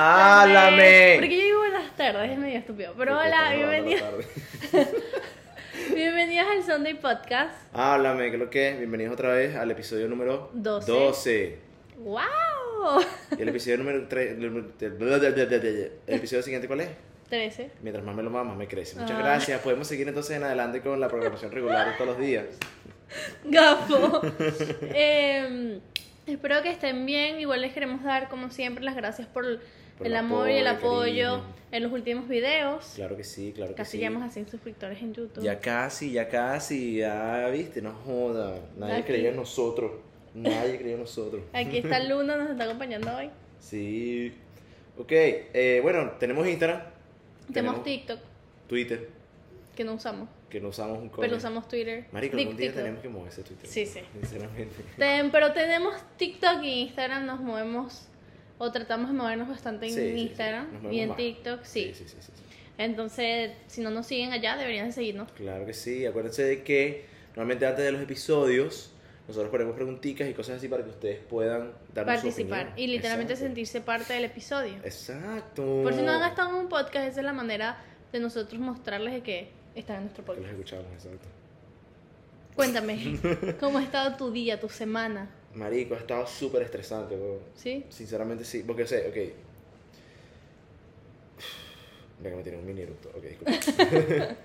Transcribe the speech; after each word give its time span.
¡Háblame! 0.00 1.16
Porque 1.18 1.36
yo 1.36 1.42
digo 1.42 1.58
buenas 1.58 1.96
tardes, 1.96 2.30
es 2.30 2.38
medio 2.38 2.56
estúpido. 2.60 2.94
Pero 2.96 3.16
Porque 3.16 3.28
hola, 3.28 3.52
bienvenidos, 3.52 4.24
bienvenidos 5.92 6.46
al 6.48 6.62
Sunday 6.62 6.94
Podcast. 6.94 7.52
Háblame, 7.72 8.28
¿qué 8.28 8.34
es 8.34 8.38
lo 8.38 8.48
que 8.48 8.68
es? 8.68 8.78
Bienvenidos 8.78 9.14
otra 9.14 9.30
vez 9.32 9.56
al 9.56 9.68
episodio 9.72 10.06
número 10.06 10.50
12. 10.54 10.92
12. 10.92 11.58
¡Wow! 11.96 12.20
Y 13.36 13.42
el 13.42 13.48
episodio 13.48 13.78
número 13.78 14.06
3. 14.06 14.38
El 14.38 15.90
episodio 16.06 16.42
siguiente, 16.44 16.68
¿cuál 16.68 16.82
es? 16.82 16.90
13. 17.28 17.72
Mientras 17.82 18.04
más 18.04 18.14
me 18.14 18.22
lo 18.22 18.30
mama, 18.30 18.50
más 18.50 18.56
me 18.56 18.68
crece. 18.68 18.94
Muchas 19.00 19.16
Ah. 19.18 19.20
gracias. 19.20 19.60
Podemos 19.62 19.88
seguir 19.88 20.06
entonces 20.06 20.36
en 20.36 20.44
adelante 20.44 20.80
con 20.80 21.00
la 21.00 21.08
programación 21.08 21.50
regular 21.50 21.88
de 21.88 21.94
todos 21.94 22.10
los 22.10 22.18
días. 22.20 22.44
Gafo. 23.44 24.22
Em, 24.94 25.80
espero 26.24 26.62
que 26.62 26.70
estén 26.70 27.04
bien. 27.04 27.40
Igual 27.40 27.62
les 27.62 27.72
queremos 27.72 28.04
dar, 28.04 28.28
como 28.28 28.48
siempre, 28.52 28.84
las 28.84 28.94
gracias 28.94 29.26
por, 29.26 29.44
Por 29.44 29.60
el 30.00 30.12
el 30.12 30.16
amor 30.16 30.50
y 30.50 30.54
el 30.56 30.66
apoyo, 30.66 31.28
cariño. 31.38 31.54
en 31.72 31.82
los 31.82 31.92
últimos 31.92 32.28
videos. 32.28 32.92
Claro 32.96 33.16
que 33.16 33.24
sí, 33.24 33.52
claro 33.54 33.72
que 33.72 33.76
Casi 33.76 33.92
sí. 33.92 33.98
llegamos 33.98 34.22
a 34.22 34.30
100 34.30 34.48
suscriptores 34.48 35.00
en 35.02 35.14
YouTube. 35.14 35.42
Ya 35.42 35.58
casi, 35.60 36.12
ya 36.12 36.28
casi, 36.28 36.96
ya 36.98 37.48
viste, 37.52 37.82
no 37.82 37.92
joda. 38.04 38.58
Nadie 38.76 38.94
Aquí. 38.94 39.02
creía 39.04 39.30
en 39.30 39.36
nosotros. 39.36 39.92
Nadie 40.34 40.78
creía 40.78 40.94
en 40.94 41.00
nosotros. 41.00 41.42
Aquí 41.52 41.78
está 41.78 41.98
Luna, 42.00 42.36
nos 42.36 42.50
está 42.50 42.64
acompañando 42.64 43.14
hoy. 43.16 43.30
Sí. 43.60 44.32
Ok, 44.96 45.10
eh, 45.12 45.80
bueno, 45.82 46.12
tenemos 46.18 46.46
Instagram. 46.46 46.82
Tenemos 47.52 47.82
TikTok, 47.82 48.18
Twitter, 48.66 49.08
que 49.74 49.82
no 49.84 49.94
usamos. 49.94 50.28
que 50.50 50.60
no 50.60 50.68
usamos 50.68 50.98
un 50.98 51.08
coño. 51.08 51.20
Pero 51.22 51.36
usamos 51.36 51.66
Twitter. 51.68 52.06
Marico, 52.12 52.36
algún 52.36 52.56
día 52.56 52.66
TikTok. 52.68 52.82
tenemos 52.82 53.02
que 53.02 53.08
mover 53.08 53.28
ese 53.28 53.42
Twitter. 53.42 53.66
Sí, 53.68 53.86
sí. 53.86 54.00
Sinceramente. 54.20 54.74
Ten- 54.96 55.30
pero 55.30 55.52
tenemos 55.52 55.94
TikTok 56.16 56.62
y 56.62 56.82
Instagram, 56.82 57.26
nos 57.26 57.40
movemos, 57.40 58.06
o 58.58 58.72
tratamos 58.72 59.08
de 59.10 59.16
movernos 59.16 59.48
bastante 59.48 59.86
en 59.86 59.92
Sí, 59.94 60.00
sí, 60.00 60.12
sí. 60.12 60.18
Instagram 60.20 60.92
y 60.92 61.00
en 61.00 61.08
más. 61.10 61.16
TikTok, 61.16 61.62
sí. 61.64 61.92
Sí. 61.94 62.04
Entonces, 62.76 63.52
si 63.66 63.80
no 63.80 63.90
nos 63.90 64.06
siguen 64.06 64.32
allá, 64.32 64.56
deberían 64.56 64.86
de 64.86 64.92
seguirnos. 64.92 65.30
Claro 65.32 65.66
que 65.66 65.74
sí. 65.74 66.06
Acuérdense 66.06 66.44
de 66.44 66.62
que 66.62 67.06
normalmente 67.30 67.66
antes 67.66 67.84
de 67.84 67.92
los 67.92 68.00
episodios 68.02 68.92
nosotros 69.26 69.50
ponemos 69.50 69.74
preguntitas 69.74 70.28
y 70.28 70.32
cosas 70.32 70.56
así 70.56 70.68
para 70.68 70.82
que 70.84 70.90
ustedes 70.90 71.18
puedan 71.18 71.72
darnos 71.92 72.20
su 72.20 72.22
Participar 72.26 72.68
opinión. 72.68 72.78
y 72.78 72.86
literalmente 72.92 73.32
Exacto. 73.34 73.48
sentirse 73.48 73.80
parte 73.82 74.12
del 74.14 74.24
episodio. 74.24 74.74
Exacto. 74.84 75.82
Por 75.82 75.92
si 75.94 76.02
no 76.02 76.12
han 76.12 76.28
estado 76.30 76.50
en 76.50 76.54
un 76.56 76.68
podcast, 76.68 77.08
esa 77.08 77.20
es 77.20 77.24
la 77.26 77.32
manera 77.34 77.78
de 78.12 78.20
nosotros 78.20 78.58
mostrarles 78.60 79.12
de 79.12 79.22
que 79.22 79.50
están 79.74 79.96
en 79.96 80.02
nuestro 80.04 80.24
Que 80.24 80.30
los 80.30 80.38
podcast. 80.40 80.54
escuchamos, 80.58 80.92
exacto. 80.94 81.28
Cuéntame, 82.56 83.18
¿cómo 83.60 83.78
ha 83.78 83.82
estado 83.82 84.16
tu 84.16 84.30
día, 84.32 84.58
tu 84.58 84.68
semana? 84.68 85.28
Marico, 85.54 85.94
ha 85.94 85.98
estado 85.98 86.26
súper 86.26 86.62
estresante. 86.62 87.16
¿Sí? 87.56 87.84
Sinceramente 87.88 88.44
sí, 88.44 88.62
porque 88.66 88.86
sé, 88.86 89.08
ok. 89.08 89.16
Venga, 92.22 92.36
me 92.36 92.42
tiene 92.42 92.58
un 92.58 92.66
mini 92.66 92.82
eructo. 92.82 93.08
Ok, 93.16 93.22
disculpa. 93.24 93.52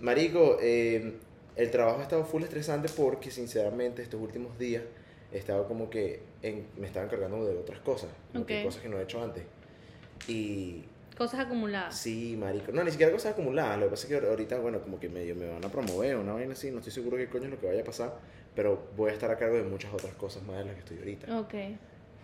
Marico, 0.00 0.58
eh, 0.60 1.14
el 1.56 1.70
trabajo 1.70 2.00
ha 2.00 2.02
estado 2.02 2.24
full 2.24 2.42
estresante 2.42 2.88
porque 2.94 3.30
sinceramente 3.30 4.02
estos 4.02 4.20
últimos 4.20 4.58
días 4.58 4.82
he 5.32 5.38
estado 5.38 5.66
como 5.68 5.88
que 5.90 6.20
en- 6.42 6.66
me 6.76 6.86
estaba 6.86 7.06
encargando 7.06 7.44
de 7.46 7.56
otras 7.56 7.80
cosas, 7.80 8.10
como 8.32 8.44
que 8.46 8.58
Ok. 8.58 8.64
cosas 8.64 8.82
que 8.82 8.88
no 8.88 8.98
he 8.98 9.02
hecho 9.04 9.22
antes. 9.22 9.44
Y 10.28 10.84
Cosas 11.16 11.40
acumuladas. 11.40 11.96
sí, 11.96 12.36
marico, 12.38 12.72
no, 12.72 12.82
ni 12.82 12.90
siquiera 12.90 13.12
cosas 13.12 13.32
acumuladas, 13.32 13.78
lo 13.78 13.86
que 13.86 13.90
pasa 13.90 14.06
es 14.06 14.20
que 14.20 14.26
ahorita, 14.26 14.58
bueno, 14.58 14.80
como 14.80 14.98
que 14.98 15.08
medio 15.08 15.34
me 15.36 15.48
van 15.48 15.64
a 15.64 15.68
promover 15.68 16.16
una 16.16 16.32
vaina 16.32 16.52
así, 16.52 16.70
no 16.70 16.78
estoy 16.78 16.92
seguro 16.92 17.16
qué 17.16 17.28
coño 17.28 17.44
es 17.44 17.50
lo 17.50 17.60
que 17.60 17.66
vaya 17.66 17.82
a 17.82 17.84
pasar, 17.84 18.14
pero 18.54 18.88
voy 18.96 19.10
a 19.10 19.12
estar 19.14 19.30
a 19.30 19.36
cargo 19.36 19.56
de 19.56 19.62
muchas 19.62 19.92
otras 19.92 20.14
cosas 20.14 20.42
más 20.42 20.58
de 20.58 20.64
las 20.64 20.74
que 20.74 20.80
estoy 20.80 20.98
ahorita. 20.98 21.38
Ok. 21.38 21.54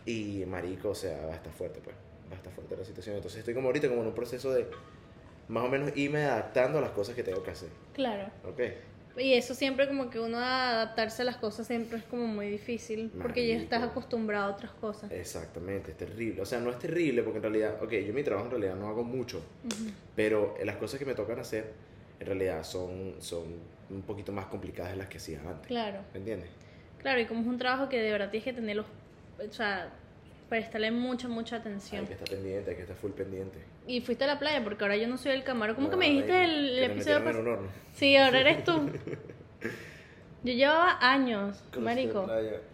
Y 0.07 0.45
marico, 0.47 0.91
o 0.91 0.95
sea, 0.95 1.27
va 1.27 1.33
a 1.33 1.37
estar 1.37 1.53
fuerte, 1.53 1.81
pues. 1.85 1.95
Va 2.31 2.35
a 2.35 2.37
estar 2.37 2.53
fuerte 2.53 2.77
la 2.77 2.85
situación. 2.85 3.17
Entonces 3.17 3.41
estoy 3.41 3.55
como 3.55 3.69
ahorita 3.69 3.89
como 3.89 4.01
en 4.03 4.09
un 4.09 4.15
proceso 4.15 4.53
de 4.53 4.67
más 5.49 5.65
o 5.65 5.69
menos 5.69 5.97
irme 5.97 6.25
adaptando 6.25 6.79
a 6.79 6.81
las 6.81 6.91
cosas 6.91 7.15
que 7.15 7.23
tengo 7.23 7.43
que 7.43 7.51
hacer. 7.51 7.69
Claro. 7.95 8.31
¿Ok? 8.45 8.61
Y 9.19 9.35
eso 9.35 9.55
siempre 9.55 9.89
como 9.89 10.11
que 10.11 10.21
uno 10.21 10.39
adaptarse 10.39 11.23
a 11.23 11.25
las 11.25 11.37
cosas 11.37 11.67
siempre 11.67 11.99
es 11.99 12.05
como 12.05 12.27
muy 12.27 12.49
difícil 12.49 13.11
porque 13.21 13.47
ya 13.47 13.57
estás 13.57 13.83
acostumbrado 13.83 14.53
a 14.53 14.55
otras 14.55 14.73
cosas. 14.73 15.11
Exactamente, 15.11 15.91
es 15.91 15.97
terrible. 15.97 16.41
O 16.41 16.47
sea, 16.47 16.61
no 16.61 16.71
es 16.71 16.79
terrible 16.79 17.23
porque 17.23 17.39
en 17.39 17.43
realidad, 17.43 17.83
ok, 17.83 17.93
yo 18.07 18.13
mi 18.13 18.23
trabajo 18.23 18.47
en 18.47 18.53
realidad 18.53 18.77
no 18.77 18.89
hago 18.89 19.05
mucho, 19.05 19.43
pero 20.15 20.55
las 20.65 20.77
cosas 20.77 20.99
que 20.99 21.05
me 21.05 21.15
tocan 21.15 21.39
hacer 21.39 21.73
en 22.21 22.27
realidad 22.27 22.63
son, 22.65 23.15
son 23.21 23.45
un 23.91 24.03
poquito 24.03 24.33
más 24.33 24.47
complicadas 24.47 24.93
de 24.93 24.99
las 24.99 25.09
que 25.09 25.19
hacía 25.19 25.41
antes. 25.41 25.67
Claro. 25.67 26.01
¿Me 26.13 26.19
entiendes? 26.19 26.51
Claro, 26.99 27.21
y 27.21 27.27
como 27.27 27.41
es 27.41 27.47
un 27.47 27.59
trabajo 27.59 27.89
que 27.89 28.01
de 28.01 28.11
verdad 28.11 28.31
tienes 28.31 28.45
que 28.45 28.53
tener 28.53 28.77
los... 28.77 28.87
O 29.39 29.53
sea, 29.53 29.93
prestarle 30.49 30.91
mucha, 30.91 31.29
mucha 31.29 31.57
Hay 31.57 31.61
atención. 31.61 32.07
que 32.07 32.15
estar 32.15 32.29
pendiente, 32.29 32.71
hay 32.71 32.77
que 32.77 32.83
estar 32.83 32.97
full 32.97 33.13
pendiente. 33.13 33.59
Y 33.87 34.01
fuiste 34.01 34.25
a 34.25 34.27
la 34.27 34.39
playa 34.39 34.63
porque 34.65 34.85
ahora 34.85 34.97
yo 34.97 35.07
no 35.09 35.17
soy 35.19 35.33
el 35.33 35.45
camarón. 35.45 35.77
¿Cómo 35.77 35.91
que 35.91 35.97
me 35.97 36.07
dijiste 36.09 36.45
el, 36.45 36.51
que 36.51 36.85
el 36.85 36.89
me 36.89 36.95
episodio 36.95 37.25
pasado? 37.25 37.59
Sí, 37.95 38.17
ahora 38.17 38.41
eres 38.41 38.65
tú. 38.65 38.91
Yo 40.45 40.53
llevaba 40.53 40.99
años, 41.01 41.65
Con 41.75 41.83
marico. 41.83 42.27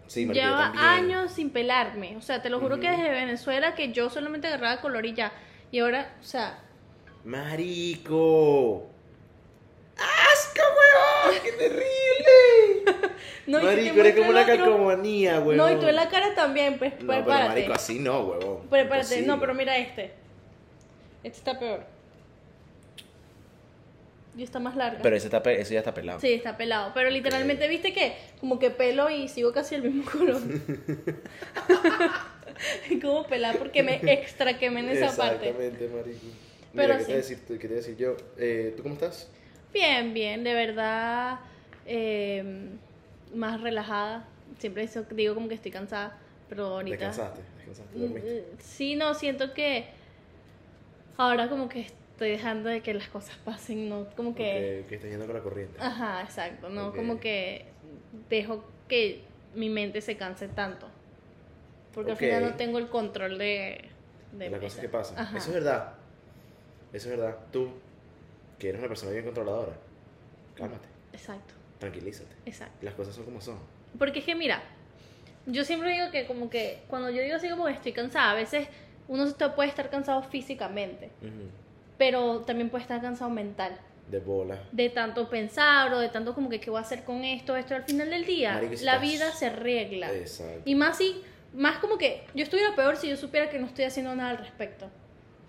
Sí, 0.07 0.27
marico, 0.27 0.45
Llevaba 0.45 0.73
años 0.77 1.33
sin 1.33 1.49
pelarme. 1.49 2.15
O 2.19 2.21
sea, 2.21 2.43
te 2.43 2.51
lo 2.51 2.61
juro 2.61 2.79
que 2.79 2.91
desde 2.91 3.09
Venezuela 3.11 3.75
que 3.75 3.91
yo 3.91 4.11
solamente 4.11 4.49
agarraba 4.49 4.83
color 4.83 5.07
y 5.07 5.15
ya. 5.15 5.33
Y 5.71 5.79
ahora, 5.79 6.15
o 6.21 6.25
sea, 6.25 6.59
Marico. 7.25 8.87
¡Asco, 9.97 10.63
weón! 10.63 11.43
¡Qué 11.43 11.53
terrible! 11.53 13.05
no 13.47 13.61
marico, 13.61 14.01
eres 14.01 14.17
como 14.17 14.31
una 14.31 14.47
calcomanía, 14.47 15.41
weón. 15.41 15.57
No, 15.57 15.71
y 15.71 15.77
tú 15.79 15.87
en 15.87 15.97
la 15.97 16.09
cara 16.09 16.35
también, 16.35 16.79
pues 16.79 16.95
No, 17.03 17.09
pero 17.25 17.25
marico, 17.25 17.73
así 17.73 17.99
no, 17.99 18.21
weón. 18.21 18.69
Prepárate, 18.69 19.09
no, 19.09 19.15
Imposible. 19.35 19.41
pero 19.41 19.55
mira 19.55 19.77
este. 19.79 20.13
Este 21.23 21.39
está 21.39 21.59
peor. 21.59 21.85
Y 24.37 24.43
está 24.43 24.59
más 24.59 24.75
larga. 24.75 24.99
Pero 25.01 25.15
ese, 25.15 25.29
está 25.29 25.43
pe- 25.43 25.61
ese 25.61 25.75
ya 25.75 25.81
está 25.81 25.95
pelado. 25.95 26.19
Sí, 26.21 26.33
está 26.33 26.57
pelado. 26.57 26.91
Pero 26.93 27.09
literalmente, 27.09 27.69
¿viste 27.69 27.93
que 27.93 28.15
Como 28.41 28.59
que 28.59 28.71
pelo 28.71 29.09
y 29.09 29.29
sigo 29.29 29.53
casi 29.53 29.77
el 29.77 29.83
mismo 29.85 30.05
color. 30.11 30.41
como 33.03 33.27
pelar 33.27 33.57
porque 33.59 33.83
me 33.83 33.97
extra 34.13 34.59
quemé 34.59 34.81
en 34.81 34.89
esa 34.91 35.17
parte. 35.17 35.51
Exactamente, 35.51 35.89
marico. 35.89 36.19
Pero 36.75 36.95
¿qué, 36.99 37.05
sí. 37.05 37.07
te 37.07 37.17
decir, 37.17 37.39
¿qué 37.47 37.69
te 37.69 37.75
a 37.75 37.77
decir 37.77 37.97
yo? 37.97 38.17
Eh, 38.37 38.75
¿Tú 38.77 38.83
cómo 38.83 38.95
estás? 38.97 39.29
Bien, 39.73 40.13
bien, 40.13 40.43
de 40.43 40.55
verdad. 40.55 41.39
eh, 41.87 42.71
más 43.35 43.61
relajada. 43.61 44.25
Siempre 44.59 44.89
digo 45.11 45.35
como 45.35 45.49
que 45.49 45.55
estoy 45.55 45.71
cansada, 45.71 46.17
pero 46.49 46.67
ahorita. 46.67 46.97
¿Descansaste? 46.97 47.41
¿Descansaste? 47.59 47.97
Mm, 47.97 48.01
¿Dormiste? 48.01 48.39
eh, 48.39 48.45
Sí, 48.59 48.95
no, 48.97 49.15
siento 49.15 49.53
que 49.55 49.87
ahora 51.17 51.49
como 51.49 51.69
que 51.69 51.81
estoy 51.81 52.31
dejando 52.31 52.69
de 52.69 52.81
que 52.83 52.95
las 52.95 53.09
cosas 53.09 53.37
pasen, 53.45 53.89
¿no? 53.89 54.07
Como 54.17 54.35
que... 54.35 54.43
Que, 54.43 54.87
que 54.89 54.95
estás 54.97 55.11
yendo 55.11 55.27
con 55.27 55.35
la 55.35 55.43
corriente. 55.43 55.79
Ajá, 55.81 56.23
exacto, 56.23 56.69
¿no? 56.69 56.89
Ok. 56.89 56.97
Como 56.97 57.21
que 57.21 57.67
dejo 58.29 58.65
que 58.89 59.23
mi 59.55 59.69
mente 59.69 60.01
se 60.01 60.17
canse 60.17 60.49
tanto. 60.49 60.87
Porque 61.93 62.13
Ok. 62.13 62.19
al 62.21 62.25
final 62.25 62.43
no 62.45 62.55
tengo 62.57 62.79
el 62.79 62.89
control 62.89 63.39
de... 63.39 63.85
de 64.33 64.51
las 64.51 64.61
cosas 64.61 64.81
que 64.81 64.89
pasan. 64.89 65.19
Ajá. 65.19 65.39
Eso 65.39 65.49
es 65.49 65.55
verdad. 65.55 65.95
Eso 66.93 67.11
es 67.11 67.17
verdad. 67.19 67.37
Tú, 67.53 67.71
que 68.59 68.69
eres 68.69 68.79
una 68.81 68.89
persona 68.89 69.13
bien 69.13 69.25
controladora, 69.25 69.73
cálmate, 70.57 70.87
Exacto, 71.13 71.55
tranquilízate. 71.79 72.35
exacto. 72.47 72.77
Las 72.83 72.95
cosas 72.95 73.15
son 73.15 73.25
como 73.25 73.41
son. 73.41 73.59
Porque 73.99 74.21
es 74.21 74.25
que 74.25 74.35
mira, 74.35 74.63
yo 75.47 75.65
siempre 75.65 75.93
digo 75.93 76.11
que 76.11 76.27
como 76.27 76.49
que 76.51 76.83
cuando 76.89 77.11
yo 77.11 77.23
digo 77.23 77.37
así 77.37 77.49
como 77.49 77.67
que 77.67 77.73
estoy 77.73 77.93
cansada, 77.93 78.31
a 78.33 78.35
veces 78.35 78.69
uno 79.09 79.27
puede 79.55 79.69
estar 79.69 79.91
cansado 79.91 80.23
físicamente, 80.23 81.11
pero 81.99 82.41
también 82.41 82.71
puede 82.71 82.83
estar 82.83 83.01
cansado 83.01 83.31
mental. 83.31 83.79
De 84.11 84.19
bola. 84.21 84.59
De 84.73 84.91
tanto 84.91 85.29
pensar 85.31 85.93
o 85.95 85.99
de 85.99 86.09
tanto 86.11 86.35
como 86.35 86.49
que 86.51 86.61
qué 86.61 86.71
voy 86.71 86.79
a 86.79 86.83
hacer 86.83 87.05
con 87.05 87.25
esto, 87.25 87.57
esto. 87.57 87.75
Al 87.75 87.85
final 87.85 88.11
del 88.11 88.27
día, 88.27 88.61
la 88.61 88.63
estás- 88.71 89.01
vida 89.01 89.33
se 89.33 89.47
arregla. 89.47 90.13
Exacto. 90.13 90.63
Y 90.67 90.75
más 90.75 90.99
si, 90.99 91.23
más 91.55 91.79
como 91.79 91.97
que 91.97 92.23
yo 92.35 92.43
estuviera 92.43 92.75
peor 92.77 92.97
si 92.97 93.09
yo 93.09 93.17
supiera 93.17 93.49
que 93.49 93.59
no 93.59 93.67
estoy 93.67 93.85
haciendo 93.87 94.15
nada 94.15 94.31
al 94.31 94.39
respecto. 94.39 94.91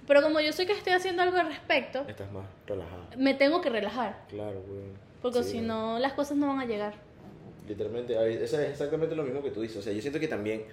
Pero 0.08 0.22
como 0.22 0.40
yo 0.40 0.54
sé 0.54 0.66
que 0.66 0.72
estoy 0.74 0.94
haciendo 0.94 1.24
algo 1.24 1.38
al 1.38 1.48
respecto, 1.48 2.06
Estás 2.08 2.32
más 2.32 2.46
relajada. 2.68 3.10
me 3.18 3.34
tengo 3.34 3.60
que 3.60 3.70
relajar. 3.70 4.24
Claro, 4.30 4.62
güey. 4.62 4.84
Porque 5.26 5.42
Sí, 5.42 5.54
si 5.54 5.62
no, 5.62 5.98
las 5.98 6.14
cosas 6.14 6.38
no 6.38 6.46
van 6.46 6.60
a 6.60 6.66
llegar. 6.66 6.94
Literalmente, 7.68 8.14
eso 8.44 8.60
es 8.62 8.70
exactamente 8.70 9.16
lo 9.16 9.24
mismo 9.24 9.42
que 9.42 9.50
tú 9.50 9.60
dices. 9.60 9.78
O 9.78 9.82
sea, 9.82 9.92
yo 9.92 10.00
siento 10.00 10.20
que 10.20 10.28
también 10.28 10.66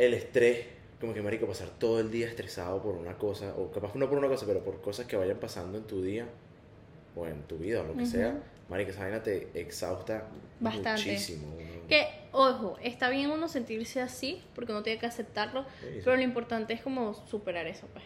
el 0.00 0.14
estrés, 0.14 0.66
como 1.00 1.14
que 1.14 1.22
marico, 1.22 1.46
pasar 1.46 1.68
todo 1.78 2.00
el 2.00 2.10
día 2.10 2.26
estresado 2.26 2.82
por 2.82 2.96
una 2.96 3.16
cosa, 3.16 3.54
o 3.56 3.70
capaz 3.70 3.94
no 3.94 4.08
por 4.08 4.18
una 4.18 4.26
cosa, 4.26 4.46
pero 4.46 4.64
por 4.64 4.80
cosas 4.80 5.06
que 5.06 5.14
vayan 5.16 5.36
pasando 5.38 5.78
en 5.78 5.84
tu 5.84 6.02
día, 6.02 6.26
o 7.14 7.24
en 7.28 7.40
tu 7.44 7.56
vida, 7.56 7.82
o 7.82 7.84
lo 7.84 7.92
que 7.92 8.02
Ujú. 8.02 8.10
sea, 8.10 8.42
marico, 8.68 8.90
esa 8.90 9.02
vaina 9.04 9.22
te 9.22 9.48
exhausta 9.54 10.26
Bastante. 10.58 10.90
muchísimo. 10.90 11.56
Que, 11.88 12.08
ojo, 12.32 12.76
está 12.82 13.10
bien 13.10 13.30
uno 13.30 13.46
sentirse 13.46 14.00
así, 14.00 14.42
porque 14.56 14.72
uno 14.72 14.82
tiene 14.82 14.98
que 14.98 15.06
aceptarlo, 15.06 15.62
Sí, 15.80 15.86
sí. 15.92 16.00
pero 16.02 16.16
lo 16.16 16.22
importante 16.22 16.72
es 16.72 16.82
como 16.82 17.14
superar 17.14 17.68
eso, 17.68 17.86
pues. 17.92 18.04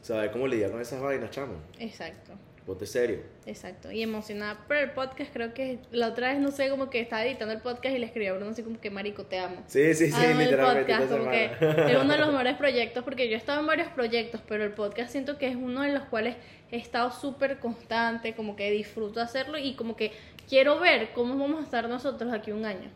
Saber 0.00 0.30
cómo 0.30 0.46
lidiar 0.46 0.70
con 0.70 0.80
esas 0.80 1.02
vainas, 1.02 1.30
chamo. 1.30 1.56
Exacto. 1.78 2.32
Ponte 2.70 2.86
serio. 2.86 3.18
Exacto, 3.46 3.90
y 3.90 4.00
emocionada 4.00 4.64
por 4.68 4.76
el 4.76 4.92
podcast, 4.92 5.32
creo 5.32 5.52
que 5.52 5.80
la 5.90 6.06
otra 6.06 6.32
vez, 6.32 6.38
no 6.40 6.52
sé, 6.52 6.70
como 6.70 6.88
que 6.88 7.00
estaba 7.00 7.24
editando 7.24 7.52
el 7.52 7.60
podcast 7.60 7.96
y 7.96 7.98
le 7.98 8.06
escribí 8.06 8.28
a 8.28 8.34
Bruno 8.34 8.52
así 8.52 8.62
como 8.62 8.80
que, 8.80 8.90
marico, 8.90 9.24
te 9.24 9.40
amo. 9.40 9.64
Sí, 9.66 9.92
sí, 9.94 10.12
sí, 10.12 10.24
el 10.24 10.38
literalmente. 10.38 10.92
podcast, 10.92 11.02
esta 11.02 11.18
como 11.18 11.30
que 11.32 11.44
es 11.92 11.98
uno 12.00 12.12
de 12.12 12.18
los 12.18 12.28
mejores 12.30 12.56
proyectos, 12.56 13.02
porque 13.02 13.28
yo 13.28 13.34
he 13.34 13.38
estado 13.38 13.58
en 13.58 13.66
varios 13.66 13.88
proyectos, 13.88 14.40
pero 14.46 14.62
el 14.62 14.70
podcast 14.70 15.10
siento 15.10 15.36
que 15.36 15.48
es 15.48 15.56
uno 15.56 15.82
de 15.82 15.92
los 15.92 16.04
cuales 16.04 16.36
he 16.70 16.76
estado 16.76 17.10
súper 17.10 17.58
constante, 17.58 18.34
como 18.36 18.54
que 18.54 18.70
disfruto 18.70 19.20
hacerlo 19.20 19.58
y 19.58 19.74
como 19.74 19.96
que 19.96 20.12
quiero 20.48 20.78
ver 20.78 21.10
cómo 21.12 21.36
vamos 21.36 21.62
a 21.62 21.64
estar 21.64 21.88
nosotros 21.88 22.32
aquí 22.32 22.52
un 22.52 22.64
año. 22.64 22.88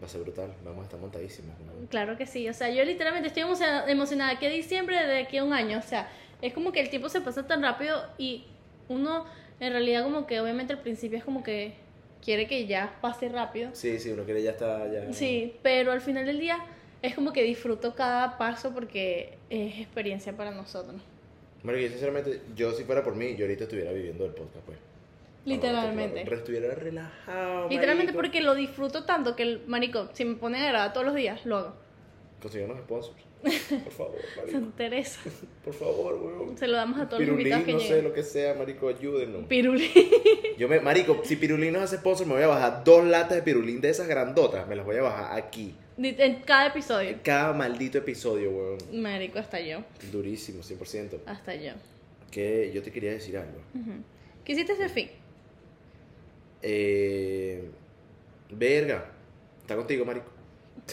Va 0.00 0.06
a 0.06 0.08
ser 0.08 0.22
brutal, 0.22 0.54
vamos 0.64 0.80
a 0.80 0.84
estar 0.84 0.98
montadísimos. 0.98 1.54
¿no? 1.60 1.86
Claro 1.90 2.16
que 2.16 2.24
sí, 2.24 2.48
o 2.48 2.54
sea, 2.54 2.70
yo 2.70 2.82
literalmente 2.82 3.28
estoy 3.28 3.42
emocionada, 3.42 3.90
emocionada 3.90 4.38
que 4.38 4.48
diciembre 4.48 5.06
de 5.06 5.18
aquí 5.18 5.36
a 5.36 5.44
un 5.44 5.52
año, 5.52 5.78
o 5.78 5.82
sea, 5.82 6.08
es 6.40 6.54
como 6.54 6.72
que 6.72 6.80
el 6.80 6.88
tiempo 6.88 7.10
se 7.10 7.20
pasa 7.20 7.46
tan 7.46 7.62
rápido 7.62 8.02
y 8.16 8.46
uno 8.88 9.24
en 9.60 9.72
realidad 9.72 10.02
como 10.04 10.26
que 10.26 10.40
obviamente 10.40 10.72
al 10.72 10.80
principio 10.80 11.18
es 11.18 11.24
como 11.24 11.42
que 11.42 11.74
quiere 12.24 12.46
que 12.46 12.66
ya 12.66 12.96
pase 13.00 13.28
rápido, 13.28 13.70
Sí, 13.74 13.98
sí, 13.98 14.10
uno 14.10 14.24
quiere 14.24 14.42
ya 14.42 14.52
está 14.52 14.90
ya. 14.90 15.12
sí, 15.12 15.54
pero 15.62 15.92
al 15.92 16.00
final 16.00 16.26
del 16.26 16.38
día 16.40 16.58
es 17.02 17.14
como 17.14 17.32
que 17.32 17.42
disfruto 17.42 17.94
cada 17.94 18.38
paso 18.38 18.72
porque 18.74 19.38
es 19.50 19.78
experiencia 19.78 20.36
para 20.36 20.50
nosotros. 20.50 21.00
Marico, 21.62 21.82
yo 21.84 21.90
sinceramente, 21.90 22.40
yo 22.56 22.72
si 22.72 22.84
fuera 22.84 23.02
por 23.02 23.14
mí, 23.16 23.34
yo 23.36 23.44
ahorita 23.44 23.64
estuviera 23.64 23.92
viviendo 23.92 24.24
el 24.24 24.32
podcast, 24.32 24.64
pues. 24.66 24.78
Literalmente. 25.44 26.22
Pero 26.24 26.36
estuviera 26.36 26.74
relajado. 26.74 27.68
Literalmente 27.68 28.12
marico. 28.12 28.18
porque 28.18 28.40
lo 28.40 28.54
disfruto 28.54 29.04
tanto 29.04 29.34
que 29.34 29.42
el 29.44 29.62
marico, 29.66 30.08
si 30.12 30.24
me 30.24 30.34
ponen 30.36 30.62
a 30.62 30.68
grabar 30.68 30.92
todos 30.92 31.06
los 31.06 31.14
días, 31.14 31.44
lo 31.46 31.56
hago. 31.56 31.74
Conseguir 32.42 32.66
unos 32.68 32.80
sponsors. 32.80 33.16
Por 33.42 33.92
favor, 33.92 34.16
marico. 34.36 34.52
Santa 34.52 34.76
Teresa. 34.76 35.20
Por 35.64 35.74
favor, 35.74 36.14
weón. 36.14 36.58
Se 36.58 36.66
lo 36.66 36.76
damos 36.76 36.98
a 36.98 37.08
todos 37.08 37.22
los 37.22 37.30
invitados 37.30 37.64
que 37.64 37.72
no 37.72 37.80
sé, 37.80 38.02
lo 38.02 38.12
que 38.12 38.22
sea, 38.22 38.54
marico, 38.54 38.88
ayúdenos. 38.88 39.46
Pirulín. 39.46 39.90
Yo 40.58 40.68
me, 40.68 40.80
marico, 40.80 41.22
si 41.24 41.36
Pirulín 41.36 41.72
nos 41.72 41.82
hace 41.82 41.98
sponsor, 41.98 42.26
me 42.26 42.34
voy 42.34 42.42
a 42.42 42.48
bajar 42.48 42.84
dos 42.84 43.04
latas 43.04 43.36
de 43.36 43.42
Pirulín 43.42 43.80
de 43.80 43.90
esas 43.90 44.08
grandotas. 44.08 44.66
Me 44.66 44.74
las 44.76 44.84
voy 44.84 44.96
a 44.96 45.02
bajar 45.02 45.38
aquí. 45.38 45.74
En 45.96 46.42
cada 46.42 46.68
episodio. 46.68 47.18
Cada 47.22 47.52
maldito 47.52 47.98
episodio, 47.98 48.50
weón. 48.50 48.78
Marico, 48.92 49.38
hasta 49.38 49.60
yo. 49.60 49.84
Durísimo, 50.12 50.62
100%. 50.62 51.18
Hasta 51.26 51.54
yo. 51.54 51.72
Que 52.30 52.70
yo 52.72 52.82
te 52.82 52.92
quería 52.92 53.12
decir 53.12 53.36
algo. 53.36 53.60
¿Qué 54.44 54.52
hiciste 54.52 54.72
ese 54.72 54.88
fin? 54.88 55.10
Eh, 56.62 57.68
verga. 58.50 59.12
Está 59.62 59.76
contigo, 59.76 60.04
marico. 60.04 60.37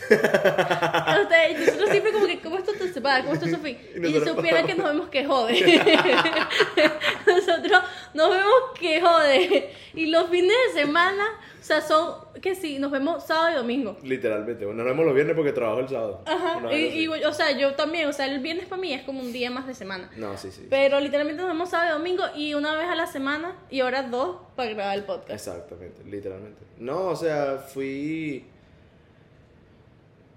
Ustedes, 0.02 1.60
nosotros 1.60 1.90
siempre 1.90 2.12
como 2.12 2.28
que, 2.28 2.40
¿cómo 2.42 2.58
esto 2.58 2.74
te 2.74 2.92
separa? 2.92 3.22
¿Cómo 3.24 3.34
esto 3.34 3.48
se 3.48 3.58
fin? 3.58 3.78
Y 4.04 4.08
Y 4.08 4.20
supieran 4.22 4.68
que 4.68 4.76
nos 4.76 4.88
vemos 4.88 5.10
que 5.10 5.26
jode. 5.26 5.54
nosotros 7.28 7.82
nos 8.14 8.30
vemos 8.30 8.54
que 8.80 9.02
jode. 9.02 9.74
Y 9.94 10.08
los 10.08 10.30
fines 10.30 10.56
de 10.68 10.82
semana, 10.82 11.24
o 11.60 11.64
sea, 11.64 11.82
son 11.82 12.26
que 12.42 12.54
sí, 12.56 12.80
nos 12.80 12.92
vemos 12.92 13.24
sábado 13.24 13.52
y 13.52 13.56
domingo. 13.56 13.98
Literalmente. 14.04 14.66
Bueno, 14.66 14.84
nos 14.84 14.92
vemos 14.92 15.06
los 15.06 15.16
viernes 15.16 15.36
porque 15.36 15.54
trabajo 15.54 15.80
el 15.80 15.90
sábado. 15.90 16.22
Ajá. 16.26 16.74
Y, 16.74 17.08
o 17.08 17.34
sea, 17.34 17.58
yo 17.58 17.76
también, 17.76 18.08
o 18.08 18.14
sea, 18.14 18.26
el 18.28 18.40
viernes 18.40 18.68
para 18.68 18.82
mí 18.82 18.94
es 18.94 19.04
como 19.04 19.22
un 19.22 19.32
día 19.32 19.50
más 19.50 19.66
de 19.66 19.74
semana. 19.74 20.10
No, 20.18 20.38
sí, 20.38 20.52
sí. 20.52 20.68
Pero 20.70 21.00
literalmente 21.00 21.42
nos 21.42 21.52
vemos 21.52 21.70
sábado 21.70 21.96
y 21.96 21.98
domingo 21.98 22.24
y 22.36 22.54
una 22.54 22.76
vez 22.76 22.88
a 22.88 22.96
la 22.96 23.08
semana 23.08 23.56
y 23.70 23.80
ahora 23.80 24.04
dos 24.04 24.38
para 24.56 24.70
grabar 24.72 24.98
el 24.98 25.06
podcast. 25.06 25.32
Exactamente, 25.32 26.04
literalmente. 26.04 26.62
No, 26.78 27.08
o 27.08 27.16
sea, 27.16 27.58
fui. 27.58 28.46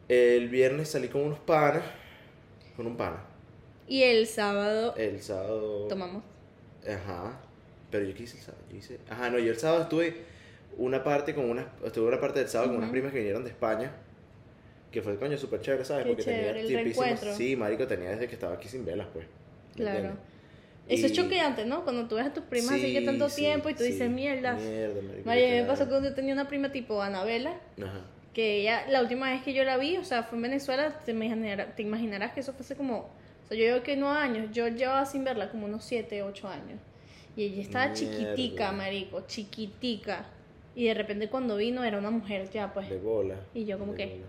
El 0.09 0.49
viernes 0.49 0.89
salí 0.91 1.09
con 1.09 1.23
unos 1.23 1.39
panas. 1.41 1.83
Con 2.77 2.87
un 2.87 2.97
pana. 2.97 3.23
Y 3.87 4.03
el 4.03 4.27
sábado 4.27 4.95
El 4.97 5.21
sábado. 5.23 5.87
tomamos. 5.89 6.23
Ajá. 6.87 7.41
Pero 7.91 8.05
yo 8.05 8.15
qué 8.15 8.23
hice 8.25 8.37
el 8.37 8.43
sábado. 8.43 8.65
Yo 8.71 8.77
hice. 8.77 8.99
Ajá, 9.09 9.31
no, 9.31 9.39
yo 9.39 9.51
el 9.51 9.59
sábado 9.59 9.83
estuve 9.83 10.15
una 10.77 11.03
parte 11.03 11.35
con 11.35 11.49
unas. 11.51 11.67
Estuve 11.85 12.09
una 12.09 12.21
parte 12.21 12.41
del 12.41 12.49
sábado 12.49 12.71
con 12.71 12.79
unas 12.79 12.91
primas 12.91 13.13
que 13.13 13.19
vinieron 13.19 13.45
de 13.45 13.51
España. 13.51 13.93
Que 14.93 15.03
fue 15.03 15.17
coño 15.19 15.37
súper 15.37 15.61
chévere, 15.61 15.85
¿sabes? 15.85 16.05
Qué 16.05 16.11
Porque 16.11 16.25
chévere, 16.25 16.63
tenía 16.63 16.83
reencuentro. 16.83 17.35
Sí, 17.35 17.57
marico, 17.57 17.87
tenía 17.87 18.11
desde 18.11 18.27
que 18.29 18.35
estaba 18.35 18.55
aquí 18.55 18.69
sin 18.69 18.85
velas, 18.85 19.07
pues. 19.13 19.27
¿me 19.27 19.83
Claro. 19.83 19.97
entiendes? 19.99 20.23
Eso 20.89 21.07
es 21.07 21.13
choqueante, 21.13 21.67
¿no? 21.67 21.85
Cuando 21.85 22.09
tú 22.09 22.15
ves 22.17 22.27
a 22.27 22.33
tus 22.33 22.45
primas 22.45 22.71
así 22.73 22.93
que 22.95 23.01
Sí, 23.01 23.05
tanto 23.05 23.29
sí, 23.29 23.43
tiempo 23.43 23.69
y 23.69 23.75
tú 23.75 23.83
sí. 23.85 23.91
dices, 23.93 24.09
mierda. 24.11 24.55
Mierda, 24.55 25.03
marico. 25.03 25.27
María, 25.27 25.49
me 25.63 25.65
pasó 25.69 25.87
cuando 25.87 26.09
yo 26.09 26.15
tenía 26.15 26.33
una 26.33 26.49
prima 26.49 26.73
tipo 26.73 27.03
Anabela, 27.03 27.61
Ajá. 27.83 28.01
Que 28.35 28.61
ella, 28.61 28.87
la 28.89 29.01
última 29.03 29.31
vez 29.31 29.43
que 29.43 29.53
yo 29.53 29.65
la 29.65 29.77
vi, 29.79 29.97
o 29.97 30.05
sea, 30.05 30.23
fue 30.23 30.37
en 30.37 30.43
Venezuela, 30.43 31.01
te, 31.05 31.13
imaginarás, 31.13 31.75
te 31.75 31.83
imaginarás 31.83 32.33
que 32.33 32.41
eso 32.41 32.53
fue 32.53 32.61
hace 32.63 32.77
como, 32.77 32.99
o 32.99 33.49
sea, 33.49 33.57
yo 33.57 33.65
llevo 33.65 33.83
que 33.83 33.97
nueve 33.97 34.19
años, 34.19 34.51
yo 34.53 34.69
llevaba 34.69 35.05
sin 35.07 35.25
verla 35.25 35.51
como 35.51 35.67
unos 35.67 35.85
siete, 35.85 36.23
ocho 36.23 36.49
años. 36.49 36.81
Y 37.37 37.45
ella 37.45 37.63
estaba 37.63 37.93
chiquitica, 37.93 38.73
Mierda. 38.73 38.73
marico, 38.73 39.21
chiquitica. 39.27 40.27
Y 40.75 40.87
de 40.87 40.95
repente 40.95 41.29
cuando 41.29 41.57
vino 41.57 41.83
era 41.85 41.99
una 41.99 42.11
mujer 42.11 42.49
ya, 42.51 42.73
pues. 42.73 42.89
De 42.89 42.99
bola. 42.99 43.37
Y 43.55 43.65
yo 43.65 43.79
como 43.79 43.95
que- 43.95 44.07
bola. 44.07 44.27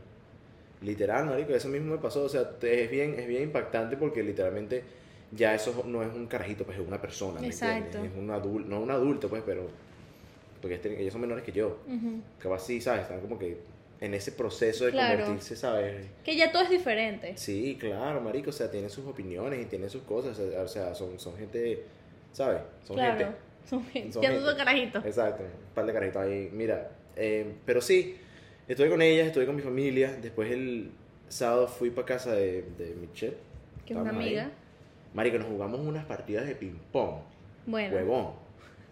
Literal, 0.81 1.25
marico, 1.25 1.53
eso 1.53 1.67
mismo 1.67 1.91
me 1.95 1.97
pasó. 2.01 2.23
O 2.23 2.29
sea, 2.29 2.51
es 2.61 2.89
bien, 2.91 3.15
es 3.19 3.27
bien 3.27 3.43
impactante 3.43 3.97
porque 3.97 4.23
literalmente 4.23 4.83
ya 5.31 5.53
eso 5.53 5.83
no 5.85 6.01
es 6.03 6.13
un 6.13 6.25
carajito, 6.27 6.63
pues 6.63 6.79
es 6.79 6.87
una 6.87 7.01
persona, 7.01 7.41
¿me 7.41 7.47
Exacto. 7.47 7.97
entiendes? 7.97 8.11
Es 8.13 8.17
un 8.17 8.31
adulto, 8.31 8.69
no 8.69 8.79
un 8.79 8.91
adulto, 8.91 9.27
pues, 9.27 9.43
pero... 9.45 9.67
Porque 10.61 10.75
este- 10.75 10.99
ellos 11.01 11.11
son 11.11 11.21
menores 11.21 11.43
que 11.43 11.51
yo. 11.51 11.79
Ujú. 11.87 12.21
Capaz 12.39 12.59
sí, 12.65 12.79
¿sabes? 12.81 13.01
Están 13.03 13.19
como 13.21 13.37
que 13.37 13.57
en 14.01 14.13
ese 14.13 14.31
proceso 14.31 14.85
de 14.85 14.91
Claro. 14.91 15.19
convertirse, 15.19 15.55
¿sabes? 15.55 16.07
Que 16.23 16.35
ya 16.35 16.51
todo 16.51 16.63
es 16.63 16.69
diferente. 16.69 17.33
Sí, 17.35 17.77
claro, 17.79 18.21
marico, 18.21 18.49
o 18.49 18.53
sea, 18.53 18.71
tienen 18.71 18.89
sus 18.89 19.05
opiniones 19.05 19.61
y 19.61 19.65
tienen 19.65 19.89
sus 19.89 20.03
cosas, 20.03 20.39
o 20.39 20.67
sea, 20.67 20.95
son, 20.95 21.19
son 21.19 21.35
gente, 21.37 21.83
¿sabes? 22.31 22.61
Son 22.85 22.95
claro. 22.95 23.17
gente. 23.17 23.35
Son 23.69 23.85
gente. 23.85 24.13
Son 24.13 24.23
gente. 24.23 24.41
son 24.41 24.57
carajitos. 24.57 25.05
Exacto, 25.05 25.43
un 25.43 25.73
par 25.75 25.85
de 25.85 25.93
carajitos 25.93 26.21
ahí. 26.21 26.49
Mira, 26.53 26.91
eh, 27.15 27.53
pero 27.65 27.81
sí, 27.81 28.17
estuve 28.67 28.89
con 28.89 29.01
ellas, 29.01 29.27
estuve 29.27 29.45
con 29.45 29.55
mi 29.55 29.61
familia. 29.61 30.15
Después 30.21 30.49
el 30.51 30.91
sábado 31.27 31.67
fui 31.67 31.89
para 31.89 32.07
casa 32.07 32.33
de, 32.33 32.63
de 32.77 32.95
Michelle. 32.95 33.35
Que 33.85 33.93
es 33.93 33.99
una 33.99 34.11
ahí. 34.11 34.15
amiga. 34.15 34.51
Marico, 35.13 35.37
nos 35.39 35.47
jugamos 35.47 35.81
unas 35.81 36.05
partidas 36.05 36.47
de 36.47 36.55
ping-pong. 36.55 37.15
Bueno. 37.65 37.95
Huevón. 37.95 38.31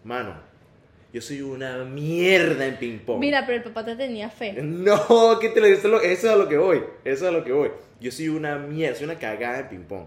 Mano, 0.04 0.34
yo 1.12 1.20
soy 1.22 1.40
una 1.42 1.84
mierda 1.84 2.66
en 2.66 2.76
ping-pong. 2.76 3.18
Mira, 3.20 3.44
pero 3.46 3.58
el 3.58 3.64
papá 3.64 3.84
te 3.84 3.96
tenía 3.96 4.28
fe. 4.30 4.52
No, 4.62 5.38
que 5.40 5.48
te 5.50 5.60
lo 5.60 5.66
eso, 5.66 5.76
es 5.78 5.84
lo- 5.92 6.00
eso 6.00 6.26
es 6.28 6.32
a 6.32 6.36
lo 6.36 6.48
que 6.48 6.58
voy. 6.58 6.78
Eso 7.04 7.24
es 7.24 7.30
a 7.30 7.30
lo 7.30 7.44
que 7.44 7.52
voy. 7.52 7.70
Yo 8.00 8.10
soy 8.12 8.28
una 8.28 8.56
mierda, 8.58 8.94
soy 8.96 9.04
una 9.06 9.18
cagada 9.18 9.60
en 9.60 9.68
ping-pong. 9.68 10.06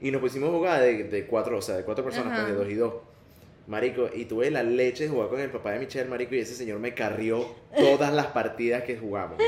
Y 0.00 0.10
nos 0.10 0.20
pusimos 0.20 0.48
a 0.48 0.52
jugar 0.52 0.80
de, 0.82 1.04
de 1.04 1.26
cuatro, 1.26 1.56
o 1.58 1.62
sea, 1.62 1.76
de 1.76 1.84
cuatro 1.84 2.02
personas, 2.04 2.32
Ajá. 2.32 2.42
pues 2.42 2.52
de 2.52 2.58
dos 2.64 2.68
y 2.70 2.74
dos. 2.74 2.94
Marico, 3.68 4.10
y 4.12 4.24
tuve 4.24 4.50
la 4.50 4.64
leche 4.64 5.04
de 5.04 5.08
jugar 5.10 5.28
con 5.28 5.38
el 5.40 5.48
papá 5.48 5.70
de 5.70 5.78
Michelle, 5.78 6.08
marico, 6.10 6.34
y 6.34 6.40
ese 6.40 6.56
señor 6.56 6.80
me 6.80 6.92
carrió 6.94 7.46
todas 7.78 8.12
las 8.12 8.26
partidas 8.26 8.82
que 8.82 8.96
jugamos. 8.96 9.38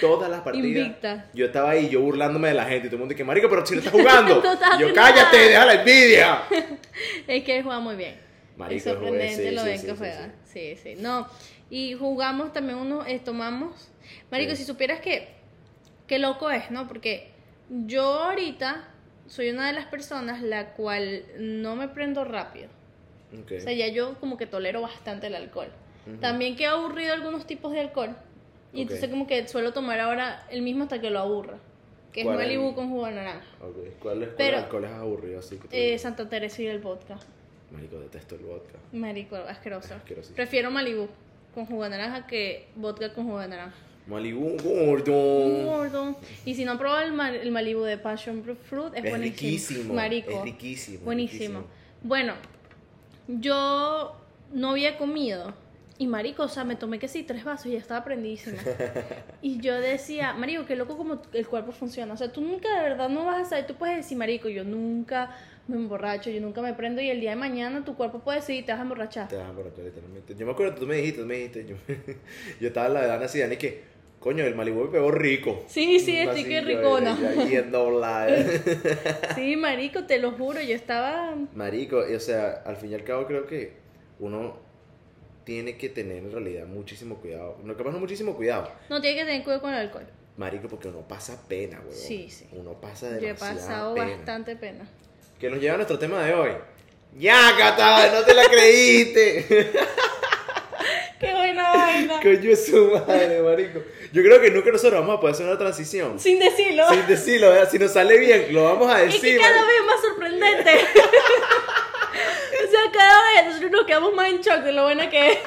Todas 0.00 0.28
las 0.28 0.40
partidas. 0.40 0.66
Invicta. 0.88 1.30
Yo 1.32 1.46
estaba 1.46 1.70
ahí, 1.70 1.88
yo 1.88 2.00
burlándome 2.00 2.48
de 2.48 2.54
la 2.54 2.64
gente, 2.64 2.88
y 2.88 2.90
todo 2.90 2.96
el 2.96 3.00
mundo 3.02 3.14
que, 3.14 3.22
marico, 3.22 3.48
pero 3.48 3.64
si 3.64 3.74
no 3.74 3.78
estás 3.78 3.92
jugando. 3.94 4.40
No 4.42 4.52
estás 4.52 4.76
Y 4.76 4.82
yo, 4.82 4.92
cállate, 4.92 5.36
nada". 5.36 5.48
deja 5.48 5.64
la 5.66 5.74
envidia. 5.74 6.42
Es 7.28 7.44
que 7.44 7.58
él 7.58 7.62
juega 7.62 7.78
muy 7.78 7.94
bien. 7.94 8.16
Marico, 8.60 8.76
es 8.76 8.82
sorprendente 8.84 9.48
sí, 9.48 9.54
lo 9.54 9.64
bien 9.64 9.78
sí, 9.78 9.86
que 9.86 9.92
sí, 9.92 9.98
juega. 9.98 10.34
Sí, 10.44 10.76
sí, 10.76 10.94
No, 10.98 11.26
y 11.70 11.94
jugamos 11.94 12.52
también 12.52 12.78
uno, 12.78 13.04
eh, 13.06 13.18
tomamos. 13.18 13.88
Marico, 14.30 14.54
si 14.54 14.64
supieras 14.64 15.00
que, 15.00 15.28
qué 16.06 16.18
loco 16.18 16.50
es, 16.50 16.70
¿no? 16.70 16.86
Porque 16.88 17.30
yo 17.68 18.02
ahorita 18.02 18.86
soy 19.26 19.50
una 19.50 19.66
de 19.66 19.72
las 19.72 19.86
personas 19.86 20.42
la 20.42 20.72
cual 20.74 21.24
no 21.38 21.76
me 21.76 21.88
prendo 21.88 22.24
rápido. 22.24 22.68
Ok. 23.40 23.52
O 23.58 23.60
sea, 23.60 23.72
ya 23.72 23.86
yo 23.88 24.18
como 24.18 24.36
que 24.36 24.46
tolero 24.46 24.80
bastante 24.82 25.28
el 25.28 25.34
alcohol. 25.36 25.68
Ujú. 26.06 26.16
También 26.18 26.56
que 26.56 26.64
he 26.64 26.66
aburrido 26.66 27.14
algunos 27.14 27.46
tipos 27.46 27.72
de 27.72 27.80
alcohol. 27.80 28.16
Y 28.72 28.76
Ok. 28.78 28.82
entonces 28.82 29.08
como 29.10 29.26
que 29.26 29.46
suelo 29.48 29.72
tomar 29.72 30.00
ahora 30.00 30.46
el 30.50 30.62
mismo 30.62 30.84
hasta 30.84 31.00
que 31.00 31.10
lo 31.10 31.20
aburra. 31.20 31.58
Que 32.12 32.20
es 32.22 32.26
¿Cuál 32.26 32.40
es 32.40 32.46
Malibu 32.46 32.74
con 32.74 32.88
jugo 32.90 33.06
de 33.06 33.12
naranja. 33.12 33.46
Ok, 33.60 33.76
¿Cuál 34.00 34.22
es, 34.24 34.28
cuál 34.30 34.34
Pero- 34.36 34.56
alcohol 34.58 34.84
es 34.84 34.90
aburrido 34.90 35.38
así 35.38 35.56
que 35.58 35.62
tú 35.62 35.68
Eh? 35.70 35.96
Santa 35.98 36.28
Teresa 36.28 36.60
y 36.62 36.66
el 36.66 36.80
vodka. 36.80 37.16
Marico, 37.72 38.00
detesto 38.00 38.34
el 38.34 38.42
vodka. 38.42 38.78
Marico, 38.92 39.36
asqueroso. 39.36 39.94
Prefiero 40.34 40.70
Malibu 40.70 41.08
con 41.54 41.66
jugo 41.66 41.84
de 41.84 41.90
naranja 41.90 42.26
que 42.26 42.66
vodka 42.76 43.12
con 43.12 43.24
jugo 43.26 43.38
de 43.40 43.48
naranja. 43.48 43.76
Malibu 44.06 44.56
gordo. 44.62 45.64
Gordo. 45.64 46.16
Y 46.44 46.54
si 46.54 46.64
no 46.64 46.72
han 46.72 46.78
probado 46.78 47.02
el, 47.02 47.12
ma- 47.12 47.30
el 47.30 47.50
Malibu 47.52 47.82
de 47.82 47.96
Passion 47.98 48.42
Fruit, 48.42 48.94
es, 48.94 49.04
Es 49.04 49.10
buenísimo. 49.10 49.20
riquísimo. 49.22 49.94
Marico. 49.94 50.30
Es 50.30 50.42
riquísimo. 50.42 51.04
Buenísimo. 51.04 51.38
riquísimo. 51.60 51.64
Bueno, 52.02 52.34
yo 53.28 54.16
no 54.52 54.70
había 54.70 54.96
comido. 54.98 55.54
Y 55.98 56.06
marico, 56.06 56.44
o 56.44 56.48
sea, 56.48 56.64
me 56.64 56.76
tomé 56.76 56.98
que 56.98 57.08
sí, 57.08 57.24
tres 57.24 57.44
vasos 57.44 57.66
y 57.66 57.72
ya 57.72 57.78
estaba 57.78 58.02
prendidísima. 58.04 58.56
y 59.42 59.60
yo 59.60 59.78
decía, 59.78 60.32
marico, 60.32 60.64
qué 60.64 60.74
loco 60.74 60.96
como 60.96 61.20
el 61.34 61.46
cuerpo 61.46 61.72
funciona. 61.72 62.14
O 62.14 62.16
sea, 62.16 62.32
tú 62.32 62.40
nunca 62.40 62.74
de 62.74 62.88
verdad 62.88 63.10
no 63.10 63.26
vas 63.26 63.46
a 63.46 63.50
saber, 63.50 63.66
tú 63.66 63.74
puedes 63.74 63.96
decir, 63.98 64.16
marico, 64.16 64.48
yo 64.48 64.64
nunca 64.64 65.36
me 65.68 65.76
emborracho, 65.76 66.30
yo 66.30 66.40
nunca 66.40 66.62
me 66.62 66.74
prendo 66.74 67.00
y 67.00 67.10
el 67.10 67.20
día 67.20 67.30
de 67.30 67.36
mañana 67.36 67.84
tu 67.84 67.94
cuerpo 67.94 68.20
puede 68.20 68.40
decidir, 68.40 68.66
te 68.66 68.72
vas 68.72 68.80
a 68.80 68.82
emborrachar. 68.82 69.28
Te 69.28 69.36
vas 69.36 69.46
a 69.46 69.50
emborrachar 69.50 69.84
literalmente. 69.84 70.34
Yo 70.34 70.46
me 70.46 70.52
acuerdo, 70.52 70.74
tú 70.74 70.86
me 70.86 70.96
dijiste, 70.96 71.20
tú 71.20 71.26
me 71.26 71.36
dijiste. 71.36 71.66
Yo, 71.66 71.76
yo 72.60 72.68
estaba 72.68 72.88
en 72.88 72.94
la 72.94 73.04
edad 73.04 73.22
así, 73.22 73.38
Dani, 73.38 73.56
que 73.56 73.90
Coño, 74.20 74.44
el 74.44 74.54
Malibu 74.54 74.84
me 74.84 74.90
pegó 74.90 75.10
rico. 75.10 75.64
Sí, 75.66 75.98
sí, 75.98 76.18
estoy 76.18 76.44
que 76.44 76.60
ricona. 76.60 77.16
Sí, 79.34 79.56
marico, 79.56 80.04
te 80.04 80.18
lo 80.18 80.32
juro, 80.32 80.60
yo 80.60 80.74
estaba... 80.74 81.34
Marico, 81.54 82.06
y, 82.06 82.14
o 82.14 82.20
sea, 82.20 82.62
al 82.66 82.76
fin 82.76 82.90
y 82.90 82.94
al 82.94 83.02
cabo 83.02 83.26
creo 83.26 83.46
que 83.46 83.72
uno 84.18 84.58
tiene 85.44 85.78
que 85.78 85.88
tener 85.88 86.18
en 86.18 86.30
realidad 86.30 86.66
muchísimo 86.66 87.16
cuidado. 87.16 87.56
No, 87.64 87.74
capaz 87.78 87.92
no 87.92 87.98
muchísimo 87.98 88.36
cuidado. 88.36 88.70
No, 88.90 89.00
tiene 89.00 89.20
que 89.20 89.24
tener 89.24 89.42
cuidado 89.42 89.62
con 89.62 89.72
el 89.72 89.80
alcohol. 89.80 90.06
Marico, 90.36 90.68
porque 90.68 90.88
uno 90.88 91.00
pasa 91.08 91.42
pena, 91.48 91.80
weón. 91.80 91.94
Sí, 91.94 92.28
sí. 92.28 92.46
Uno 92.52 92.78
pasa 92.78 93.08
Yo 93.12 93.16
he 93.16 93.20
demasiada 93.20 93.54
pasado 93.54 93.94
pena. 93.94 94.16
bastante 94.16 94.54
pena. 94.54 94.86
Que 95.40 95.48
nos 95.48 95.58
lleva 95.58 95.72
a 95.72 95.76
nuestro 95.78 95.98
tema 95.98 96.22
de 96.22 96.34
hoy. 96.34 96.50
¡Ya, 97.16 97.54
Cata! 97.56 98.12
¡No 98.12 98.22
te 98.24 98.34
la 98.34 98.44
creíste! 98.44 99.46
¡Qué 101.18 101.32
buena 101.32 101.72
vaina! 101.72 102.20
Coño 102.20 102.50
es 102.50 102.66
su 102.66 102.90
madre, 102.90 103.40
marico. 103.40 103.80
Yo 104.12 104.22
creo 104.22 104.38
que 104.38 104.50
nunca 104.50 104.70
nosotros 104.70 105.00
vamos 105.00 105.16
a 105.16 105.20
poder 105.20 105.34
hacer 105.34 105.46
una 105.46 105.56
transición. 105.56 106.20
Sin 106.20 106.38
decirlo. 106.38 106.86
Sin 106.90 107.06
decirlo, 107.06 107.48
¿verdad? 107.48 107.70
Si 107.70 107.78
nos 107.78 107.90
sale 107.90 108.18
bien, 108.18 108.48
lo 108.50 108.64
vamos 108.64 108.92
a 108.92 108.98
decir. 108.98 109.18
que 109.18 109.38
cada 109.38 109.64
vez 109.64 109.74
es 109.80 109.86
más 109.86 110.00
sorprendente. 110.02 110.70
o 112.66 112.70
sea, 112.70 112.80
cada 112.92 113.32
vez 113.32 113.46
nosotros 113.46 113.70
nos 113.70 113.86
quedamos 113.86 114.12
más 114.12 114.28
en 114.28 114.40
shock 114.42 114.60
de 114.62 114.72
lo 114.72 114.82
buena 114.82 115.08
que 115.08 115.32
es. 115.32 115.38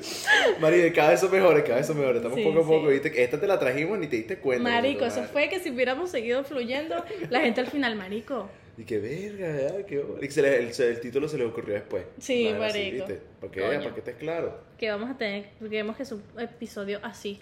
Marico, 0.60 0.86
y 0.86 0.92
cada 0.92 1.10
vez 1.10 1.20
son 1.20 1.30
mejores, 1.32 1.62
cada 1.64 1.76
vez 1.76 1.86
son 1.86 1.98
mejores. 1.98 2.16
Estamos 2.18 2.38
Sí, 2.38 2.44
poco 2.44 2.60
a 2.60 2.66
poco, 2.66 2.86
sí. 2.88 2.92
viste. 2.98 3.22
Esta 3.22 3.40
te 3.40 3.46
la 3.46 3.58
trajimos 3.58 3.98
ni 3.98 4.06
te 4.06 4.16
diste 4.16 4.36
cuenta. 4.38 4.62
Marico, 4.68 5.04
eso 5.04 5.24
fue 5.24 5.48
que 5.48 5.60
si 5.60 5.70
hubiéramos 5.70 6.10
seguido 6.10 6.44
fluyendo, 6.44 7.04
la 7.30 7.40
gente 7.40 7.60
al 7.60 7.66
final, 7.68 7.96
marico. 7.96 8.48
Y 8.78 8.84
que 8.84 8.98
verga, 8.98 9.48
¿verdad? 9.52 9.84
Qué 9.86 10.02
y 10.22 10.30
se 10.30 10.40
le- 10.42 10.56
el, 10.58 10.70
el 10.80 11.00
título 11.00 11.28
se 11.28 11.36
le 11.36 11.44
ocurrió 11.44 11.74
después. 11.74 12.04
Sí, 12.18 12.46
así, 12.48 12.58
marico. 12.58 13.06
¿viste? 13.06 13.20
Para 13.40 13.52
que 13.52 13.60
para 13.60 13.80
que 13.94 13.98
estés 14.00 14.16
claro. 14.16 14.60
Que 14.78 14.90
vamos 14.90 15.10
a 15.10 15.18
tener, 15.18 15.50
queremos 15.60 15.96
que 15.96 16.04
es 16.04 16.12
un 16.12 16.22
episodio 16.38 16.98
así. 17.02 17.38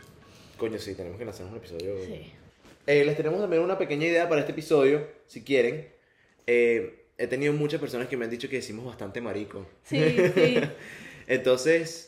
Coño, 0.57 0.79
sí, 0.79 0.95
tenemos 0.95 1.17
que 1.19 1.25
lanzar 1.25 1.47
un 1.47 1.57
episodio. 1.57 1.95
Sí. 2.05 2.33
Eh, 2.89 3.05
les 3.05 3.17
tenemos 3.17 3.39
también 3.41 3.63
una 3.63 3.79
pequeña 3.79 4.07
idea 4.07 4.29
para 4.29 4.41
este 4.41 4.53
episodio, 4.53 5.07
si 5.27 5.45
quieren. 5.45 5.87
Eh, 6.47 7.05
he 7.19 7.27
tenido 7.29 7.53
muchas 7.53 7.81
personas 7.81 8.09
que 8.09 8.17
me 8.17 8.25
han 8.25 8.31
dicho 8.31 8.49
que 8.49 8.57
decimos 8.57 8.85
bastante 8.87 9.21
marico. 9.21 9.67
Sí, 9.85 10.01
sí. 10.35 10.59
Entonces, 11.29 12.08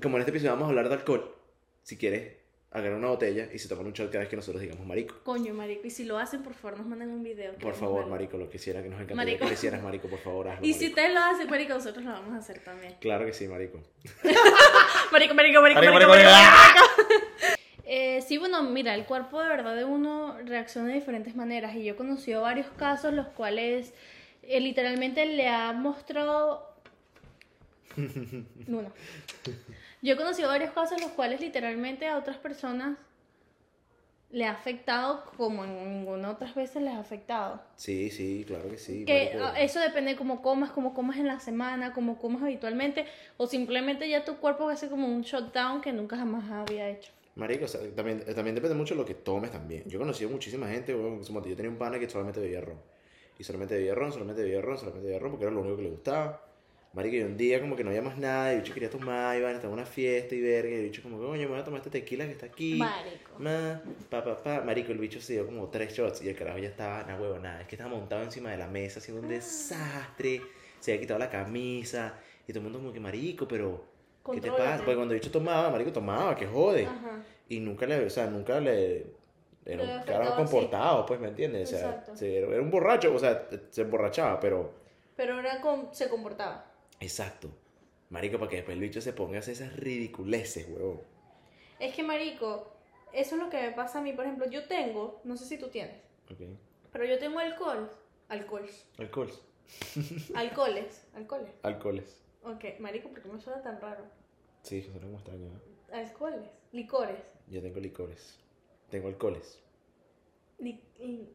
como 0.00 0.16
en 0.16 0.20
este 0.20 0.30
episodio 0.30 0.52
vamos 0.52 0.66
a 0.66 0.68
hablar 0.70 0.88
de 0.88 0.94
alcohol, 0.94 1.34
si 1.82 1.96
quieres, 1.96 2.34
agarran 2.70 2.98
una 3.00 3.08
botella 3.08 3.48
y 3.52 3.58
se 3.58 3.68
toman 3.68 3.84
un 3.86 3.92
shot 3.92 4.08
cada 4.08 4.20
vez 4.20 4.28
que 4.30 4.36
nosotros 4.36 4.62
digamos 4.62 4.86
marico. 4.86 5.16
Coño, 5.24 5.52
marico. 5.52 5.86
Y 5.86 5.90
si 5.90 6.04
lo 6.04 6.18
hacen, 6.18 6.42
por 6.42 6.54
favor, 6.54 6.78
nos 6.78 6.86
manden 6.86 7.10
un 7.10 7.22
video. 7.22 7.52
Por 7.56 7.74
favor, 7.74 8.06
marico, 8.06 8.38
lo 8.38 8.48
quisiera 8.48 8.82
que 8.82 8.88
nos 8.88 8.98
encantaría 9.00 9.34
Marico. 9.34 9.44
que 9.44 9.48
le 9.48 9.54
hicieras 9.54 9.82
marico, 9.82 10.08
por 10.08 10.20
favor, 10.20 10.48
hazlo. 10.48 10.66
Y 10.66 10.72
si 10.72 10.88
ustedes 10.88 11.12
lo 11.12 11.20
hacen, 11.20 11.50
marico, 11.50 11.74
nosotros 11.74 12.04
lo 12.04 12.12
vamos 12.12 12.32
a 12.34 12.38
hacer 12.38 12.60
también. 12.60 12.94
Claro 13.00 13.26
que 13.26 13.32
sí, 13.34 13.46
marico. 13.46 13.78
Marico, 15.12 15.34
marico, 15.34 15.60
marico, 15.60 15.80
Marico, 15.80 16.08
marico, 16.08 16.22
Eh, 17.84 18.22
sí, 18.26 18.38
bueno, 18.38 18.62
mira, 18.62 18.94
el 18.94 19.04
cuerpo 19.04 19.42
de 19.42 19.48
verdad 19.48 19.76
de 19.76 19.84
uno 19.84 20.38
reacciona 20.46 20.88
de 20.88 20.94
diferentes 20.94 21.36
maneras 21.36 21.74
y 21.76 21.84
yo 21.84 21.92
he 21.92 21.96
conocido 21.96 22.40
varios 22.40 22.68
casos 22.78 23.12
los 23.12 23.26
cuales 23.26 23.92
eh, 24.42 24.60
literalmente 24.60 25.26
le 25.26 25.48
ha 25.48 25.72
mostrado... 25.74 26.72
Luna. 28.66 28.88
Yo 30.02 30.14
he 30.14 30.16
conocido 30.16 30.48
varios 30.48 30.72
casos 30.72 31.00
los 31.00 31.12
cuales 31.12 31.40
literalmente 31.40 32.08
a 32.08 32.18
otras 32.18 32.36
personas 32.36 32.98
le 34.32 34.46
ha 34.46 34.50
afectado 34.50 35.24
como 35.36 35.64
en 35.64 35.76
ninguna 35.76 36.30
otras 36.30 36.54
veces 36.54 36.82
les 36.82 36.94
ha 36.94 36.98
afectado. 36.98 37.62
Sí, 37.76 38.10
sí, 38.10 38.44
claro 38.46 38.68
que 38.68 38.78
sí. 38.78 39.04
Que 39.04 39.30
marico. 39.38 39.56
eso 39.58 39.78
depende 39.78 40.12
de 40.12 40.16
cómo 40.16 40.42
comas, 40.42 40.70
cómo 40.70 40.92
comas 40.92 41.18
en 41.18 41.28
la 41.28 41.38
semana, 41.38 41.92
cómo 41.92 42.18
comas 42.18 42.42
habitualmente, 42.42 43.06
o 43.36 43.46
simplemente 43.46 44.08
ya 44.08 44.24
tu 44.24 44.38
cuerpo 44.38 44.68
hace 44.68 44.88
como 44.88 45.06
un 45.06 45.22
shutdown 45.22 45.80
que 45.80 45.92
nunca 45.92 46.16
jamás 46.16 46.50
había 46.50 46.88
hecho. 46.88 47.12
Marico, 47.36 47.66
o 47.66 47.68
sea, 47.68 47.80
también, 47.94 48.24
eh, 48.26 48.34
también 48.34 48.54
depende 48.54 48.74
mucho 48.74 48.94
de 48.94 49.00
lo 49.00 49.06
que 49.06 49.14
tomes 49.14 49.50
también. 49.50 49.84
Yo 49.86 49.98
he 49.98 50.00
conocido 50.00 50.30
muchísima 50.30 50.66
gente, 50.66 50.92
en 50.92 51.00
momento, 51.00 51.46
yo 51.46 51.56
tenía 51.56 51.70
un 51.70 51.78
pana 51.78 51.98
que 51.98 52.08
solamente 52.08 52.40
bebía 52.40 52.60
ron. 52.62 52.80
Y 53.38 53.44
solamente 53.44 53.74
bebía 53.74 53.94
ron, 53.94 54.12
solamente 54.12 54.42
bebía 54.42 54.60
ron, 54.62 54.78
solamente 54.78 55.06
bebía 55.06 55.20
ron, 55.20 55.30
porque 55.30 55.44
era 55.44 55.54
lo 55.54 55.60
único 55.60 55.76
que 55.76 55.82
le 55.82 55.90
gustaba. 55.90 56.51
Marico, 56.94 57.16
y 57.16 57.20
un 57.22 57.36
día 57.38 57.58
como 57.60 57.74
que 57.74 57.84
no 57.84 57.90
había 57.90 58.02
más 58.02 58.18
nada, 58.18 58.52
y 58.52 58.56
el 58.56 58.60
bicho 58.62 58.74
quería 58.74 58.90
tomar, 58.90 59.34
iban 59.38 59.52
a 59.52 59.54
estar 59.54 59.66
en 59.68 59.72
una 59.72 59.86
fiesta 59.86 60.34
y 60.34 60.42
verga, 60.42 60.68
y 60.70 60.74
el 60.74 60.82
bicho 60.84 61.02
como, 61.02 61.16
coño, 61.18 61.42
me 61.42 61.46
voy 61.46 61.58
a 61.60 61.64
tomar 61.64 61.78
este 61.78 61.88
tequila 61.90 62.26
que 62.26 62.32
está 62.32 62.46
aquí. 62.46 62.74
Marico. 62.74 63.32
Ma, 63.38 63.80
pa, 64.10 64.22
pa, 64.22 64.42
pa. 64.42 64.60
Marico, 64.60 64.92
el 64.92 64.98
bicho 64.98 65.18
se 65.20 65.32
dio 65.34 65.46
como 65.46 65.68
tres 65.68 65.94
shots 65.94 66.22
y 66.22 66.28
el 66.28 66.36
carajo 66.36 66.58
ya 66.58 66.68
estaba, 66.68 67.02
na 67.04 67.16
huevo, 67.18 67.38
nada. 67.38 67.62
Es 67.62 67.66
que 67.68 67.76
estaba 67.76 67.90
montado 67.90 68.22
encima 68.22 68.50
de 68.50 68.58
la 68.58 68.66
mesa 68.66 69.00
haciendo 69.00 69.22
un 69.22 69.28
desastre. 69.28 70.42
Se 70.80 70.92
había 70.92 71.00
quitado 71.00 71.18
la 71.18 71.30
camisa. 71.30 72.14
Y 72.46 72.52
todo 72.52 72.58
el 72.58 72.64
mundo 72.64 72.78
como 72.80 72.92
que, 72.92 73.00
marico, 73.00 73.48
pero... 73.48 73.84
¿Qué 74.32 74.40
te 74.40 74.50
pasa? 74.52 74.76
Porque 74.78 74.94
cuando 74.96 75.14
el 75.14 75.20
bicho 75.20 75.30
tomaba, 75.32 75.70
marico, 75.70 75.92
tomaba, 75.92 76.36
que 76.36 76.46
jode. 76.46 76.84
Ajá. 76.86 77.22
Y 77.48 77.60
nunca 77.60 77.86
le, 77.86 78.04
o 78.04 78.10
sea, 78.10 78.26
nunca 78.26 78.60
le... 78.60 79.06
Era 79.64 79.82
un 79.82 80.02
carajo 80.02 80.36
comportado, 80.36 81.06
pues, 81.06 81.20
¿me 81.20 81.28
entiendes? 81.28 81.72
O 81.72 81.76
sea, 81.76 82.04
se- 82.14 82.38
era 82.38 82.60
un 82.60 82.70
borracho, 82.70 83.14
o 83.14 83.18
sea, 83.18 83.48
se 83.70 83.82
emborrachaba, 83.82 84.38
pero... 84.40 84.72
Pero 85.16 85.34
ahora 85.34 85.60
con- 85.60 85.94
se 85.94 86.08
comportaba. 86.08 86.66
Exacto. 87.02 87.50
Marico, 88.10 88.38
para 88.38 88.48
que 88.50 88.56
después 88.56 88.74
el 88.76 88.80
bicho 88.80 89.00
se 89.00 89.12
ponga 89.12 89.36
a 89.36 89.40
hacer 89.40 89.54
esas 89.54 89.74
ridiculeces, 89.76 90.66
huevón. 90.68 91.00
Es 91.78 91.94
que, 91.94 92.02
marico, 92.02 92.72
eso 93.12 93.34
es 93.36 93.40
lo 93.42 93.50
que 93.50 93.60
me 93.60 93.72
pasa 93.72 93.98
a 93.98 94.02
mí. 94.02 94.12
Por 94.12 94.24
ejemplo, 94.24 94.48
yo 94.48 94.66
tengo, 94.68 95.20
no 95.24 95.36
sé 95.36 95.46
si 95.46 95.58
tú 95.58 95.68
tienes, 95.68 95.96
Ok. 96.30 96.40
pero 96.92 97.04
yo 97.04 97.18
tengo 97.18 97.38
alcohol. 97.38 97.90
Alcohol. 98.28 98.68
Alcohol. 98.98 99.30
Alcoholes. 100.34 101.04
Alcoholes. 101.14 101.50
Alcoholes. 101.62 102.22
Ok, 102.44 102.64
marico, 102.80 103.08
¿por 103.08 103.22
qué 103.22 103.28
me 103.28 103.40
suena 103.40 103.62
tan 103.62 103.80
raro? 103.80 104.04
Sí, 104.62 104.82
suena 104.82 105.00
como 105.00 105.16
extraño. 105.16 105.48
¿no? 105.48 105.96
Alcoholes. 105.96 106.48
Licores. 106.72 107.18
Yo 107.48 107.60
tengo 107.62 107.80
licores. 107.80 108.38
Tengo 108.90 109.08
alcoholes. 109.08 109.58
Li- 110.62 110.80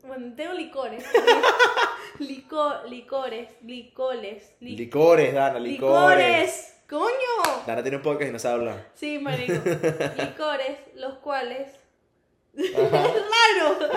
bueno, 0.05 0.33
tengo 0.35 0.53
licores. 0.53 1.03
Lico- 2.19 2.83
licores, 2.87 3.49
licoles, 3.61 4.53
li- 4.61 4.75
Licores, 4.75 5.33
Dana, 5.33 5.59
licores. 5.59 6.17
licores. 6.17 6.73
¡Coño! 6.89 7.63
Dana 7.67 7.81
tiene 7.83 7.97
un 7.97 8.03
podcast 8.03 8.29
y 8.29 8.31
no 8.33 8.39
sabe 8.39 8.55
hablar. 8.55 8.91
Sí, 8.95 9.19
marico. 9.19 9.53
Licores, 10.17 10.77
los 10.95 11.15
cuales. 11.19 11.69
es 12.57 12.73
raro. 12.73 13.91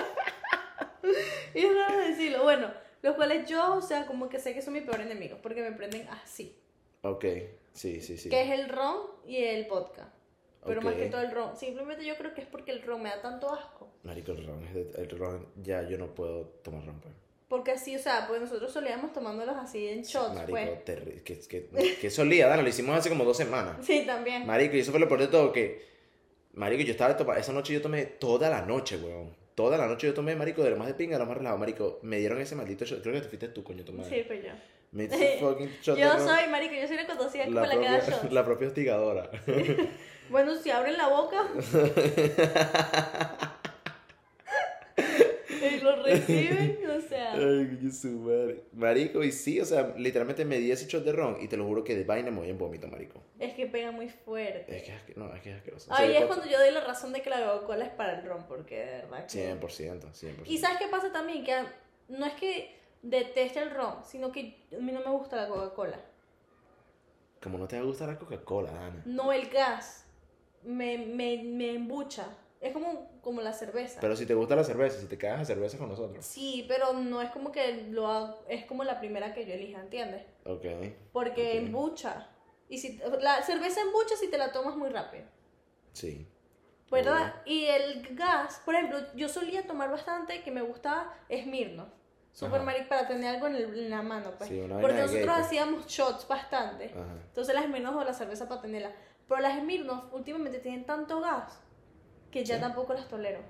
es 1.54 1.74
raro 1.76 1.98
decirlo. 2.00 2.42
Bueno, 2.42 2.70
los 3.02 3.14
cuales 3.14 3.48
yo, 3.48 3.74
o 3.76 3.80
sea, 3.80 4.06
como 4.06 4.28
que 4.28 4.38
sé 4.40 4.52
que 4.54 4.60
son 4.60 4.74
mis 4.74 4.82
peores 4.82 5.06
enemigos, 5.06 5.38
porque 5.42 5.62
me 5.62 5.72
prenden 5.72 6.06
así. 6.08 6.58
Ok, 7.02 7.24
sí, 7.72 8.00
sí, 8.00 8.18
sí. 8.18 8.28
Que 8.28 8.42
es 8.42 8.50
el 8.60 8.68
ron 8.68 8.98
y 9.26 9.36
el 9.44 9.66
vodka. 9.66 10.12
Pero 10.64 10.82
más 10.82 10.94
que 10.94 11.06
todo 11.06 11.20
el 11.22 11.30
ron. 11.30 11.56
Simplemente 11.56 12.04
yo 12.04 12.16
creo 12.16 12.34
que 12.34 12.42
es 12.42 12.46
porque 12.46 12.72
el 12.72 12.82
ron 12.82 13.02
me 13.02 13.08
da 13.08 13.20
tanto 13.22 13.52
asco. 13.52 13.88
Marico, 14.02 14.32
el 14.32 14.46
ron, 14.46 14.62
es 14.64 14.74
de- 14.74 15.02
el 15.02 15.10
ron, 15.10 15.46
ya 15.62 15.82
yo 15.88 15.96
no 15.98 16.14
puedo 16.14 16.44
tomar 16.62 16.84
ron, 16.84 17.00
pues. 17.00 17.14
Porque 17.48 17.72
así, 17.72 17.96
o 17.96 17.98
sea, 17.98 18.26
pues 18.28 18.40
nosotros 18.40 18.70
solíamos 18.72 19.12
tomándolos 19.12 19.56
así 19.56 19.88
en 19.88 20.02
shots, 20.02 20.34
Marico, 20.34 20.52
pues. 20.84 21.22
que, 21.24 21.38
que, 21.40 21.96
que 22.00 22.10
solía, 22.10 22.46
Dana, 22.46 22.62
lo 22.62 22.68
hicimos 22.68 22.96
hace 22.96 23.08
como 23.08 23.24
dos 23.24 23.36
semanas. 23.36 23.78
Sí, 23.84 24.04
también. 24.06 24.46
Marico, 24.46 24.76
y 24.76 24.80
eso 24.80 24.92
fue 24.92 25.00
lo 25.00 25.08
peor 25.08 25.20
de 25.20 25.26
todo, 25.28 25.52
que... 25.52 25.84
Marico, 26.52 26.82
yo 26.82 26.92
estaba 26.92 27.16
tomando... 27.16 27.40
Esa 27.40 27.52
noche 27.52 27.72
yo 27.72 27.82
tomé 27.82 28.04
toda 28.04 28.48
la 28.50 28.62
noche, 28.62 28.96
weón. 28.98 29.34
Toda 29.54 29.76
la 29.76 29.86
noche 29.88 30.06
yo 30.06 30.14
tomé, 30.14 30.36
marico, 30.36 30.62
de 30.62 30.70
lo 30.70 30.76
más 30.76 30.86
de 30.86 30.94
pinga, 30.94 31.16
de 31.16 31.24
lo 31.24 31.26
más 31.26 31.36
relajado. 31.36 31.58
Marico, 31.58 31.98
me 32.02 32.18
dieron 32.18 32.40
ese 32.40 32.54
maldito 32.54 32.84
shot. 32.84 33.02
Creo 33.02 33.14
que 33.14 33.20
te 33.22 33.28
fuiste 33.28 33.48
tú, 33.48 33.62
coño, 33.64 33.84
tu 33.84 33.92
madre. 33.92 34.08
Sí, 34.16 34.24
pues 34.26 34.44
yo. 34.44 34.50
Me 34.92 35.08
fucking 35.40 35.70
shot 35.82 35.96
Yo 35.96 36.18
soy, 36.18 36.48
marico, 36.48 36.74
yo 36.74 36.86
soy 36.86 36.96
la 36.96 37.06
conocida 37.06 37.44
como 37.44 37.60
la 37.60 37.70
que 37.70 37.78
da 37.78 38.00
shots. 38.00 38.32
la 38.32 38.44
propia 38.44 38.68
hostigadora. 38.68 39.30
Bueno, 40.30 40.54
si 40.54 40.70
abren 40.70 40.96
la 40.96 41.08
boca 41.08 41.42
y 44.96 45.80
lo 45.80 46.02
reciben, 46.04 46.78
o 46.88 47.00
sea. 47.00 47.32
Ay, 47.32 47.90
su 47.90 48.10
madre. 48.20 48.62
Marico, 48.72 49.24
y 49.24 49.32
sí, 49.32 49.60
o 49.60 49.64
sea, 49.64 49.92
literalmente 49.96 50.44
me 50.44 50.58
di 50.58 50.70
ese 50.70 50.86
shot 50.86 51.02
de 51.04 51.10
ron 51.10 51.36
y 51.40 51.48
te 51.48 51.56
lo 51.56 51.64
juro 51.66 51.82
que 51.82 51.96
de 51.96 52.04
vaina 52.04 52.30
me 52.30 52.38
voy 52.38 52.50
en 52.50 52.58
vómito, 52.58 52.86
marico. 52.86 53.20
Es 53.40 53.54
que 53.54 53.66
pega 53.66 53.90
muy 53.90 54.08
fuerte. 54.08 54.76
Es 54.76 54.84
que 54.84 54.92
es 54.92 55.16
no, 55.16 55.34
es 55.34 55.42
que 55.42 55.50
es 55.50 55.56
asqueroso. 55.56 55.90
O 55.90 55.96
sea, 55.96 56.04
Ahí 56.04 56.16
es 56.16 56.24
cuando 56.26 56.46
yo 56.46 56.60
doy 56.60 56.70
la 56.70 56.82
razón 56.82 57.12
de 57.12 57.22
que 57.22 57.30
la 57.30 57.44
Coca-Cola 57.44 57.86
es 57.86 57.92
para 57.92 58.20
el 58.20 58.24
ron, 58.24 58.46
porque 58.46 58.76
de 58.76 58.84
verdad 59.02 59.26
que... 59.26 59.52
100%, 59.52 60.12
100%. 60.12 60.32
Y 60.46 60.58
¿sabes 60.58 60.78
qué 60.78 60.86
pasa 60.86 61.10
también? 61.12 61.42
Que 61.42 61.56
no 62.08 62.24
es 62.24 62.34
que 62.34 62.72
deteste 63.02 63.60
el 63.60 63.70
ron, 63.70 64.04
sino 64.04 64.30
que 64.32 64.62
a 64.72 64.76
mí 64.80 64.92
no 64.92 65.00
me 65.00 65.10
gusta 65.10 65.36
la 65.36 65.48
Coca-Cola. 65.48 66.00
Como 67.42 67.56
no 67.58 67.66
te 67.66 67.76
va 67.76 67.82
a 67.82 67.86
gustar 67.86 68.08
la 68.08 68.18
Coca-Cola, 68.18 68.70
Ana. 68.86 69.02
No 69.06 69.32
el 69.32 69.48
gas. 69.48 70.06
Me, 70.62 70.98
me, 70.98 71.42
me 71.42 71.74
embucha. 71.74 72.26
Es 72.60 72.74
como, 72.74 73.08
como 73.22 73.40
la 73.40 73.54
cerveza. 73.54 74.00
Pero 74.02 74.14
si 74.14 74.26
te 74.26 74.34
gusta 74.34 74.54
la 74.54 74.64
cerveza, 74.64 75.00
si 75.00 75.06
te 75.06 75.16
cagas 75.16 75.40
a 75.40 75.44
cerveza 75.46 75.78
con 75.78 75.88
nosotros. 75.88 76.22
Sí, 76.24 76.66
pero 76.68 76.92
no 76.92 77.22
es 77.22 77.30
como 77.30 77.50
que 77.50 77.86
lo 77.90 78.06
hago- 78.06 78.44
es 78.48 78.66
como 78.66 78.84
la 78.84 79.00
primera 79.00 79.32
que 79.32 79.46
yo 79.46 79.54
elija, 79.54 79.80
¿entiendes? 79.80 80.26
Ok. 80.44 80.66
Porque 81.12 81.56
embucha. 81.56 82.28
Y 82.68 82.76
si 82.78 83.00
la 83.20 83.42
cerveza 83.42 83.80
embucha 83.80 84.14
si 84.16 84.28
te 84.28 84.36
la 84.36 84.52
tomas 84.52 84.76
muy 84.76 84.90
rápido. 84.90 85.24
Sí. 85.94 86.26
¿Verdad? 86.90 87.34
Y 87.46 87.64
el 87.66 88.14
gas, 88.16 88.60
por 88.64 88.74
ejemplo, 88.74 88.98
yo 89.14 89.28
solía 89.30 89.66
tomar 89.66 89.90
bastante 89.90 90.42
que 90.42 90.50
me 90.50 90.60
gustaba 90.60 91.14
Smirnoff. 91.32 91.88
Super 92.32 92.62
maric 92.62 92.88
para 92.88 93.06
tener 93.08 93.34
algo 93.34 93.48
en, 93.48 93.56
el- 93.56 93.78
en 93.78 93.90
la 93.90 94.02
mano, 94.02 94.30
pues. 94.38 94.48
Sí, 94.48 94.60
Porque 94.80 94.94
de 94.96 95.02
gay, 95.02 95.02
nosotros 95.06 95.34
pues. 95.34 95.46
hacíamos 95.46 95.86
shots 95.86 96.26
bastante. 96.28 96.86
Ajá. 96.86 97.04
Entonces 97.28 97.54
la 97.54 97.62
Smirnoff 97.64 97.96
o 97.96 98.04
la 98.04 98.14
cerveza 98.14 98.48
para 98.48 98.60
tenerla. 98.62 98.92
Pero 99.28 99.40
las 99.40 99.58
Smirnoff 99.60 100.04
últimamente 100.12 100.58
tienen 100.58 100.84
tanto 100.86 101.20
gas 101.20 101.60
que 102.30 102.44
ya 102.44 102.56
¿Sí? 102.56 102.60
tampoco 102.60 102.94
las 102.94 103.08
tolero. 103.08 103.40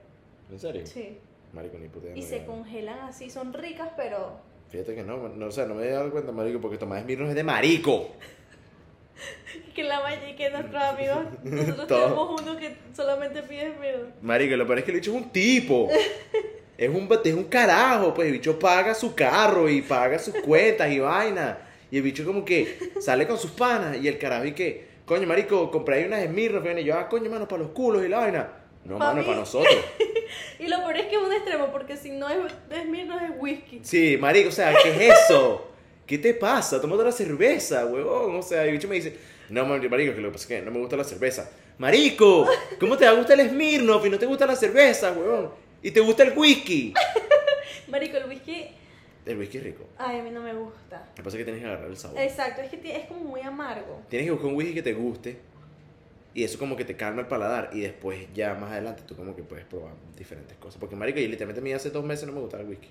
¿En 0.51 0.59
serio? 0.59 0.87
Sí. 0.87 1.19
Marico, 1.53 1.79
ni 1.79 1.89
puta 1.89 2.09
Y 2.15 2.23
se 2.23 2.45
congelan 2.45 3.01
así, 3.01 3.29
son 3.31 3.53
ricas, 3.53 3.91
pero 3.97 4.39
Fíjate 4.71 4.95
que 4.95 5.03
no, 5.03 5.29
no, 5.29 5.47
o 5.47 5.51
sea, 5.51 5.67
no 5.67 5.75
me 5.75 5.85
he 5.87 5.91
dado 5.91 6.11
cuenta, 6.13 6.31
marico, 6.33 6.61
porque 6.61 6.79
Tomás 6.79 7.01
Esmirno 7.01 7.29
es 7.29 7.35
de 7.35 7.43
marico. 7.43 8.09
que 9.75 9.83
la 9.83 10.01
mayoría 10.01 10.37
que 10.37 10.49
nuestros 10.51 10.83
amigos, 10.83 11.19
nosotros 11.45 11.87
tenemos 11.89 12.41
uno 12.41 12.57
que 12.57 12.77
solamente 12.95 13.43
pide 13.43 13.75
Smirnoff. 13.77 14.23
Marico, 14.23 14.57
lo 14.57 14.67
peor 14.67 14.79
es 14.79 14.85
que 14.85 14.91
el 14.93 14.97
bicho 14.99 15.11
es 15.11 15.17
un 15.23 15.31
tipo. 15.31 15.89
Es 16.81 16.89
un, 16.89 17.07
es 17.23 17.35
un 17.35 17.45
carajo, 17.45 18.15
pues 18.15 18.29
el 18.29 18.33
bicho 18.33 18.59
paga 18.59 18.95
su 18.95 19.15
carro 19.15 19.69
y 19.69 19.83
paga 19.83 20.19
sus 20.19 20.35
cuentas 20.47 20.91
y 20.91 20.99
vaina. 20.99 21.59
Y 21.91 21.99
el 21.99 22.03
bicho 22.03 22.25
como 22.25 22.43
que 22.43 22.79
sale 23.01 23.27
con 23.27 23.37
sus 23.37 23.51
panas 23.51 23.99
y 24.01 24.09
el 24.09 24.17
carajo 24.17 24.47
y 24.47 24.53
que, 24.53 24.87
coño, 25.05 25.27
marico, 25.27 25.71
compré 25.71 25.97
ahí 25.97 26.05
unas 26.07 26.23
Esmirno, 26.23 26.79
y 26.79 26.85
yo, 26.85 26.97
ah, 26.97 27.07
coño, 27.07 27.29
mano, 27.29 27.47
para 27.47 27.65
los 27.65 27.73
culos 27.73 28.03
y 28.03 28.09
la 28.09 28.21
vaina. 28.21 28.49
No, 28.87 28.97
mano, 28.97 29.21
mí. 29.21 29.27
para 29.27 29.41
nosotros. 29.41 29.75
Y 30.61 30.69
lo 30.69 30.79
peor 30.79 30.97
es 30.97 31.07
que 31.07 31.17
es 31.17 31.23
un 31.23 31.33
extremo, 31.33 31.73
porque 31.73 31.97
si 31.97 32.13
no 32.13 32.29
es 32.29 32.39
de 32.69 32.83
Smirnoff 32.85 33.21
es 33.21 33.31
whisky. 33.37 33.81
Sí, 33.83 34.17
marico, 34.17 34.51
o 34.51 34.53
sea, 34.53 34.73
¿qué 34.81 34.91
es 34.91 35.15
eso? 35.19 35.69
¿Qué 36.07 36.19
te 36.19 36.35
pasa? 36.35 36.81
Tómate 36.81 37.03
la 37.03 37.11
cerveza, 37.11 37.85
huevón. 37.85 38.37
O 38.37 38.43
sea, 38.43 38.65
el 38.65 38.71
bicho 38.71 38.87
me 38.87 38.95
dice, 38.95 39.17
no, 39.49 39.67
marico, 39.67 39.91
que 39.91 40.21
lo 40.21 40.29
que 40.29 40.33
pasa 40.33 40.45
es 40.45 40.47
que 40.47 40.63
no 40.63 40.71
me 40.71 40.79
gusta 40.79 40.97
la 40.97 41.03
cerveza. 41.03 41.51
Marico, 41.79 42.47
¿cómo 42.79 42.97
te 42.97 43.07
va 43.07 43.11
a 43.11 43.15
gustar 43.15 43.41
el 43.41 43.51
Smirnoff 43.51 44.07
y 44.07 44.11
no 44.11 44.19
te 44.19 44.27
gusta 44.27 44.47
la 44.47 44.55
cerveza, 44.55 45.11
huevón? 45.11 45.51
Y 45.83 45.91
te 45.91 46.01
gusta 46.01 46.23
el 46.25 46.37
whisky. 46.37 46.93
Marico, 47.89 48.17
el 48.19 48.29
whisky, 48.29 48.69
El 49.27 49.39
whisky 49.39 49.59
es 49.59 49.65
rico. 49.65 49.85
ay, 49.99 50.21
a 50.21 50.23
mí 50.23 50.31
no 50.31 50.43
me 50.43 50.55
gusta. 50.55 50.99
Lo 51.09 51.15
que 51.15 51.23
pasa 51.23 51.37
es 51.37 51.41
que 51.41 51.45
tienes 51.45 51.63
que 51.63 51.69
agarrar 51.69 51.89
el 51.89 51.97
sabor. 51.97 52.19
Exacto, 52.21 52.63
es 52.63 52.71
que 52.71 52.97
es 52.97 53.07
como 53.07 53.21
muy 53.25 53.41
amargo. 53.41 54.03
Tienes 54.09 54.27
que 54.27 54.33
buscar 54.33 54.51
un 54.51 54.57
whisky 54.57 54.75
que 54.75 54.83
te 54.83 54.93
guste. 54.93 55.39
Y 56.33 56.45
eso 56.45 56.59
como 56.59 56.77
que 56.77 56.85
te 56.85 56.97
calma 56.97 57.23
el 57.23 57.27
paladar. 57.27 57.71
Y 57.73 57.81
después 57.81 58.29
ya 58.35 58.55
más 58.55 58.71
adelante 58.71 59.03
tú 59.07 59.17
como 59.17 59.35
que 59.35 59.43
puedes 59.43 59.65
probar 59.65 59.95
diferentes 60.17 60.57
cosas. 60.59 60.79
Porque 60.79 60.95
marico, 60.97 61.19
yo 61.19 61.27
literalmente 61.27 61.61
a 61.61 61.65
mí 61.65 61.73
hace 61.73 61.91
dos 61.91 62.05
meses 62.05 62.27
no 62.27 62.33
me 62.33 62.41
gustaba 62.41 62.63
el 62.63 62.69
whisky. 62.69 62.89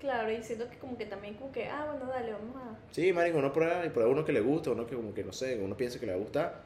Claro, 0.00 0.30
y 0.30 0.42
siento 0.42 0.68
que 0.68 0.76
como 0.76 0.98
que 0.98 1.06
también 1.06 1.34
como 1.34 1.50
que, 1.52 1.66
ah, 1.68 1.86
bueno, 1.90 2.06
dale, 2.12 2.32
vamos 2.32 2.54
a... 2.56 2.76
Sí, 2.94 3.12
marico, 3.14 3.38
uno 3.38 3.52
prueba 3.52 3.84
y 3.84 3.88
prueba 3.88 4.10
uno 4.10 4.24
que 4.24 4.32
le 4.32 4.40
gusta, 4.40 4.70
uno 4.70 4.86
que 4.86 4.94
como 4.94 5.14
que 5.14 5.24
no 5.24 5.32
sé, 5.32 5.58
uno 5.58 5.74
piensa 5.76 5.98
que 5.98 6.04
le 6.06 6.12
va 6.12 6.18
a 6.18 6.20
gustar. 6.20 6.62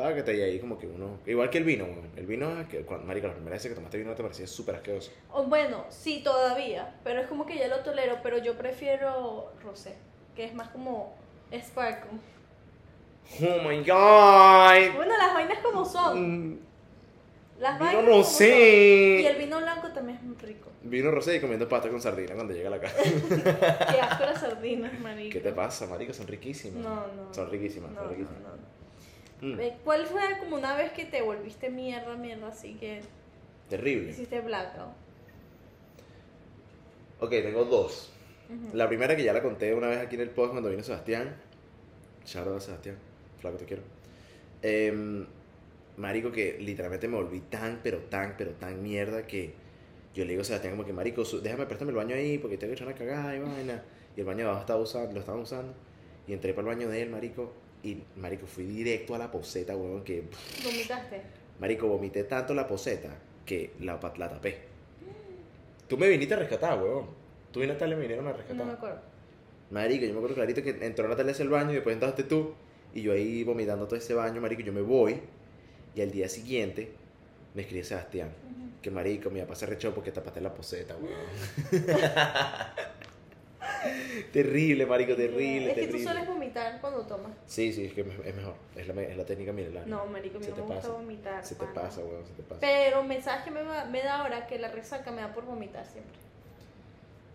Págate 0.00 0.34
y 0.34 0.40
ahí 0.40 0.58
como 0.58 0.78
que 0.78 0.86
uno... 0.86 1.18
Igual 1.26 1.50
que 1.50 1.58
el 1.58 1.64
vino, 1.64 1.86
el 2.16 2.24
vino, 2.24 2.48
que, 2.70 2.80
cuando, 2.86 3.06
marico, 3.06 3.26
la 3.26 3.34
primera 3.34 3.54
vez 3.56 3.62
que 3.62 3.74
tomaste 3.74 3.98
vino 3.98 4.14
te 4.14 4.22
parecía 4.22 4.46
súper 4.46 4.76
asqueroso. 4.76 5.10
O 5.30 5.42
bueno, 5.44 5.84
sí, 5.90 6.22
todavía, 6.24 6.94
pero 7.04 7.20
es 7.20 7.26
como 7.26 7.44
que 7.44 7.58
ya 7.58 7.68
lo 7.68 7.80
tolero, 7.80 8.16
pero 8.22 8.38
yo 8.38 8.56
prefiero 8.56 9.52
rosé, 9.62 9.96
que 10.34 10.44
es 10.46 10.54
más 10.54 10.68
como 10.70 11.14
sparkle. 11.52 12.18
Oh 13.42 13.68
my 13.68 13.76
god. 13.80 14.96
Bueno, 14.96 15.18
las 15.18 15.34
vainas 15.34 15.58
como 15.58 15.84
son. 15.84 16.52
Mm, 16.52 16.58
Las 17.58 17.74
Vino 17.78 17.84
vainas 17.84 18.04
como 18.06 18.16
rosé. 18.16 19.16
son. 19.16 19.22
Y 19.22 19.26
el 19.26 19.36
vino 19.36 19.60
blanco 19.60 19.88
también 19.92 20.16
es 20.16 20.24
muy 20.24 20.36
rico. 20.38 20.70
Vino 20.82 21.10
rosé 21.10 21.36
y 21.36 21.40
comiendo 21.40 21.68
pasta 21.68 21.90
con 21.90 22.00
sardina 22.00 22.34
cuando 22.34 22.54
llega 22.54 22.68
a 22.68 22.70
la 22.70 22.80
casa. 22.80 22.96
Qué 23.92 24.00
asco 24.00 24.24
las 24.24 24.40
sardinas, 24.40 24.98
marico. 24.98 25.34
¿Qué 25.34 25.40
te 25.40 25.52
pasa, 25.52 25.86
marico? 25.86 26.14
Son 26.14 26.26
riquísimas. 26.26 26.82
No, 26.82 26.94
no. 26.94 27.34
Son 27.34 27.50
riquísimas, 27.50 27.90
No, 27.90 27.96
son 27.98 28.04
no, 28.06 28.10
riquísimas. 28.12 28.40
no, 28.42 28.48
no. 28.48 28.79
Mm, 29.40 29.58
Eh, 29.60 29.76
¿Cuál 29.84 30.06
fue 30.06 30.20
como 30.38 30.56
una 30.56 30.76
vez 30.76 30.92
que 30.92 31.04
te 31.06 31.22
volviste 31.22 31.70
mierda, 31.70 32.14
mierda, 32.16 32.48
así 32.48 32.74
que 32.74 33.00
terrible. 33.68 34.10
hiciste 34.10 34.40
blackout? 34.40 34.92
Ok, 37.20 37.30
tengo 37.30 37.64
dos. 37.64 38.10
Ujú. 38.48 38.76
La 38.76 38.88
primera 38.88 39.14
que 39.16 39.22
ya 39.22 39.32
la 39.32 39.42
conté 39.42 39.74
una 39.74 39.88
vez 39.88 39.98
aquí 39.98 40.16
en 40.16 40.22
el 40.22 40.30
podcast 40.30 40.52
cuando 40.52 40.70
vino 40.70 40.82
Sebastián. 40.82 41.36
Shout 42.26 42.48
a 42.48 42.60
Sebastián. 42.60 42.96
Flaco, 43.38 43.56
te 43.56 43.64
quiero. 43.64 43.82
Em, 44.62 45.26
marico, 45.96 46.32
que 46.32 46.58
literalmente 46.60 47.08
me 47.08 47.16
volví 47.16 47.40
tan, 47.40 47.80
pero 47.82 47.98
tan, 47.98 48.36
pero 48.36 48.52
tan 48.52 48.82
mierda 48.82 49.26
que 49.26 49.54
yo 50.14 50.24
le 50.24 50.30
digo 50.30 50.42
a 50.42 50.44
Sebastián 50.44 50.74
como 50.74 50.86
que, 50.86 50.92
marico, 50.92 51.22
déjame 51.42 51.66
préstame 51.66 51.90
el 51.90 51.96
baño 51.96 52.14
ahí 52.14 52.38
porque 52.38 52.56
tengo 52.58 52.70
que 52.70 52.74
echar 52.74 52.88
una 52.88 52.96
cagada 52.96 53.36
y 53.36 53.40
vaina. 53.40 53.82
Y 54.16 54.20
el 54.20 54.26
baño 54.26 54.38
de 54.38 54.44
abajo 54.44 54.60
estaba 54.60 54.80
usando, 54.80 55.12
lo 55.12 55.20
estaban 55.20 55.40
usando. 55.42 55.72
Y 56.26 56.32
entré 56.32 56.52
para 56.52 56.68
el 56.70 56.76
baño 56.76 56.88
de 56.90 57.02
él, 57.02 57.10
marico. 57.10 57.52
Y, 57.82 57.98
marico, 58.16 58.46
fui 58.46 58.64
directo 58.64 59.14
a 59.14 59.18
la 59.18 59.30
poseta, 59.30 59.76
weón, 59.76 60.04
que... 60.04 60.24
¿Vomitaste? 60.62 61.22
Marico, 61.58 61.88
vomité 61.88 62.24
tanto 62.24 62.54
la 62.54 62.66
poseta 62.66 63.08
que 63.46 63.72
la, 63.80 63.98
la 64.16 64.28
tapé. 64.28 64.58
Tú 65.88 65.96
me 65.96 66.08
viniste 66.08 66.34
a 66.34 66.38
rescatar, 66.38 66.82
weón. 66.82 67.06
Tú 67.50 67.62
y 67.62 67.66
Natalia 67.66 67.96
me 67.96 68.02
vinieron 68.02 68.26
a 68.26 68.32
rescatar. 68.32 68.56
No 68.56 68.64
me 68.64 68.72
acuerdo. 68.72 69.00
Marico, 69.70 70.04
yo 70.04 70.12
me 70.12 70.18
acuerdo 70.18 70.34
clarito 70.34 70.62
que 70.62 70.84
entró 70.84 71.08
Natalia 71.08 71.32
hacia 71.32 71.42
el 71.42 71.48
baño 71.48 71.70
y 71.70 71.74
después 71.74 71.94
entraste 71.94 72.24
tú. 72.24 72.54
Y 72.92 73.02
yo 73.02 73.12
ahí 73.12 73.44
vomitando 73.44 73.86
todo 73.86 73.96
ese 73.96 74.14
baño, 74.14 74.40
marico, 74.40 74.62
yo 74.62 74.72
me 74.72 74.82
voy. 74.82 75.20
Y 75.94 76.00
al 76.00 76.10
día 76.10 76.28
siguiente 76.28 76.92
me 77.54 77.62
escribe 77.62 77.84
Sebastián. 77.84 78.30
Que 78.82 78.90
marico, 78.90 79.30
mi 79.30 79.40
papá 79.40 79.54
se 79.54 79.66
rechó 79.66 79.94
porque 79.94 80.10
tapaste 80.10 80.40
la 80.40 80.52
poseta, 80.52 80.96
weón. 80.96 81.14
terrible, 84.32 84.86
marico, 84.86 85.14
terrible, 85.16 85.68
Es 85.70 85.74
que 85.74 85.80
terrible. 85.82 85.98
tú 85.98 86.04
sueles 86.04 86.26
vomitar 86.28 86.80
cuando 86.80 87.02
tomas. 87.02 87.32
Sí, 87.46 87.72
sí, 87.72 87.86
es 87.86 87.92
que 87.92 88.02
es 88.02 88.06
mejor. 88.36 88.54
Es 88.76 88.86
la, 88.88 89.02
es 89.02 89.16
la 89.16 89.24
técnica 89.24 89.52
milenaria. 89.52 89.86
No, 89.86 90.06
marico, 90.06 90.38
Se 90.40 90.46
te 90.52 90.56
me 90.56 90.60
gusta 90.62 90.74
pasa. 90.76 90.88
vomitar. 90.92 91.44
Se 91.44 91.54
te 91.54 91.66
pasa, 91.66 92.00
weón, 92.00 92.24
se 92.26 92.32
te 92.34 92.42
pasa. 92.42 92.60
Pero 92.60 93.02
mensaje 93.02 93.44
que 93.44 93.50
me, 93.50 93.62
va- 93.62 93.84
me 93.86 94.02
da 94.02 94.20
ahora 94.20 94.46
que 94.46 94.58
la 94.58 94.68
resaca 94.68 95.10
me 95.10 95.22
da 95.22 95.32
por 95.32 95.44
vomitar 95.44 95.84
siempre. 95.86 96.14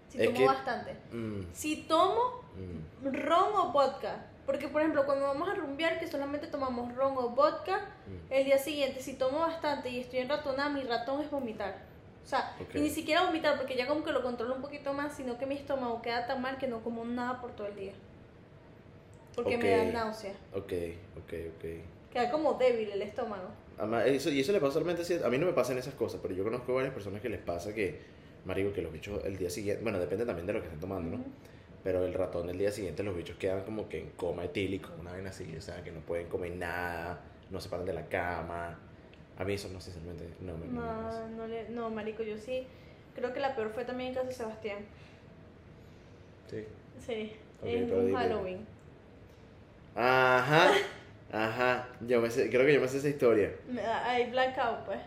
Si 0.10 0.20
Es 0.22 0.26
tomo 0.26 0.38
que- 0.38 0.46
bastante. 0.46 0.94
Mm, 1.12 1.42
Si 1.54 1.78
tomo 1.84 2.42
mm, 2.56 3.08
ron 3.14 3.54
o 3.56 3.72
vodka. 3.72 4.26
Porque, 4.46 4.68
por 4.68 4.82
ejemplo, 4.82 5.06
cuando 5.08 5.26
vamos 5.26 5.50
a 5.50 5.56
rumbear, 5.56 6.00
que 6.00 6.08
solamente 6.08 6.46
tomamos 6.46 6.94
ron 6.96 7.18
o 7.18 7.30
vodka, 7.30 7.80
mm. 7.80 8.32
el 8.34 8.46
día 8.46 8.60
siguiente, 8.60 9.02
si 9.02 9.14
tomo 9.16 9.40
bastante 9.40 9.90
y 9.90 10.00
estoy 10.00 10.20
enratonada, 10.20 10.70
mi 10.70 10.82
ratón 10.84 11.22
es 11.22 11.32
vomitar. 11.32 11.76
O 12.26 12.28
sea, 12.28 12.56
Ok. 12.60 12.76
y 12.76 12.80
ni 12.80 12.90
siquiera 12.90 13.24
vomitar, 13.24 13.56
porque 13.56 13.76
ya 13.76 13.86
como 13.88 14.04
que 14.04 14.12
lo 14.12 14.24
controlo 14.24 14.56
un 14.56 14.62
poquito 14.62 14.94
más, 14.94 15.16
sino 15.16 15.38
que 15.38 15.46
mi 15.46 15.56
estómago 15.56 16.02
queda 16.02 16.26
tan 16.26 16.42
mal 16.42 16.58
que 16.58 16.68
no 16.68 16.82
como 16.82 17.06
nada 17.06 17.40
por 17.40 17.52
todo 17.52 17.68
el 17.68 17.76
día. 17.76 17.94
Porque 19.36 19.58
me 19.58 19.70
da 19.70 19.86
náusea. 19.86 20.34
Ok, 20.54 20.74
ok, 21.18 21.34
ok. 21.56 21.66
Queda 22.12 22.32
como 22.32 22.54
débil 22.56 22.90
el 22.92 23.02
estómago. 23.04 23.50
Además, 23.78 24.06
eso, 24.08 24.30
y 24.30 24.40
eso 24.40 24.52
le 24.54 24.60
pasa 24.60 24.74
solamente 24.74 25.24
a 25.24 25.30
mí 25.30 25.38
no 25.38 25.46
me 25.46 25.54
pasan 25.54 25.78
esas 25.78 25.94
cosas, 25.94 26.20
pero 26.22 26.34
yo 26.34 26.44
conozco 26.44 26.74
varias 26.74 26.94
personas 26.94 27.22
que 27.22 27.30
les 27.30 27.42
pasa 27.42 27.74
que, 27.76 28.00
marico, 28.46 28.74
que 28.74 28.82
los 28.82 28.92
bichos 28.92 29.24
el 29.26 29.38
día 29.38 29.50
siguiente, 29.50 29.84
bueno, 29.84 30.00
depende 30.00 30.26
también 30.26 30.48
de 30.48 30.54
lo 30.54 30.60
que 30.60 30.66
estén 30.66 30.80
tomando, 30.80 31.18
¿no? 31.18 31.24
Pero 31.84 32.04
el 32.06 32.14
ratón 32.14 32.50
el 32.50 32.58
día 32.58 32.72
siguiente 32.72 33.04
los 33.04 33.16
bichos 33.16 33.38
quedan 33.38 33.64
como 33.64 33.88
que 33.88 34.00
en 34.00 34.10
coma 34.12 34.46
etílico, 34.46 34.90
una 35.00 35.12
vaina 35.12 35.30
así, 35.30 35.54
o 35.56 35.62
sea, 35.62 35.84
que 35.84 35.92
no 35.92 36.00
pueden 36.00 36.28
comer 36.28 36.56
nada, 36.56 37.20
no 37.52 37.60
se 37.60 37.70
paran 37.70 37.86
de 37.86 37.94
la 37.94 38.08
cama. 38.08 38.80
A 39.38 39.44
mí 39.44 39.54
eso 39.54 39.70
no, 39.70 39.80
sinceramente, 39.82 40.36
no 40.40 40.58
me... 40.58 40.68
no. 40.68 40.82
No, 40.82 41.28
no, 41.30 41.48
le, 41.48 41.70
no, 41.70 41.90
marico, 41.90 42.24
yo 42.24 42.38
sí. 42.38 42.68
Creo 43.16 43.34
que 43.34 43.40
la 43.40 43.56
peor 43.56 43.72
fue 43.72 43.86
también 43.86 44.10
en 44.10 44.16
casa 44.16 44.28
de 44.28 44.34
Sebastián. 44.34 44.86
Sí. 46.50 46.66
Sí, 47.06 47.36
Ok, 47.62 47.68
en 47.70 47.88
pero 47.88 48.02
un. 48.02 48.14
Halloween. 48.14 48.68
Ajá, 49.96 50.72
ajá, 51.32 51.88
yo 52.02 52.22
me 52.22 52.30
sé, 52.30 52.50
creo 52.50 52.66
que 52.66 52.74
yo 52.74 52.82
me 52.82 52.88
sé 52.88 52.98
esa 52.98 53.10
historia. 53.10 53.52
Hay 54.06 54.30
blackout, 54.32 54.86
pues. 54.86 55.00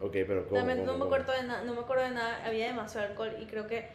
Ok, 0.00 0.12
pero 0.26 0.48
¿cómo? 0.48 0.60
No 0.60 0.96
me 0.98 1.04
cómo? 1.04 1.04
acuerdo 1.04 1.32
de 1.32 1.42
nada, 1.44 1.62
no 1.64 1.74
me 1.74 1.80
acuerdo 1.80 2.04
de 2.04 2.10
nada, 2.10 2.44
había 2.44 2.66
demasiado 2.68 3.06
alcohol 3.08 3.36
y 3.40 3.46
creo 3.46 3.66
que 3.66 3.88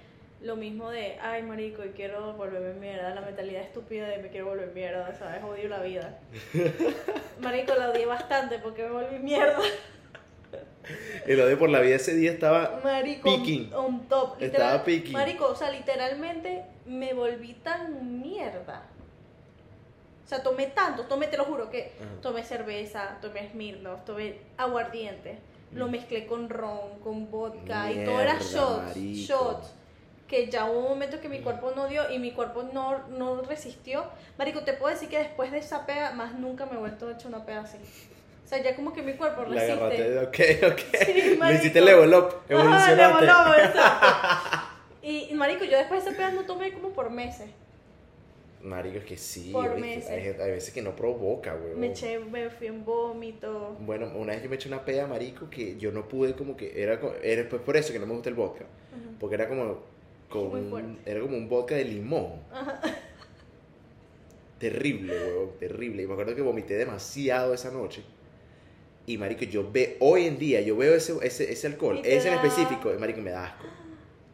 lo 0.45 0.55
mismo 0.55 0.91
de, 0.91 1.17
ay 1.21 1.41
marico, 1.43 1.83
y 1.83 1.89
quiero 1.89 2.33
volverme 2.33 2.73
mierda, 2.79 3.13
la 3.15 3.21
mentalidad 3.21 3.63
estúpida 3.63 4.07
de 4.07 4.19
me 4.19 4.29
quiero 4.29 4.45
volver 4.47 4.71
mierda, 4.73 5.13
¿sabes? 5.17 5.43
Odio 5.43 5.67
la 5.69 5.81
vida. 5.81 6.19
marico, 7.41 7.73
la 7.75 7.89
odié 7.89 8.05
bastante 8.05 8.59
porque 8.59 8.83
me 8.83 8.91
volví 8.91 9.19
mierda. 9.19 9.57
El 11.25 11.41
odio 11.41 11.57
por 11.57 11.69
la 11.69 11.79
vida 11.79 11.95
ese 11.95 12.13
día 12.13 12.31
estaba... 12.31 12.79
Marico, 12.83 13.27
on- 13.33 13.39
Picking. 13.43 13.73
on, 13.73 14.07
top. 14.07 14.39
Estaba 14.41 14.83
picking. 14.83 15.13
Marico, 15.13 15.47
o 15.47 15.55
sea, 15.55 15.71
literalmente 15.71 16.63
me 16.85 17.13
volví 17.15 17.53
tan 17.55 18.21
mierda. 18.21 18.83
O 20.23 20.27
sea, 20.27 20.43
tomé 20.43 20.67
tanto, 20.67 21.03
tomé, 21.05 21.27
te 21.27 21.37
lo 21.37 21.45
juro, 21.45 21.69
que 21.71 21.93
Ajá. 21.99 22.21
tomé 22.21 22.43
cerveza, 22.43 23.17
tomé 23.21 23.49
Smirnoff, 23.49 24.05
tomé 24.05 24.37
aguardiente, 24.57 25.37
lo 25.71 25.87
Mm. 25.87 25.91
mezclé 25.91 26.27
con 26.27 26.49
ron, 26.49 26.99
con 27.03 27.31
vodka 27.31 27.91
y 27.91 28.05
todo 28.05 28.21
era 28.21 28.37
shots, 28.39 28.95
marico. 28.95 29.17
shots. 29.33 29.73
Que 30.27 30.49
ya 30.49 30.65
hubo 30.65 30.79
un 30.79 30.89
momento 30.89 31.21
que 31.21 31.29
mi 31.29 31.39
cuerpo 31.39 31.71
no 31.75 31.87
dio 31.87 32.09
y 32.11 32.17
mi 32.19 32.31
cuerpo 32.31 32.63
no, 32.73 33.07
no 33.09 33.41
resistió. 33.43 34.05
Marico, 34.37 34.61
te 34.61 34.73
puedo 34.73 34.93
decir 34.93 35.07
que 35.09 35.19
después 35.19 35.51
de 35.51 35.59
esa 35.59 35.85
pega, 35.85 36.11
más 36.13 36.33
nunca 36.33 36.65
me 36.65 36.73
he 36.73 36.77
vuelto 36.77 37.07
a 37.07 37.11
echar 37.13 37.27
una 37.27 37.45
pega 37.45 37.61
así. 37.61 37.77
O 38.43 38.47
sea, 38.47 38.61
ya 38.61 38.75
como 38.75 38.93
que 38.93 39.01
mi 39.01 39.13
cuerpo 39.13 39.43
La 39.43 39.61
agarraste, 39.61 40.19
resiste. 40.27 40.65
ok, 40.67 40.73
ok. 40.73 40.79
Sí, 41.05 41.35
marico. 41.39 41.59
hiciste 41.59 41.81
level 41.81 42.13
up, 42.13 42.25
Ajá, 42.27 42.43
evolucionaste. 42.49 43.25
le 43.25 43.31
voló, 43.33 43.53
exacto. 43.57 44.07
Y, 45.07 45.33
marico, 45.35 45.63
yo 45.65 45.77
después 45.77 46.03
de 46.03 46.09
esa 46.09 46.17
pega 46.17 46.31
no 46.31 46.45
tomé 46.45 46.73
como 46.73 46.89
por 46.89 47.11
meses. 47.11 47.47
Marico, 48.63 48.97
es 48.97 49.05
que 49.05 49.17
sí. 49.17 49.51
Por 49.51 49.77
meses. 49.77 50.09
Hay, 50.09 50.19
hay 50.29 50.51
veces 50.51 50.73
que 50.73 50.81
no 50.81 50.95
provoca, 50.95 51.53
weón. 51.53 51.79
Me 51.79 51.87
eché, 51.87 52.17
me 52.17 52.49
fui 52.49 52.65
en 52.65 52.83
vómito. 52.83 53.75
Bueno, 53.81 54.11
una 54.15 54.33
vez 54.33 54.41
yo 54.41 54.49
me 54.49 54.55
eché 54.55 54.67
una 54.67 54.83
peda, 54.83 55.05
marico, 55.05 55.47
que 55.51 55.77
yo 55.77 55.91
no 55.91 56.07
pude 56.07 56.33
como 56.33 56.57
que... 56.57 56.81
Era, 56.81 56.99
era 57.21 57.47
pues 57.47 57.61
por 57.61 57.77
eso 57.77 57.93
que 57.93 57.99
no 57.99 58.07
me 58.07 58.13
gusta 58.15 58.29
el 58.29 58.35
vodka. 58.35 58.63
Ujú. 58.63 59.15
Porque 59.19 59.35
era 59.35 59.47
como... 59.47 59.83
con 60.29 60.49
Muy 60.49 60.61
un- 60.61 60.69
fuerte. 60.69 61.11
era 61.11 61.19
como 61.21 61.37
un 61.37 61.47
vodka 61.49 61.75
de 61.75 61.85
limón. 61.85 62.33
terrible, 64.59 65.13
huevón, 65.13 65.49
terrible. 65.59 66.03
Y 66.03 66.07
me 66.07 66.13
acuerdo 66.13 66.35
que 66.35 66.41
vomité 66.41 66.75
demasiado 66.75 67.53
esa 67.53 67.71
noche. 67.71 68.03
Y 69.05 69.17
marico, 69.17 69.45
yo 69.45 69.69
ve, 69.71 69.97
hoy 69.99 70.25
en 70.25 70.39
día, 70.39 70.61
yo 70.61 70.75
veo 70.77 70.95
ese, 70.95 71.13
ese, 71.21 71.51
ese 71.51 71.67
alcohol, 71.67 72.01
ese 72.03 72.27
en 72.29 72.33
específico, 72.35 72.91
y 72.93 72.97
marico, 72.97 73.21
me 73.21 73.31
da 73.31 73.45
asco. 73.45 73.65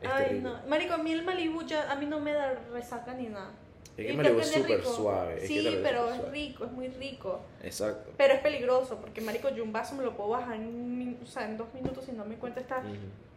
Es 0.01 0.09
Ay, 0.09 0.23
terrible. 0.25 0.49
no. 0.49 0.67
Marico, 0.67 0.93
a 0.93 0.97
mí 0.97 1.11
el 1.11 1.23
Malibu 1.23 1.63
ya, 1.63 1.91
a 1.91 1.95
mí 1.95 2.05
no 2.05 2.19
me 2.19 2.31
da 2.31 2.53
resaca 2.71 3.13
ni 3.13 3.27
nada. 3.27 3.51
Es 3.97 4.05
que 4.05 4.11
el 4.11 4.17
Malibu 4.17 4.39
es 4.39 4.47
súper 4.47 4.83
suave. 4.83 5.33
es 5.35 5.41
que 5.41 5.47
Sí, 5.47 5.67
es 5.67 5.75
pero 5.83 6.09
es 6.09 6.31
rico, 6.31 6.65
es 6.65 6.71
muy 6.71 6.87
rico. 6.87 7.41
Exacto. 7.61 8.11
Pero 8.17 8.33
es 8.33 8.39
peligroso, 8.39 8.97
porque 9.01 9.19
marico, 9.19 9.49
yo 9.49 9.63
un 9.63 9.73
vaso 9.73 9.95
me 9.95 10.03
lo 10.03 10.15
puedo 10.15 10.29
bajar 10.29 10.55
en, 10.55 11.17
o 11.21 11.25
sea, 11.25 11.45
en 11.49 11.57
dos 11.57 11.67
minutos 11.73 12.05
si 12.05 12.13
no 12.13 12.23
me 12.23 12.35
cuenta 12.35 12.61
está. 12.61 12.81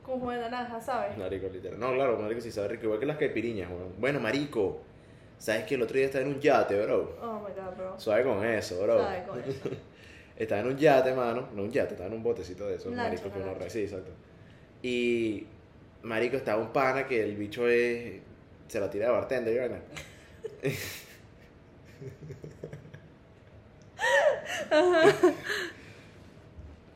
Con 0.04 0.20
jugo 0.20 0.30
de 0.32 0.38
naranja, 0.38 0.80
¿sabes? 0.80 1.16
Marico, 1.16 1.48
literal. 1.48 1.78
No, 1.80 1.92
claro, 1.94 2.18
marico 2.18 2.40
sí 2.40 2.52
sabe 2.52 2.68
rico. 2.68 2.84
Igual 2.84 3.00
que 3.00 3.06
las 3.06 3.16
caipiriñas, 3.16 3.70
weón. 3.70 3.94
Bueno, 3.98 4.20
marico, 4.20 4.80
¿sabes 5.38 5.64
que 5.64 5.74
el 5.76 5.82
otro 5.82 5.96
día 5.96 6.06
estaba 6.06 6.24
en 6.24 6.30
un 6.34 6.40
yate, 6.40 6.80
bro? 6.84 7.16
Oh 7.22 7.38
my 7.40 7.54
god, 7.54 7.76
bro. 7.76 7.98
Suave 7.98 8.22
con 8.24 8.44
eso, 8.44 8.82
bro. 8.82 8.98
¿Sabes 8.98 9.26
con 9.26 9.40
eso? 9.40 9.70
Estaba 10.36 10.60
en 10.62 10.66
un 10.66 10.76
yate, 10.76 11.14
mano. 11.14 11.48
No 11.54 11.62
un 11.62 11.70
yate, 11.70 11.92
estaba 11.94 12.08
en 12.08 12.14
un 12.16 12.22
botecito 12.24 12.66
de. 12.66 12.76
Lancha, 12.76 12.90
marico, 12.90 13.30
que 13.32 13.38
re- 13.64 13.70
Sí, 13.70 13.82
exacto. 13.82 14.10
Y, 14.82 15.46
marico, 16.02 16.36
estaba 16.36 16.60
un 16.60 16.72
pana 16.72 17.06
que 17.06 17.22
el 17.22 17.36
bicho 17.36 17.68
es... 17.68 18.20
Se 18.66 18.80
la 18.80 18.90
tira 18.90 19.06
de 19.06 19.12
bartender, 19.12 19.54
y 19.54 19.58
vaina. 19.58 19.80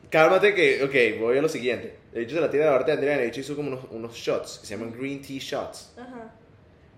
Cálmate 0.09 0.55
que, 0.55 0.83
ok, 0.83 1.21
voy 1.21 1.37
a 1.37 1.41
lo 1.41 1.49
siguiente. 1.49 1.95
El 2.13 2.21
bicho 2.25 2.35
se 2.35 2.41
la 2.41 2.49
tira 2.49 2.65
de 2.65 2.71
bartender, 2.71 3.03
y 3.05 3.07
vaina, 3.07 3.21
el 3.23 3.29
bicho 3.29 3.41
hizo 3.41 3.55
como 3.55 3.67
unos, 3.69 3.85
unos 3.91 4.13
shots, 4.15 4.59
que 4.59 4.65
se 4.67 4.75
llaman 4.75 4.91
green 4.97 5.21
tea 5.21 5.37
shots. 5.39 5.93
Ajá. 5.97 6.31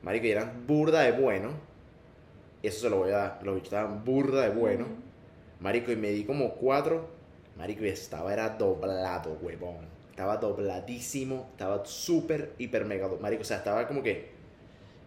Marico, 0.01 0.25
y 0.27 0.31
eran 0.31 0.65
burda 0.65 1.01
de 1.01 1.11
bueno. 1.11 1.49
Eso 2.63 2.81
se 2.81 2.89
lo 2.89 2.97
voy 2.99 3.11
a 3.11 3.17
dar. 3.17 3.39
Los 3.43 3.55
bichos 3.55 3.67
estaban 3.73 4.05
burda 4.05 4.43
de 4.43 4.49
bueno. 4.49 4.85
Marico, 5.59 5.91
y 5.91 5.95
me 5.97 6.09
di 6.11 6.23
como 6.23 6.53
cuatro. 6.55 7.09
Marico, 7.57 7.83
y 7.83 7.89
estaba, 7.89 8.31
era 8.31 8.49
doblado, 8.49 9.37
huevón. 9.41 9.85
Estaba 10.11 10.37
dobladísimo. 10.37 11.49
Estaba 11.51 11.85
súper, 11.85 12.53
hiper, 12.57 12.85
mega. 12.85 13.07
do- 13.09 13.17
Marico, 13.19 13.41
o 13.41 13.45
sea, 13.45 13.57
estaba 13.57 13.87
como 13.87 14.01
que. 14.01 14.29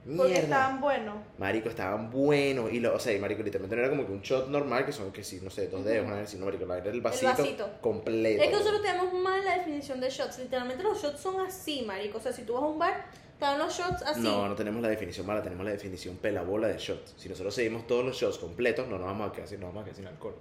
Porque 0.04 0.22
Mierda. 0.32 0.38
estaban 0.42 0.80
buenos. 0.82 1.16
Marico, 1.38 1.68
estaban 1.70 2.10
buenos. 2.10 2.70
Y 2.72 2.80
lo, 2.80 2.94
o 2.94 2.98
sea, 2.98 3.14
y 3.14 3.18
marico, 3.18 3.42
literalmente 3.42 3.74
no 3.74 3.80
era 3.82 3.90
como 3.90 4.04
que 4.06 4.12
un 4.12 4.20
shot 4.20 4.48
normal, 4.48 4.84
que 4.84 4.92
son 4.92 5.10
que 5.12 5.24
sí, 5.24 5.40
no 5.42 5.48
sé, 5.48 5.68
dos 5.68 5.82
dedos, 5.84 6.06
una 6.06 6.16
vez, 6.16 6.28
sino, 6.30 6.44
marico, 6.44 6.66
la- 6.66 6.76
era 6.78 6.90
el 6.90 7.00
vasito, 7.00 7.26
vasito. 7.28 7.70
completo. 7.80 8.42
Es 8.42 8.50
que 8.50 8.54
nosotros 8.56 8.82
tenemos 8.82 9.12
mal 9.14 9.42
la 9.42 9.56
definición 9.58 10.00
de 10.00 10.10
shots. 10.10 10.38
Literalmente 10.40 10.82
los 10.82 11.02
shots 11.02 11.20
son 11.20 11.40
así, 11.40 11.82
marico. 11.86 12.18
O 12.18 12.20
sea, 12.20 12.32
si 12.32 12.42
tú 12.42 12.52
vas 12.52 12.62
a 12.64 12.66
un 12.66 12.78
bar, 12.78 13.06
te 13.38 13.46
dan 13.46 13.58
los 13.58 13.72
shots 13.76 14.02
así. 14.02 14.20
No, 14.20 14.46
no 14.46 14.54
tenemos 14.54 14.82
la 14.82 14.88
definición 14.88 15.26
mala, 15.26 15.42
tenemos 15.42 15.64
la 15.64 15.72
definición 15.72 16.16
pelabola 16.18 16.68
de 16.68 16.76
shots. 16.76 17.14
Si 17.16 17.28
nosotros 17.30 17.54
seguimos 17.54 17.86
todos 17.86 18.04
los 18.04 18.14
shots 18.14 18.36
completos, 18.36 18.86
no 18.86 18.98
nos 18.98 19.06
vamos 19.06 19.30
a 19.30 19.32
quedar 19.32 19.48
sin, 19.48 19.60
no 19.60 19.68
vamos 19.68 19.80
a 19.80 19.84
quedar 19.84 19.96
sin 19.96 20.06
alcohol. 20.06 20.34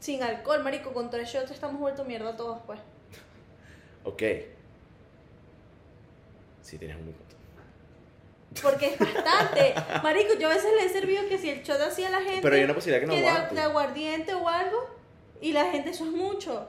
Sin 0.00 0.22
alcohol, 0.22 0.64
marico. 0.64 0.92
Con 0.94 1.10
tres 1.10 1.28
shots 1.28 1.50
estamos 1.50 1.78
vuelto 1.78 2.04
mierda 2.06 2.34
todos, 2.34 2.60
pues. 2.66 2.80
Ok. 4.04 4.22
Sí, 6.62 6.78
tienes 6.78 6.96
un 6.96 7.04
punto. 7.12 7.31
Porque 8.62 8.86
es 8.86 8.98
bastante. 8.98 9.74
Marico, 10.02 10.34
yo 10.38 10.48
a 10.48 10.54
veces 10.54 10.70
le 10.76 10.84
he 10.86 10.88
servido 10.88 11.26
que 11.28 11.38
si 11.38 11.50
el 11.50 11.62
shot 11.62 11.80
así 11.80 12.04
a 12.04 12.10
la 12.10 12.20
gente. 12.20 12.40
Pero 12.42 12.56
hay 12.56 12.64
una 12.64 12.74
posibilidad 12.74 13.00
que 13.00 13.06
no 13.06 13.14
que 13.14 13.28
aguante. 13.28 13.54
de 13.54 13.60
aguardiente 13.60 14.34
o 14.34 14.48
algo. 14.48 14.90
Y 15.40 15.52
la 15.52 15.70
gente, 15.70 15.90
eso 15.90 16.04
es 16.04 16.10
mucho. 16.12 16.66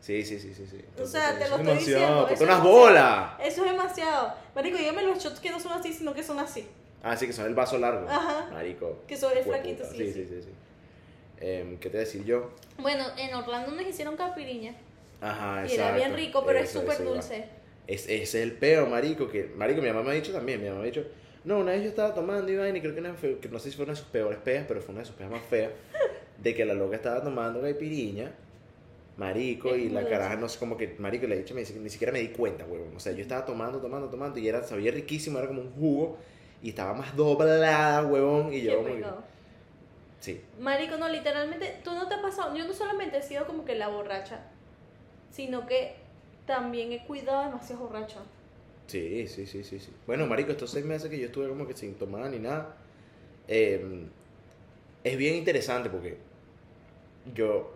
Sí, 0.00 0.24
sí, 0.24 0.38
sí, 0.40 0.52
sí, 0.52 0.66
sí. 0.66 0.84
O 1.00 1.06
sea, 1.06 1.38
te 1.38 1.48
lo 1.48 1.56
es 1.56 1.60
estoy 1.60 1.78
diciendo. 1.78 2.24
eso 2.26 2.34
es 2.34 2.40
unas 2.40 2.62
bolas. 2.62 3.30
Eso 3.40 3.64
es 3.64 3.70
demasiado. 3.70 4.34
Marico, 4.54 4.76
dígame 4.78 5.02
los 5.02 5.18
shots 5.22 5.38
que 5.38 5.50
no 5.50 5.60
son 5.60 5.72
así, 5.72 5.92
sino 5.92 6.12
que 6.12 6.22
son 6.24 6.38
así. 6.40 6.66
Ah, 7.04 7.16
sí, 7.16 7.26
que 7.26 7.32
son 7.32 7.46
el 7.46 7.54
vaso 7.54 7.78
largo. 7.78 8.08
Ajá. 8.08 8.48
Marico. 8.52 8.98
Que 9.06 9.16
son 9.16 9.36
el 9.36 9.44
flaquito, 9.44 9.84
sí, 9.84 9.96
Sí, 9.96 10.12
sí. 10.12 10.26
sí, 10.28 10.42
sí. 10.42 10.48
Em, 11.40 11.76
¿Qué 11.78 11.88
te 11.88 11.96
voy 11.96 12.04
a 12.04 12.06
decir 12.06 12.24
yo? 12.24 12.50
Bueno, 12.78 13.04
en 13.16 13.34
Orlando 13.34 13.72
nos 13.72 13.84
hicieron 13.86 14.16
capiriña. 14.16 14.74
Ajá, 15.20 15.64
Y 15.68 15.74
era 15.74 15.84
exacto. 15.84 15.94
bien 15.96 16.14
rico, 16.14 16.44
pero 16.44 16.58
es 16.58 16.70
súper 16.70 17.00
iba. 17.00 17.10
Es, 17.86 18.04
ese 18.04 18.22
es 18.22 18.34
el 18.34 18.52
peo, 18.52 18.86
marico, 18.86 19.28
que, 19.28 19.50
marico, 19.56 19.82
mi 19.82 19.88
mamá 19.88 20.02
me 20.02 20.10
ha 20.10 20.14
dicho 20.14 20.32
también, 20.32 20.60
mi 20.60 20.68
mamá 20.68 20.80
me 20.80 20.86
ha 20.86 20.90
dicho, 20.90 21.04
no, 21.44 21.58
una 21.58 21.72
vez 21.72 21.82
yo 21.82 21.88
estaba 21.88 22.14
tomando 22.14 22.50
y 22.50 22.56
vaina, 22.56 22.78
y 22.78 22.80
creo 22.80 22.94
que, 22.94 23.00
una 23.00 23.14
que 23.16 23.48
no 23.50 23.58
sé 23.58 23.70
si 23.70 23.76
fue 23.76 23.84
una 23.84 23.94
de 23.94 23.98
sus 23.98 24.08
peores 24.08 24.38
peas, 24.38 24.64
pero 24.68 24.80
fue 24.80 24.92
una 24.92 25.00
de 25.00 25.06
sus 25.06 25.16
peas 25.16 25.30
más 25.30 25.42
feas, 25.42 25.72
de 26.38 26.54
que 26.54 26.64
la 26.64 26.74
loca 26.74 26.96
estaba 26.96 27.22
tomando 27.22 27.60
caipiriña, 27.60 28.32
marico, 29.16 29.74
y 29.74 29.88
la 29.88 30.06
caraja, 30.06 30.36
no 30.36 30.48
sé, 30.48 30.58
como 30.58 30.76
que, 30.76 30.94
marico, 30.98 31.26
le 31.26 31.34
he 31.34 31.38
dicho, 31.38 31.54
me 31.54 31.60
dice, 31.60 31.78
ni 31.78 31.90
siquiera 31.90 32.12
me 32.12 32.20
di 32.20 32.28
cuenta, 32.28 32.64
huevón, 32.64 32.96
o 32.96 33.00
sea, 33.00 33.12
yo 33.12 33.22
estaba 33.22 33.44
tomando, 33.44 33.80
tomando, 33.80 34.08
tomando, 34.08 34.38
y 34.38 34.48
era, 34.48 34.62
sabía 34.62 34.92
riquísimo, 34.92 35.38
era 35.38 35.48
como 35.48 35.62
un 35.62 35.72
jugo, 35.72 36.18
y 36.62 36.68
estaba 36.68 36.94
más 36.94 37.16
doblada, 37.16 38.06
huevón, 38.06 38.52
y 38.52 38.62
yo 38.62 38.76
como 38.76 38.94
que, 38.94 39.04
sí, 40.20 40.40
Marico, 40.60 40.96
no, 40.96 41.08
literalmente, 41.08 41.80
tú 41.82 41.92
no 41.92 42.06
te 42.06 42.14
has 42.14 42.20
pasado. 42.20 42.56
Yo 42.56 42.64
no 42.64 42.72
solamente 42.72 43.18
he 43.18 43.22
sido 43.22 43.44
como 43.46 43.64
que 43.64 43.74
la 43.74 43.88
borracha, 43.88 44.44
sino 45.32 45.66
que 45.66 45.96
también 46.52 46.92
he 46.92 47.02
cuidado 47.04 47.44
demasiado 47.44 47.82
borracha. 47.86 48.20
Sí, 48.86 49.26
sí, 49.26 49.46
sí, 49.46 49.64
sí, 49.64 49.80
sí. 49.80 49.90
Bueno, 50.06 50.26
marico, 50.26 50.52
estos 50.52 50.70
seis 50.70 50.84
meses 50.84 51.08
que 51.08 51.18
yo 51.18 51.26
estuve 51.26 51.48
como 51.48 51.66
que 51.66 51.74
sin 51.74 51.94
tomar 51.94 52.30
ni 52.30 52.38
nada, 52.38 52.76
eh, 53.48 54.06
es 55.02 55.16
bien 55.16 55.36
interesante 55.36 55.88
porque 55.88 56.18
yo, 57.34 57.72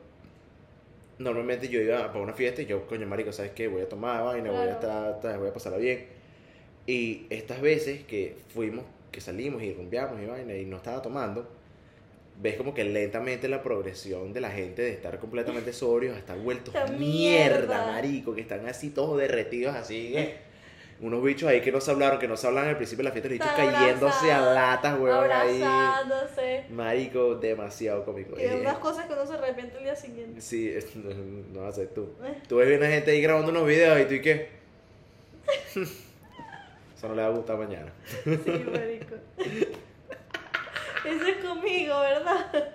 normalmente 1.18 1.68
yo 1.68 1.80
iba 1.80 2.08
para 2.08 2.20
una 2.22 2.34
fiesta 2.34 2.60
y 2.60 2.66
yo, 2.66 2.86
coño, 2.86 3.06
marico, 3.06 3.32
¿sabes 3.32 3.52
qué? 3.52 3.66
Voy 3.68 3.82
a 3.82 3.88
tomar 3.88 4.24
vaina, 4.24 4.50
voy 4.50 4.68
a 4.68 4.72
estar, 4.72 5.38
voy 5.38 5.48
a 5.48 5.52
pasarla 5.54 5.78
bien. 5.78 6.06
Y 6.86 7.26
estas 7.30 7.60
veces 7.62 8.04
que 8.04 8.36
fuimos, 8.48 8.84
que 9.10 9.22
salimos 9.22 9.62
y 9.62 9.72
rumbeamos 9.72 10.20
y 10.20 10.26
vaina 10.26 10.54
y 10.54 10.66
no 10.66 10.76
estaba 10.76 11.00
tomando, 11.00 11.48
ves 12.40 12.56
como 12.56 12.74
que 12.74 12.84
lentamente 12.84 13.48
la 13.48 13.62
progresión 13.62 14.32
de 14.32 14.40
la 14.40 14.50
gente 14.50 14.82
de 14.82 14.90
estar 14.92 15.18
completamente 15.18 15.72
sobrios 15.74 16.16
a 16.16 16.18
estar 16.18 16.38
vueltos 16.38 16.74
mierda, 16.74 16.96
mierda. 16.98 17.86
marico, 17.92 18.34
que 18.34 18.40
están 18.42 18.66
así 18.68 18.90
todos 18.90 19.18
derretidos, 19.18 19.74
así 19.74 20.12
que 20.12 20.46
unos 21.00 21.22
bichos 21.22 21.48
ahí 21.48 21.60
que 21.60 21.70
no 21.72 21.80
se 21.80 21.90
hablaron, 21.90 22.18
que 22.18 22.26
no 22.28 22.36
se 22.38 22.46
hablaban 22.46 22.70
al 22.70 22.76
principio 22.76 23.02
de 23.04 23.10
la 23.10 23.12
fiesta, 23.12 23.28
los 23.28 23.38
bichos 23.38 23.52
cayéndose 23.54 24.32
a 24.32 24.40
latas, 24.40 24.98
huevón, 24.98 25.30
ahí. 25.30 25.62
Marico, 26.70 27.34
demasiado 27.34 28.04
cómico. 28.04 28.38
Y 28.38 28.44
Eh, 28.44 28.58
unas 28.60 28.78
cosas 28.78 29.06
que 29.06 29.12
uno 29.12 29.26
se 29.26 29.34
arrepiente 29.34 29.76
el 29.76 29.84
día 29.84 29.96
siguiente. 29.96 30.40
Sí, 30.40 30.74
no, 31.52 31.62
no 31.62 31.72
ser 31.72 31.88
tú. 31.88 32.14
Eh. 32.24 32.34
Tú 32.48 32.56
ves 32.56 32.78
una 32.78 32.88
gente 32.88 33.10
ahí 33.10 33.20
grabando 33.20 33.50
unos 33.50 33.66
videos 33.66 34.00
y 34.00 34.04
tú 34.06 34.14
y 34.14 34.22
qué. 34.22 34.48
Eso 35.76 37.08
no 37.08 37.14
le 37.14 37.22
va 37.22 37.28
a 37.28 37.30
gustar 37.30 37.58
mañana. 37.58 37.92
Sí, 38.24 38.30
marico. 38.72 39.16
Eso 41.06 41.26
es 41.26 41.36
conmigo, 41.44 42.00
¿verdad? 42.00 42.72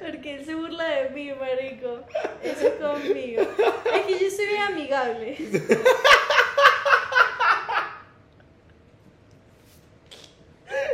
Porque 0.00 0.36
él 0.36 0.44
se 0.44 0.54
burla 0.54 0.84
de 0.84 1.10
mí, 1.10 1.32
marico. 1.34 2.00
Eso 2.42 2.66
es 2.68 2.72
conmigo. 2.74 3.42
Es 3.42 4.02
que 4.06 4.24
yo 4.24 4.30
soy 4.30 4.46
bien 4.46 4.62
amigable. 4.62 5.36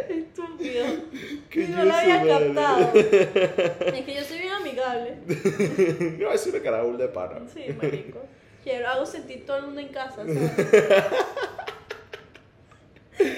Estúpido. 0.09 0.85
Que 1.51 1.63
Y 1.63 1.69
no 1.69 1.85
lo 1.85 1.95
había 1.95 2.19
madre. 2.25 2.55
captado. 2.55 2.93
Es 3.97 4.05
que 4.05 4.15
yo 4.15 4.23
soy 4.25 4.39
bien 4.39 4.53
amigable. 4.53 5.17
No, 6.19 6.33
es 6.33 6.47
una 6.47 6.61
carabul 6.63 6.99
de 6.99 7.09
pana. 7.09 7.41
Sí, 7.53 7.65
marico. 7.81 8.21
Quiero, 8.63 8.89
hago 8.89 9.07
sentir 9.07 9.45
todo 9.47 9.59
el 9.59 9.65
mundo 9.65 9.81
en 9.81 9.89
casa, 9.89 10.17
¿sabes? 10.17 10.51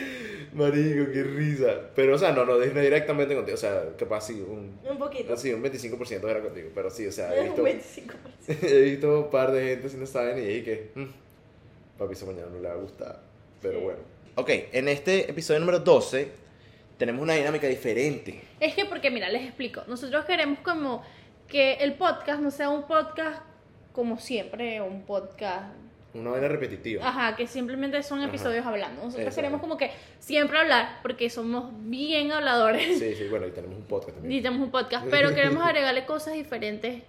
Marico, 0.55 1.11
qué 1.13 1.23
risa. 1.25 1.91
Pero, 1.95 2.15
o 2.15 2.19
sea, 2.19 2.33
no, 2.33 2.45
no, 2.45 2.55
no 2.57 2.61
directamente 2.81 3.35
contigo. 3.35 3.55
O 3.55 3.59
sea, 3.61 3.85
capaz 3.99 4.23
sí, 4.29 4.35
un, 4.35 4.79
Un 4.89 4.99
poquito. 4.99 5.37
sí, 5.37 5.53
un 5.53 5.63
25% 5.63 6.29
era 6.31 6.41
contigo. 6.41 6.71
Pero 6.75 6.91
sí, 6.91 7.07
o 7.07 7.13
sea, 7.13 7.35
he 7.37 7.43
visto, 7.45 7.63
un 7.63 7.69
25%. 8.49 8.63
he 8.63 8.81
visto 8.83 9.21
un 9.21 9.31
par 9.31 9.53
de 9.53 9.67
gente 9.69 9.87
haciendo 9.87 10.05
esta 10.05 10.23
vaina 10.23 10.41
y 10.41 10.47
ahí 10.47 10.63
que, 10.63 10.91
mm, 10.95 11.05
papi, 11.99 12.13
eso 12.15 12.27
mañana 12.27 12.47
no 12.53 12.61
le 12.61 12.69
va 12.69 12.75
a 12.75 12.79
gustar. 12.79 13.21
Pero 13.61 13.79
Sí. 13.79 13.85
bueno. 13.85 13.99
Ok, 14.37 14.51
en 14.73 14.89
este 14.89 15.31
episodio 15.31 15.61
número 15.61 15.81
12 15.81 16.29
tenemos 16.99 17.23
una 17.23 17.35
dinámica 17.35 17.67
diferente. 17.67 18.41
Es 18.61 18.75
que 18.75 18.85
porque, 18.85 19.11
mira, 19.11 19.29
les 19.29 19.43
explico. 19.43 19.83
Nosotros 19.89 20.25
queremos 20.25 20.59
como 20.61 21.03
que 21.49 21.75
el 21.75 21.95
podcast 21.95 22.41
no 22.41 22.51
sea 22.51 22.69
un 22.71 22.87
podcast 22.87 23.43
como 23.93 24.19
siempre, 24.19 24.81
un 24.81 25.03
podcast. 25.03 25.73
Una 26.15 26.31
vaina 26.31 26.47
repetitiva. 26.49 27.07
Ajá, 27.07 27.35
que 27.37 27.47
simplemente 27.49 28.01
son 28.05 28.21
Ajá. 28.21 28.29
episodios 28.29 28.65
hablando. 28.65 28.97
Nosotros 29.03 29.19
Exacto. 29.21 29.37
queremos 29.37 29.61
como 29.61 29.77
que 29.77 29.91
siempre 30.21 30.59
hablar 30.59 31.01
porque 31.03 31.29
somos 31.29 31.73
bien 31.89 32.31
habladores 32.33 32.99
Sí, 32.99 33.15
sí, 33.17 33.27
bueno, 33.29 33.47
y 33.49 33.51
tenemos 33.51 33.77
un 33.77 33.85
podcast 33.85 34.11
y 34.19 34.21
también. 34.21 34.43
tenemos 34.43 34.65
un 34.65 34.71
podcast, 34.71 35.07
pero 35.11 35.35
queremos 35.35 35.63
agregarle 35.65 36.07
cosas 36.07 36.35
diferentes, 36.35 37.03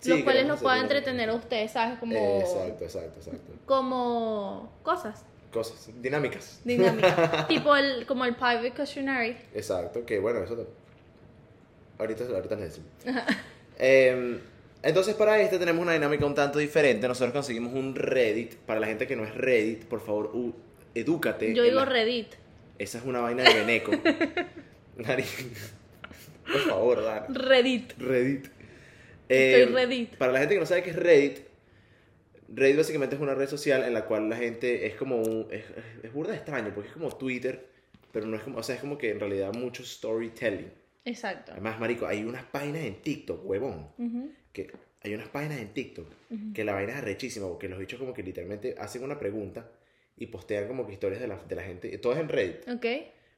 Sí, 0.00 0.08
los 0.08 0.20
cuales 0.22 0.46
los 0.46 0.58
puedan 0.60 0.78
entretener 0.80 1.28
a 1.28 1.34
ustedes, 1.34 1.72
¿sabes? 1.72 1.98
Como, 1.98 2.40
Exacto, 2.40 2.84
exacto, 2.84 3.18
exacto. 3.18 3.52
como 3.66 4.72
cosas 4.82 5.26
Cosas 5.52 5.90
dinámicas. 6.00 6.60
dinámicas. 6.64 7.46
tipo 7.48 7.76
el, 7.76 8.06
como 8.06 8.24
el 8.24 8.34
private 8.36 8.70
questionnaire. 8.70 9.36
Exacto, 9.52 10.06
que 10.06 10.18
bueno, 10.18 10.42
eso 10.42 10.66
ahorita, 11.98 12.24
ahorita 12.24 12.54
les 12.56 12.68
decimos. 12.78 12.90
Entonces 14.82 15.14
para 15.14 15.40
este 15.40 15.58
tenemos 15.58 15.82
una 15.82 15.92
dinámica 15.92 16.24
un 16.26 16.34
tanto 16.34 16.58
diferente. 16.58 17.06
Nosotros 17.08 17.32
conseguimos 17.32 17.72
un 17.74 17.94
Reddit. 17.94 18.54
Para 18.54 18.80
la 18.80 18.86
gente 18.86 19.06
que 19.06 19.16
no 19.16 19.24
es 19.24 19.34
Reddit, 19.34 19.84
por 19.84 20.00
favor, 20.00 20.30
u- 20.34 20.54
edúcate. 20.94 21.54
Yo 21.54 21.62
digo 21.62 21.76
la- 21.80 21.84
Reddit. 21.86 22.34
Esa 22.78 22.98
es 22.98 23.04
una 23.04 23.20
vaina 23.20 23.42
de 23.42 23.52
Beneco. 23.54 23.92
Por 26.52 26.60
favor, 26.62 27.02
Dana. 27.02 27.26
Reddit. 27.28 27.92
Reddit. 27.98 28.46
Estoy 29.28 29.62
Eh, 29.62 29.66
Reddit. 29.72 30.16
Para 30.16 30.32
la 30.32 30.40
gente 30.40 30.54
que 30.54 30.60
no 30.60 30.66
sabe 30.66 30.82
qué 30.82 30.90
es 30.90 30.96
Reddit, 30.96 31.38
Reddit 32.48 32.76
básicamente 32.76 33.14
es 33.14 33.20
una 33.22 33.34
red 33.34 33.48
social 33.48 33.84
en 33.84 33.94
la 33.94 34.04
cual 34.06 34.28
la 34.28 34.36
gente 34.36 34.86
es 34.86 34.94
como 34.96 35.16
un. 35.22 35.46
Es, 35.50 36.12
burda 36.12 36.34
extraño, 36.34 36.72
porque 36.74 36.88
es 36.88 36.94
como 36.94 37.08
Twitter, 37.16 37.68
pero 38.12 38.26
no 38.26 38.36
es 38.36 38.42
como. 38.42 38.58
O 38.58 38.62
sea, 38.62 38.74
es 38.74 38.80
como 38.80 38.98
que 38.98 39.10
en 39.10 39.20
realidad 39.20 39.52
mucho 39.54 39.84
storytelling. 39.84 40.72
Exacto. 41.04 41.52
Además, 41.52 41.78
Marico, 41.78 42.06
hay 42.06 42.24
unas 42.24 42.44
páginas 42.44 42.82
en 42.82 43.00
TikTok, 43.00 43.44
huevón. 43.48 43.88
Ujú. 43.98 44.32
Que 44.52 44.70
hay 45.02 45.14
unas 45.14 45.28
páginas 45.28 45.58
en 45.58 45.72
TikTok 45.72 46.06
que 46.54 46.64
la 46.64 46.72
vaina 46.74 46.92
es 46.92 46.98
arrechísima, 46.98 47.48
porque 47.48 47.68
los 47.68 47.78
bichos 47.78 47.98
como 47.98 48.12
que 48.12 48.22
literalmente 48.22 48.74
hacen 48.78 49.02
una 49.02 49.18
pregunta 49.18 49.68
y 50.16 50.26
postean 50.26 50.68
como 50.68 50.86
que 50.86 50.92
historias 50.92 51.20
de 51.20 51.28
la, 51.28 51.36
de 51.36 51.54
la 51.56 51.62
gente. 51.62 51.96
Todo 51.98 52.12
es 52.12 52.18
en 52.18 52.28
Reddit. 52.28 52.68
Ok. 52.68 52.86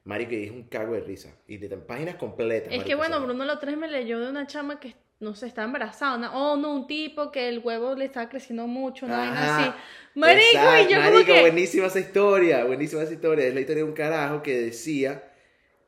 Marico, 0.05 0.33
y 0.33 0.43
es 0.43 0.51
un 0.51 0.63
cago 0.63 0.93
de 0.93 0.99
risa. 1.01 1.33
Y 1.47 1.57
de 1.57 1.69
páginas 1.77 2.15
completas. 2.15 2.73
Es 2.73 2.83
que 2.83 2.95
bueno, 2.95 3.21
Bruno 3.21 3.45
la 3.45 3.53
otra 3.53 3.69
vez 3.71 3.79
me 3.79 3.87
leyó 3.87 4.19
de 4.19 4.29
una 4.29 4.45
chama 4.47 4.79
que 4.79 4.95
no 5.19 5.33
sé, 5.35 5.47
está 5.47 5.63
embarazada. 5.63 6.17
una- 6.17 6.35
oh, 6.35 6.57
no, 6.57 6.75
un 6.75 6.85
tipo 6.85 7.31
que 7.31 7.47
el 7.47 7.59
huevo 7.59 7.95
le 7.95 8.05
estaba 8.05 8.27
creciendo 8.29 8.67
mucho, 8.67 9.05
una 9.05 9.17
vaina 9.19 9.57
así. 9.57 9.71
Marico, 10.15 10.43
y 10.51 10.91
yo 10.93 10.99
como 10.99 11.11
marico, 11.11 11.33
que. 11.33 11.41
buenísima 11.41 11.87
esa 11.87 11.99
historia, 12.01 12.65
buenísima 12.65 13.03
esa 13.03 13.13
historia. 13.13 13.47
Es 13.47 13.53
la 13.53 13.61
historia 13.61 13.83
de 13.83 13.89
un 13.89 13.95
carajo 13.95 14.43
que 14.43 14.59
decía 14.59 15.23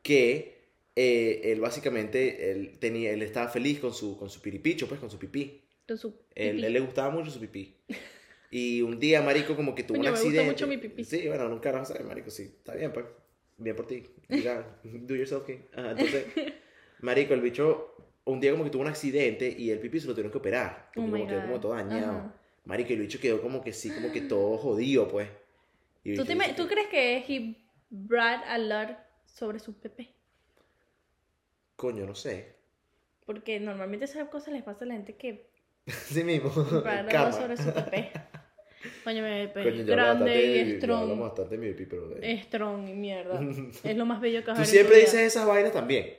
que 0.02 0.55
eh, 0.96 1.42
él 1.52 1.60
básicamente, 1.60 2.50
él, 2.50 2.78
tenía, 2.80 3.12
él 3.12 3.22
estaba 3.22 3.48
feliz 3.48 3.78
con 3.80 3.92
su, 3.94 4.16
con 4.18 4.30
su 4.30 4.40
piripicho, 4.40 4.88
pues 4.88 4.98
con 5.00 5.10
su 5.10 5.18
pipí. 5.18 5.62
Con 5.86 5.98
su 5.98 6.08
Él, 6.34 6.56
pipí. 6.56 6.66
él 6.66 6.72
le 6.72 6.80
gustaba 6.80 7.10
mucho 7.10 7.30
su 7.30 7.38
pipí. 7.40 7.76
Y 8.50 8.82
un 8.82 8.98
día, 8.98 9.22
marico, 9.22 9.54
como 9.56 9.74
que 9.74 9.82
tuvo 9.84 9.98
Coño, 9.98 10.10
un 10.10 10.14
me 10.14 10.22
gusta 10.22 10.42
accidente. 10.42 10.52
mucho 10.52 10.66
mi 10.66 10.78
pipí. 10.78 11.04
Sí, 11.04 11.28
bueno, 11.28 11.46
un 11.48 11.58
carajo 11.60 11.84
sabe, 11.84 12.04
marico, 12.04 12.30
sí. 12.30 12.42
Está 12.44 12.74
bien, 12.74 12.92
pues. 12.92 13.06
Bien 13.58 13.74
por 13.76 13.86
ti. 13.86 14.04
Diga, 14.28 14.80
do 14.84 15.14
yourself 15.16 15.44
king. 15.46 15.58
Ajá, 15.74 15.92
entonces, 15.92 16.24
marico, 17.00 17.34
el 17.34 17.40
bicho 17.40 17.94
un 18.24 18.40
día 18.40 18.50
como 18.52 18.64
que 18.64 18.70
tuvo 18.70 18.82
un 18.82 18.88
accidente 18.88 19.54
y 19.56 19.70
el 19.70 19.78
pipí 19.78 20.00
se 20.00 20.06
lo 20.06 20.12
tuvieron 20.14 20.32
que 20.32 20.38
operar. 20.38 20.90
Porque 20.94 21.08
Oh 21.08 21.12
como 21.12 21.26
quedó 21.26 21.42
como 21.42 21.60
todo 21.60 21.72
dañado. 21.74 22.18
Ajá. 22.18 22.34
Marico, 22.64 22.92
el 22.92 23.00
bicho 23.00 23.20
quedó 23.20 23.40
como 23.40 23.62
que 23.62 23.72
sí, 23.72 23.90
como 23.90 24.10
que 24.12 24.22
todo 24.22 24.56
jodido, 24.58 25.08
pues. 25.08 25.28
¿Tú, 26.16 26.24
te 26.24 26.34
me- 26.34 26.52
¿Tú 26.54 26.66
crees 26.68 26.88
que 26.88 27.16
he 27.18 27.56
brag 27.90 28.42
a 28.44 28.58
lot 28.58 28.96
sobre 29.26 29.58
su 29.58 29.74
pepe? 29.78 30.15
Coño, 31.76 32.06
no 32.06 32.14
sé. 32.14 32.56
Porque 33.24 33.60
normalmente 33.60 34.06
esas 34.06 34.28
cosas 34.28 34.54
les 34.54 34.62
pasa 34.62 34.84
a 34.84 34.88
la 34.88 34.94
gente 34.94 35.16
que 35.16 35.50
Sí 35.86 36.24
mismo. 36.24 36.50
brag 36.82 37.08
a 37.08 37.12
Karma. 37.12 37.30
lot 37.30 37.40
sobre 37.40 37.56
su. 37.56 37.72
Coño, 39.04 39.22
pepe 39.22 39.70
Coño, 39.70 39.84
grande 39.84 40.44
y 40.44 40.76
strong. 40.76 41.18
bastante 41.18 41.58
mi 41.58 41.72
pero... 41.72 42.16
Strong 42.22 42.88
y 42.88 42.94
mierda. 42.94 43.40
es 43.84 43.96
lo 43.96 44.06
más 44.06 44.20
bello 44.20 44.42
que 44.44 44.50
vas 44.50 44.60
a 44.60 44.62
Tú 44.62 44.68
siempre 44.68 44.98
dices 44.98 45.20
esas 45.20 45.46
vainas 45.46 45.72
también. 45.72 46.14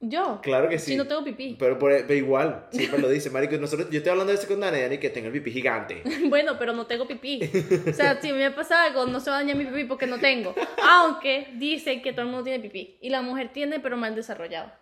Yo. 0.00 0.40
Claro 0.42 0.68
que 0.68 0.78
sí. 0.78 0.92
Si 0.92 0.96
no 0.96 1.06
tengo 1.06 1.24
pipí. 1.24 1.56
Pero, 1.58 1.78
por- 1.78 1.90
pero 2.06 2.14
igual, 2.14 2.66
siempre 2.70 3.00
lo 3.00 3.08
dice, 3.08 3.30
marico. 3.30 3.56
Nosotros, 3.56 3.88
yo 3.90 3.98
estoy 3.98 4.10
hablando 4.10 4.32
de 4.32 4.38
eso 4.38 4.46
con 4.46 4.60
Dani, 4.60 4.98
que 4.98 5.08
tenga 5.10 5.28
el 5.28 5.32
pipí 5.32 5.50
gigante. 5.50 6.02
Bueno, 6.28 6.58
pero 6.58 6.72
no 6.74 6.86
tengo 6.86 7.06
pipí. 7.08 7.40
O 7.88 7.92
sea, 7.92 8.20
si 8.22 8.32
me 8.32 8.50
pasa 8.50 8.84
algo, 8.84 9.06
no 9.06 9.20
se 9.20 9.30
va 9.30 9.36
a 9.38 9.40
dañar 9.40 9.56
mi 9.56 9.64
pipí 9.64 9.84
porque 9.84 10.06
no 10.06 10.18
tengo. 10.20 10.54
Aunque 10.82 11.48
dicen 11.54 12.02
que 12.02 12.12
todo 12.12 12.22
el 12.22 12.28
mundo 12.28 12.44
tiene 12.44 12.60
pipí. 12.60 12.98
Y 13.00 13.08
la 13.10 13.22
mujer 13.22 13.50
tiene, 13.52 13.80
pero 13.80 13.96
mal 13.96 14.14
desarrollado. 14.14 14.72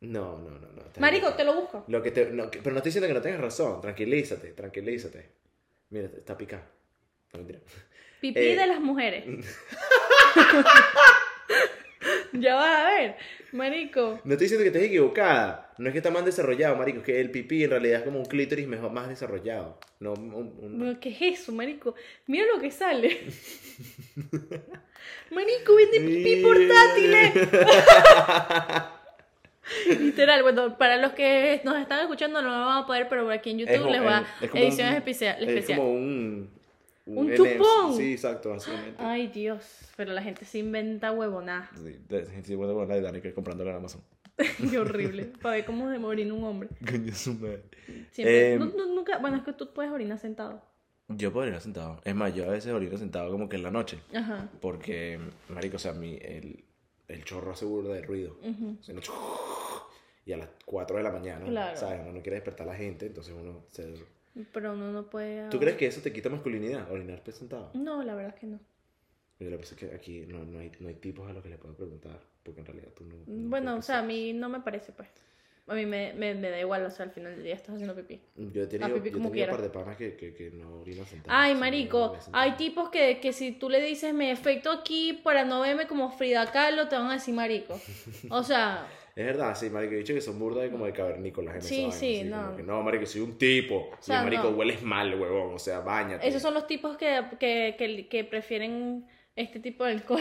No, 0.00 0.38
no, 0.38 0.50
no, 0.50 0.58
no. 0.72 0.82
Marico, 0.98 1.26
bien. 1.28 1.36
te 1.38 1.44
lo 1.44 1.54
busco. 1.54 1.84
Lo 1.88 2.02
que 2.02 2.10
te, 2.10 2.26
no, 2.26 2.50
que- 2.50 2.58
pero 2.58 2.72
no 2.72 2.78
estoy 2.78 2.90
diciendo 2.90 3.08
que 3.08 3.14
no 3.14 3.22
tengas 3.22 3.40
razón. 3.40 3.80
Tranquilízate, 3.80 4.48
tranquilízate. 4.52 5.30
Mira, 5.90 6.06
está 6.14 6.36
picado. 6.36 6.62
No, 7.32 7.38
mentira. 7.38 7.60
Pipí 8.20 8.38
Eh. 8.40 8.56
de 8.56 8.66
las 8.66 8.80
mujeres. 8.80 9.24
ya 12.32 12.54
vas 12.56 12.80
a 12.80 12.84
ver, 12.90 13.16
marico. 13.52 14.20
No 14.24 14.32
estoy 14.32 14.46
diciendo 14.46 14.62
que 14.62 14.68
estés 14.68 14.84
equivocada. 14.84 15.70
No 15.78 15.88
es 15.88 15.92
que 15.92 15.98
está 15.98 16.10
más 16.10 16.24
desarrollado, 16.24 16.76
marico. 16.76 16.98
Es 17.00 17.04
que 17.04 17.20
el 17.20 17.30
pipí 17.30 17.64
en 17.64 17.70
realidad 17.70 17.98
es 18.00 18.04
como 18.04 18.18
un 18.18 18.24
clítoris 18.26 18.66
mejor, 18.66 18.90
más 18.92 19.08
desarrollado. 19.08 19.78
No, 20.00 20.12
un- 20.14 20.34
un- 20.34 20.78
Bueno, 20.78 20.98
¿Qué 21.00 21.10
es 21.10 21.40
eso, 21.40 21.52
marico? 21.52 21.94
Mira 22.26 22.44
lo 22.54 22.60
que 22.60 22.70
sale. 22.70 23.20
Marico, 25.30 25.74
vende 25.74 26.00
pipí 26.00 26.42
portátiles. 26.42 27.32
Literal, 30.00 30.42
bueno, 30.42 30.76
para 30.76 30.96
los 30.98 31.12
que 31.12 31.60
nos 31.64 31.78
están 31.78 32.00
escuchando 32.00 32.42
no 32.42 32.48
lo 32.48 32.66
van 32.66 32.82
a 32.82 32.86
poder, 32.86 33.08
pero 33.08 33.30
aquí 33.30 33.50
en 33.50 33.60
YouTube 33.60 33.78
como- 33.78 33.90
les 33.90 34.02
va 34.04 34.18
es- 34.20 34.42
es 34.44 34.50
como 34.50 34.62
ediciones 34.62 34.92
un- 34.92 34.98
especial. 34.98 35.48
Es 35.48 35.66
como 35.66 35.90
un... 35.92 36.50
Un 37.06 37.28
NF. 37.30 37.36
chupón. 37.36 37.96
Sí, 37.96 38.12
exacto, 38.12 38.50
básicamente. 38.50 38.96
Ay, 39.02 39.28
Dios, 39.28 39.62
pero 39.96 40.12
la 40.12 40.22
gente 40.22 40.44
se 40.44 40.58
inventa 40.58 41.12
huevonada. 41.12 41.70
Sí, 41.76 41.98
de- 42.08 42.42
sí, 42.42 42.54
bueno, 42.54 42.72
bueno, 42.74 42.88
la 42.88 42.94
de 42.96 43.00
Dani 43.02 43.20
que 43.20 43.34
comprándolo 43.34 43.70
en 43.70 43.76
Amazon. 43.76 44.02
Qué 44.70 44.78
horrible. 44.78 45.24
Para 45.42 45.56
ver 45.56 45.64
cómo 45.64 45.90
se 45.92 45.98
orina 45.98 46.32
un 46.34 46.44
hombre. 46.44 46.68
Coño, 46.88 47.14
su 47.14 47.34
madre. 47.34 47.64
Siempre. 48.10 48.54
Em, 48.54 48.58
nu- 48.60 48.72
nu- 48.76 48.94
nunca, 48.94 49.18
bueno, 49.18 49.36
es 49.36 49.42
que 49.42 49.52
tú 49.52 49.72
puedes 49.74 49.92
orinar 49.92 50.18
sentado. 50.18 50.62
Yo 51.08 51.30
puedo 51.32 51.42
orinar 51.42 51.60
sentado. 51.60 52.00
Es 52.04 52.14
más, 52.14 52.34
yo 52.34 52.44
a 52.44 52.48
veces 52.52 52.72
orino 52.72 52.96
sentado 52.96 53.30
como 53.30 53.48
que 53.48 53.56
en 53.56 53.62
la 53.62 53.70
noche. 53.70 54.00
Ajá. 54.14 54.48
Porque, 54.62 55.18
marico, 55.50 55.76
o 55.76 55.78
sea, 55.78 55.92
mi, 55.92 56.16
el, 56.22 56.64
el 57.08 57.24
chorro 57.24 57.52
hace 57.52 57.66
burda 57.66 57.92
de 57.92 58.00
ruido. 58.02 58.38
ujú. 58.42 58.78
O 58.80 58.82
sea, 58.82 58.94
no- 58.94 59.02
y 60.26 60.32
a 60.32 60.38
las 60.38 60.48
4 60.64 60.96
de 60.96 61.02
la 61.02 61.10
mañana, 61.12 61.44
Claro. 61.44 61.76
¿sabes? 61.76 62.00
Uno 62.02 62.12
no 62.12 62.22
quiere 62.22 62.36
despertar 62.36 62.66
a 62.66 62.72
la 62.72 62.76
gente, 62.78 63.04
entonces 63.06 63.34
uno 63.38 63.62
se... 63.70 63.94
Pero 64.52 64.72
uno 64.72 64.90
no 64.92 65.08
puede. 65.08 65.48
¿Tú 65.48 65.58
crees 65.58 65.76
que 65.76 65.86
eso 65.86 66.00
te 66.00 66.12
quita 66.12 66.28
masculinidad, 66.28 66.90
orinar 66.90 67.22
pues 67.22 67.36
sentado? 67.36 67.70
No, 67.74 68.02
la 68.02 68.14
verdad 68.14 68.34
es 68.34 68.40
que 68.40 68.46
no. 68.46 68.60
Yo 69.38 69.50
lo 69.50 69.56
que 69.56 69.62
pasa 69.62 69.74
es 69.74 69.80
que 69.80 69.94
aquí 69.94 70.26
no, 70.26 70.44
no, 70.44 70.58
hay, 70.58 70.72
no 70.80 70.88
hay 70.88 70.94
tipos 70.94 71.28
a 71.28 71.32
los 71.32 71.42
que 71.42 71.50
le 71.50 71.58
puedo 71.58 71.74
preguntar, 71.74 72.20
porque 72.42 72.60
en 72.60 72.66
realidad 72.66 72.88
tú 72.96 73.04
no... 73.04 73.16
no 73.26 73.48
Bueno, 73.48 73.76
o 73.76 73.82
sea, 73.82 73.98
a 73.98 74.02
mí 74.02 74.32
no 74.32 74.48
me 74.48 74.60
parece, 74.60 74.92
pues. 74.92 75.08
A 75.66 75.74
mí 75.74 75.86
me, 75.86 76.12
me, 76.12 76.34
me 76.34 76.50
da 76.50 76.60
igual, 76.60 76.84
o 76.84 76.90
sea, 76.90 77.06
al 77.06 77.10
final 77.10 77.34
del 77.34 77.42
día 77.42 77.54
estás 77.54 77.74
haciendo 77.74 77.94
pipí. 77.94 78.20
Yo 78.36 78.64
he 78.64 78.66
tenido, 78.66 78.94
pipí 78.96 79.08
yo 79.08 79.14
como 79.14 79.30
tenido 79.30 79.46
un 79.46 79.56
par 79.56 79.62
de 79.62 79.70
panas 79.70 79.96
que, 79.96 80.14
que, 80.14 80.34
que 80.34 80.50
no 80.50 80.80
orinan 80.80 81.06
sentado. 81.06 81.34
Ay, 81.36 81.54
marico, 81.54 82.16
hay 82.32 82.52
tipos 82.52 82.90
que, 82.90 83.18
que 83.18 83.32
si 83.32 83.52
tú 83.52 83.70
le 83.70 83.80
dices 83.80 84.12
me 84.12 84.30
efecto 84.30 84.70
aquí 84.70 85.14
para 85.24 85.44
no 85.46 85.62
verme 85.62 85.86
como 85.86 86.10
Frida 86.10 86.52
Kahlo, 86.52 86.88
te 86.88 86.96
van 86.96 87.06
a 87.06 87.14
decir 87.14 87.34
marico. 87.34 87.80
O 88.28 88.42
sea, 88.42 88.86
Es 89.16 89.24
verdad, 89.26 89.54
sí, 89.54 89.70
marico, 89.70 89.94
he 89.94 89.98
dicho 89.98 90.12
que 90.14 90.20
son 90.20 90.38
burdas 90.40 90.68
como 90.70 90.86
de 90.86 90.92
cavernícolas 90.92 91.54
en 91.54 91.58
esa 91.60 91.68
Sí, 91.68 91.76
vaina, 91.82 91.92
sí, 91.92 92.18
así, 92.18 92.28
no. 92.28 92.42
como 92.42 92.56
que, 92.56 92.62
no, 92.64 92.82
marico, 92.82 93.06
soy 93.06 93.20
un 93.20 93.38
tipo. 93.38 93.90
O 93.92 94.02
sea, 94.02 94.22
marico, 94.24 94.50
no. 94.50 94.56
hueles 94.56 94.82
mal, 94.82 95.14
huevón, 95.20 95.54
o 95.54 95.58
sea, 95.58 95.80
bañate. 95.80 96.26
esos 96.26 96.42
son 96.42 96.52
los 96.54 96.66
tipos 96.66 96.96
que, 96.96 97.22
que, 97.38 97.76
que, 97.78 98.08
que 98.08 98.24
prefieren 98.24 99.06
este 99.36 99.60
tipo 99.60 99.84
de 99.84 99.92
alcohol. 99.92 100.20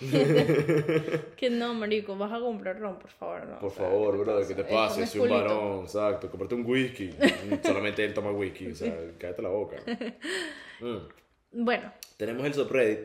que 1.36 1.50
no, 1.50 1.74
marico, 1.74 2.16
vas 2.16 2.32
a 2.32 2.38
comprar 2.40 2.78
ron, 2.78 2.98
por 2.98 3.10
favor. 3.10 3.46
No, 3.46 3.58
Por 3.58 3.70
o 3.70 3.74
sea, 3.74 3.84
favor, 3.86 4.14
¿qué 4.16 4.20
brother? 4.22 4.46
¿qué 4.46 4.54
te 4.54 4.64
pasa? 4.64 5.06
Soy 5.06 5.20
un 5.22 5.30
varón, 5.30 5.80
exacto. 5.84 6.30
Comprate 6.30 6.54
un 6.54 6.64
whisky. 6.66 7.10
Solamente 7.62 8.04
él 8.04 8.14
toma 8.14 8.30
whisky, 8.30 8.68
o 8.68 8.74
sea, 8.74 8.94
cállate 9.18 9.42
la 9.42 9.48
boca. 9.50 9.76
Mm. 10.80 11.64
Bueno, 11.64 11.92
Tenemos 12.16 12.46
el 12.46 12.54
subreddit. 12.54 13.00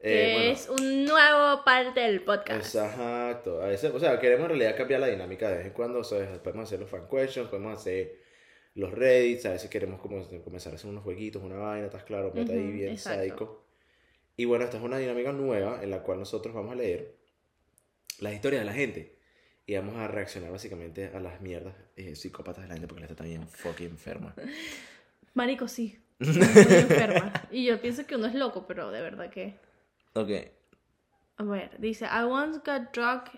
Que 0.00 0.30
Eh, 0.30 0.32
bueno, 0.34 0.52
es 0.52 0.68
un 0.68 1.04
nuevo 1.04 1.64
parte 1.64 2.00
del 2.00 2.22
podcast. 2.22 2.74
Exacto. 2.74 3.62
A 3.62 3.66
veces, 3.66 3.92
o 3.92 3.98
sea, 3.98 4.18
queremos 4.20 4.44
en 4.44 4.50
realidad 4.50 4.76
cambiar 4.76 5.00
la 5.00 5.08
dinámica 5.08 5.50
de 5.50 5.58
vez 5.58 5.66
en 5.66 5.72
cuando. 5.72 6.04
Sea, 6.04 6.42
podemos 6.42 6.64
hacer 6.64 6.80
los 6.80 6.90
fan 6.90 7.08
questions, 7.08 7.48
podemos 7.48 7.78
hacer 7.78 8.20
los 8.74 8.92
reddits. 8.92 9.46
A 9.46 9.52
veces 9.52 9.70
queremos 9.70 10.00
como 10.00 10.22
comenzar 10.44 10.72
a 10.72 10.76
hacer 10.76 10.90
unos 10.90 11.02
jueguitos, 11.04 11.42
una 11.42 11.56
vaina, 11.56 11.86
estás 11.86 12.04
claro, 12.04 12.32
meta 12.34 12.52
ahí 12.52 12.60
Ujú, 12.60 12.72
bien 12.72 12.92
exacto. 12.92 13.18
sádico. 13.18 13.66
Y 14.36 14.44
bueno, 14.44 14.64
esta 14.64 14.76
es 14.76 14.82
una 14.82 14.98
dinámica 14.98 15.32
nueva 15.32 15.82
en 15.82 15.90
la 15.90 16.02
cual 16.02 16.18
nosotros 16.18 16.54
vamos 16.54 16.72
a 16.72 16.76
leer 16.76 17.16
las 18.20 18.34
historias 18.34 18.60
de 18.62 18.66
la 18.66 18.74
gente. 18.74 19.16
Y 19.68 19.74
vamos 19.74 19.96
a 19.96 20.06
reaccionar 20.06 20.52
básicamente 20.52 21.10
a 21.12 21.18
las 21.18 21.40
mierdas 21.40 21.74
eh, 21.96 22.14
psicópatas 22.14 22.62
de 22.62 22.68
la 22.68 22.74
gente 22.74 22.86
porque 22.86 23.00
la 23.00 23.08
gente 23.08 23.20
está 23.20 23.24
bien 23.24 23.48
fucking 23.48 23.88
enferma. 23.88 24.34
Marico, 25.34 25.66
sí. 25.66 25.98
Muy 26.18 26.36
enferma. 26.38 27.32
Y 27.50 27.64
yo 27.66 27.80
pienso 27.80 28.06
que 28.06 28.14
uno 28.14 28.26
es 28.26 28.34
loco, 28.34 28.66
pero 28.66 28.90
de 28.92 29.00
verdad 29.00 29.28
que. 29.30 29.58
Ok. 30.16 30.30
A 31.38 31.44
ver, 31.44 31.78
dice: 31.78 32.06
I 32.06 32.24
once 32.24 32.58
got 32.64 32.92
drunk. 32.92 33.28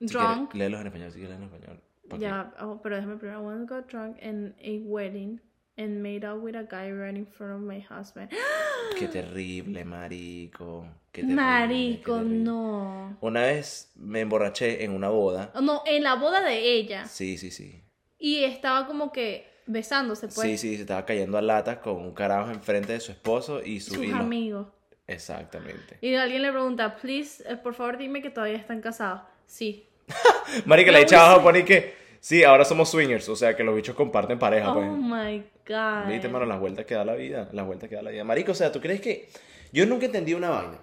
Si 0.00 0.06
drunk. 0.06 0.50
quieres, 0.52 0.54
léelos 0.54 0.80
en 0.80 0.86
español, 0.86 1.12
si 1.12 1.18
quieres 1.18 1.38
léelos 1.38 1.52
en 1.52 1.62
español. 1.62 1.82
Ya, 2.20 2.54
oh, 2.60 2.80
pero 2.82 2.96
déjame 2.96 3.16
primero. 3.16 3.40
I 3.40 3.44
once 3.44 3.66
got 3.66 3.88
drunk 3.90 4.16
in 4.22 4.54
a 4.60 4.78
wedding 4.88 5.40
and 5.76 6.00
made 6.02 6.24
out 6.24 6.40
with 6.42 6.54
a 6.54 6.62
guy 6.62 6.90
right 6.92 7.16
in 7.16 7.26
front 7.26 7.52
of 7.54 7.60
my 7.60 7.80
husband. 7.80 8.30
Qué 8.98 9.08
terrible, 9.08 9.84
marico. 9.84 10.86
Qué 11.12 11.22
terrible, 11.22 11.34
Marico, 11.34 12.14
qué 12.14 12.20
terrible. 12.20 12.38
no. 12.44 13.16
Una 13.20 13.40
vez 13.42 13.90
me 13.96 14.20
emborraché 14.20 14.84
en 14.84 14.92
una 14.92 15.08
boda. 15.08 15.50
No, 15.60 15.82
en 15.86 16.02
la 16.04 16.14
boda 16.14 16.42
de 16.42 16.58
ella. 16.74 17.06
Sí, 17.06 17.36
sí, 17.38 17.50
sí. 17.50 17.82
Y 18.18 18.44
estaba 18.44 18.86
como 18.86 19.10
que 19.12 19.46
besándose, 19.66 20.28
pues. 20.28 20.46
Sí, 20.48 20.58
sí, 20.58 20.76
se 20.76 20.82
estaba 20.82 21.04
cayendo 21.04 21.36
a 21.38 21.42
latas 21.42 21.78
con 21.78 21.96
un 21.96 22.12
carajo 22.14 22.50
enfrente 22.50 22.92
de 22.92 23.00
su 23.00 23.12
esposo 23.12 23.62
y 23.62 23.80
su 23.80 23.94
Sus 23.94 24.04
y 24.04 24.08
los- 24.08 24.20
amigos. 24.20 24.66
Exactamente. 25.08 25.98
Y 26.00 26.14
alguien 26.14 26.42
le 26.42 26.50
pregunta, 26.50 26.96
please, 26.96 27.42
eh, 27.48 27.56
por 27.56 27.74
favor 27.74 27.96
dime 27.98 28.22
que 28.22 28.30
todavía 28.30 28.56
están 28.58 28.80
casados. 28.80 29.20
Sí. 29.46 29.86
Marica, 30.66 30.90
Yo 30.90 30.96
le 30.98 31.02
echa 31.02 31.16
hice- 31.16 31.24
abajo 31.24 31.40
a 31.40 31.42
poner 31.44 31.64
que 31.64 31.94
sí, 32.20 32.42
ahora 32.42 32.64
somos 32.64 32.90
swingers, 32.90 33.28
o 33.28 33.36
sea 33.36 33.54
que 33.56 33.62
los 33.64 33.74
bichos 33.76 33.94
comparten 33.94 34.38
pareja, 34.38 34.72
Oh 34.72 34.74
pues. 34.74 34.88
my 34.90 35.44
god. 35.66 36.08
Viste, 36.08 36.28
mano, 36.28 36.44
las 36.46 36.58
vueltas 36.60 36.84
que 36.86 36.94
da 36.94 37.04
la 37.04 37.14
vida, 37.14 37.48
las 37.52 37.66
vueltas 37.66 37.88
que 37.88 37.94
da 37.96 38.02
la 38.02 38.10
vida. 38.10 38.24
Marico, 38.24 38.52
o 38.52 38.54
sea, 38.54 38.72
¿tú 38.72 38.80
crees 38.80 39.00
que 39.00 39.28
yo 39.72 39.86
nunca 39.86 40.06
entendí 40.06 40.34
una 40.34 40.50
vaina? 40.50 40.78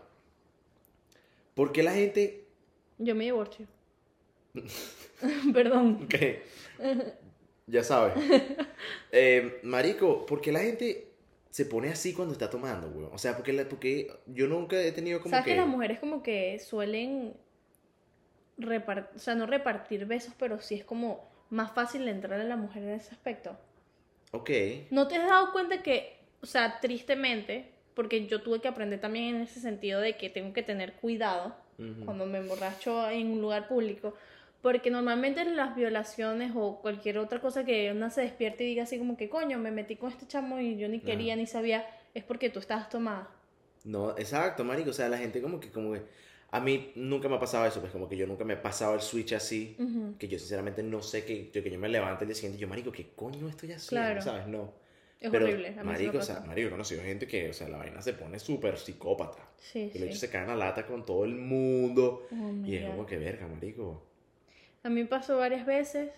¿Por 1.54 1.72
qué 1.72 1.84
la 1.84 1.92
gente 1.94 2.46
Yo 2.98 3.16
me 3.16 3.26
divorcio. 3.26 3.66
Perdón. 5.54 6.00
Ok. 6.06 6.16
Ya 7.68 7.84
sabes. 7.84 8.14
Eh, 9.12 9.60
marico, 9.64 10.26
¿por 10.26 10.42
qué 10.42 10.52
la 10.52 10.60
gente 10.60 11.13
se 11.54 11.68
pone 11.68 11.90
así 11.90 12.14
cuando 12.16 12.34
está 12.34 12.50
tomando, 12.50 12.90
güey? 12.90 13.06
O 13.12 13.18
sea, 13.20 13.36
porque, 13.36 13.54
la- 13.54 13.70
porque 13.70 14.12
yo 14.26 14.48
nunca 14.48 14.82
he 14.82 14.92
tenido 14.92 15.20
como 15.20 15.30
¿Sabes 15.30 15.46
que... 15.46 15.52
que... 15.52 15.58
las 15.58 15.68
mujeres 15.68 16.00
como 16.00 16.24
que 16.24 16.58
suelen 16.58 17.36
repartir, 18.58 19.16
o 19.16 19.20
sea, 19.20 19.36
no 19.36 19.46
repartir 19.46 20.08
besos, 20.08 20.34
pero 20.40 20.60
sí 20.60 20.74
es 20.74 20.84
como 20.84 21.30
más 21.52 21.72
fácil 21.72 22.08
entrar 22.08 22.40
a 22.40 22.44
la 22.44 22.56
mujer 22.56 22.82
en 22.82 22.90
ese 22.90 23.12
aspecto? 23.12 23.56
Ok. 24.32 24.50
¿No 24.90 25.08
te 25.08 25.18
has 25.18 25.28
dado 25.30 25.52
cuenta 25.52 25.84
que, 25.84 26.18
o 26.42 26.48
sea, 26.48 26.80
tristemente, 26.80 27.70
porque 27.94 28.26
yo 28.26 28.42
tuve 28.42 28.60
que 28.60 28.68
aprender 28.68 29.00
también 29.00 29.36
en 29.36 29.42
ese 29.44 29.60
sentido 29.60 30.02
de 30.02 30.18
que 30.18 30.32
tengo 30.32 30.54
que 30.54 30.64
tener 30.64 30.94
cuidado 30.94 31.56
cuando 32.04 32.26
me 32.26 32.40
emborracho 32.40 33.08
en 33.12 33.28
un 33.28 33.42
lugar 33.42 33.68
público, 33.68 34.16
porque 34.64 34.90
normalmente 34.90 35.46
las 35.46 35.76
violaciones 35.76 36.54
o 36.56 36.80
cualquier 36.82 37.20
otra 37.20 37.40
cosa 37.42 37.66
que 37.66 37.92
una 37.92 38.10
se 38.10 38.22
despierte 38.22 38.64
y 38.64 38.68
diga 38.68 38.84
así 38.84 38.98
como 38.98 39.18
que 39.18 39.30
coño, 39.30 39.60
me 39.60 39.72
metí 39.72 39.98
con 39.98 40.10
este 40.10 40.26
chamo 40.26 40.60
y 40.60 40.78
yo 40.78 40.88
ni 40.90 41.02
quería 41.02 41.34
Ajá. 41.34 41.42
ni 41.42 41.48
sabía, 41.48 41.86
es 42.16 42.24
porque 42.24 42.50
tú 42.50 42.60
estabas 42.60 42.90
tomada. 42.90 43.30
No, 43.84 44.12
exacto, 44.18 44.64
marico. 44.64 44.92
O 44.92 44.94
sea, 44.94 45.10
la 45.10 45.18
gente 45.18 45.42
como 45.42 45.60
que, 45.60 45.70
como 45.70 45.94
que... 45.94 46.02
A 46.52 46.60
mí 46.60 46.92
nunca 46.96 47.28
me 47.28 47.36
ha 47.36 47.40
pasado 47.40 47.66
eso, 47.66 47.80
pues 47.82 47.92
como 47.92 48.08
que 48.08 48.16
yo 48.16 48.28
nunca 48.28 48.46
me 48.46 48.54
he 48.54 48.58
pasado 48.58 48.94
el 48.94 49.02
switch 49.02 49.34
así. 49.34 49.76
Ujú. 49.80 50.16
Que 50.18 50.28
yo 50.28 50.40
sinceramente 50.40 50.84
no 50.84 51.02
sé 51.02 51.26
que, 51.26 51.50
que 51.50 51.70
yo 51.70 51.80
me 51.80 51.90
levante 51.90 52.24
el 52.24 52.30
día 52.30 52.36
siguiente 52.36 52.58
y 52.58 52.62
yo, 52.62 52.68
marico, 52.68 52.92
¿qué 52.92 53.10
coño 53.16 53.50
estoy 53.50 53.72
haciendo? 53.74 54.06
Claro. 54.06 54.22
¿Sabes? 54.22 54.48
No. 54.48 54.72
Es 55.20 55.32
Pero, 55.32 55.46
horrible. 55.46 55.76
A 55.78 55.84
marico, 55.84 56.20
o 56.20 56.22
sea, 56.22 56.42
marico, 56.42 56.68
he 56.68 56.72
conocido 56.72 57.02
gente 57.02 57.28
que, 57.28 57.50
o 57.50 57.54
sea, 57.54 57.68
la 57.70 57.78
vaina 57.78 58.02
se 58.02 58.14
pone 58.14 58.40
súper 58.40 58.78
psicópata. 58.78 59.40
Sí, 59.58 59.92
Y 59.94 59.98
sí. 59.98 60.14
se 60.14 60.30
caen 60.30 60.50
a 60.50 60.56
lata 60.56 60.86
con 60.86 61.06
todo 61.06 61.26
el 61.26 61.36
mundo. 61.36 62.28
Oh 62.32 62.66
y 62.68 62.76
es 62.76 62.90
como 62.90 63.06
que 63.06 63.18
verga, 63.18 63.48
marico. 63.48 64.04
A 64.84 64.90
mí 64.90 65.04
pasó 65.06 65.38
varias 65.38 65.66
veces 65.66 66.12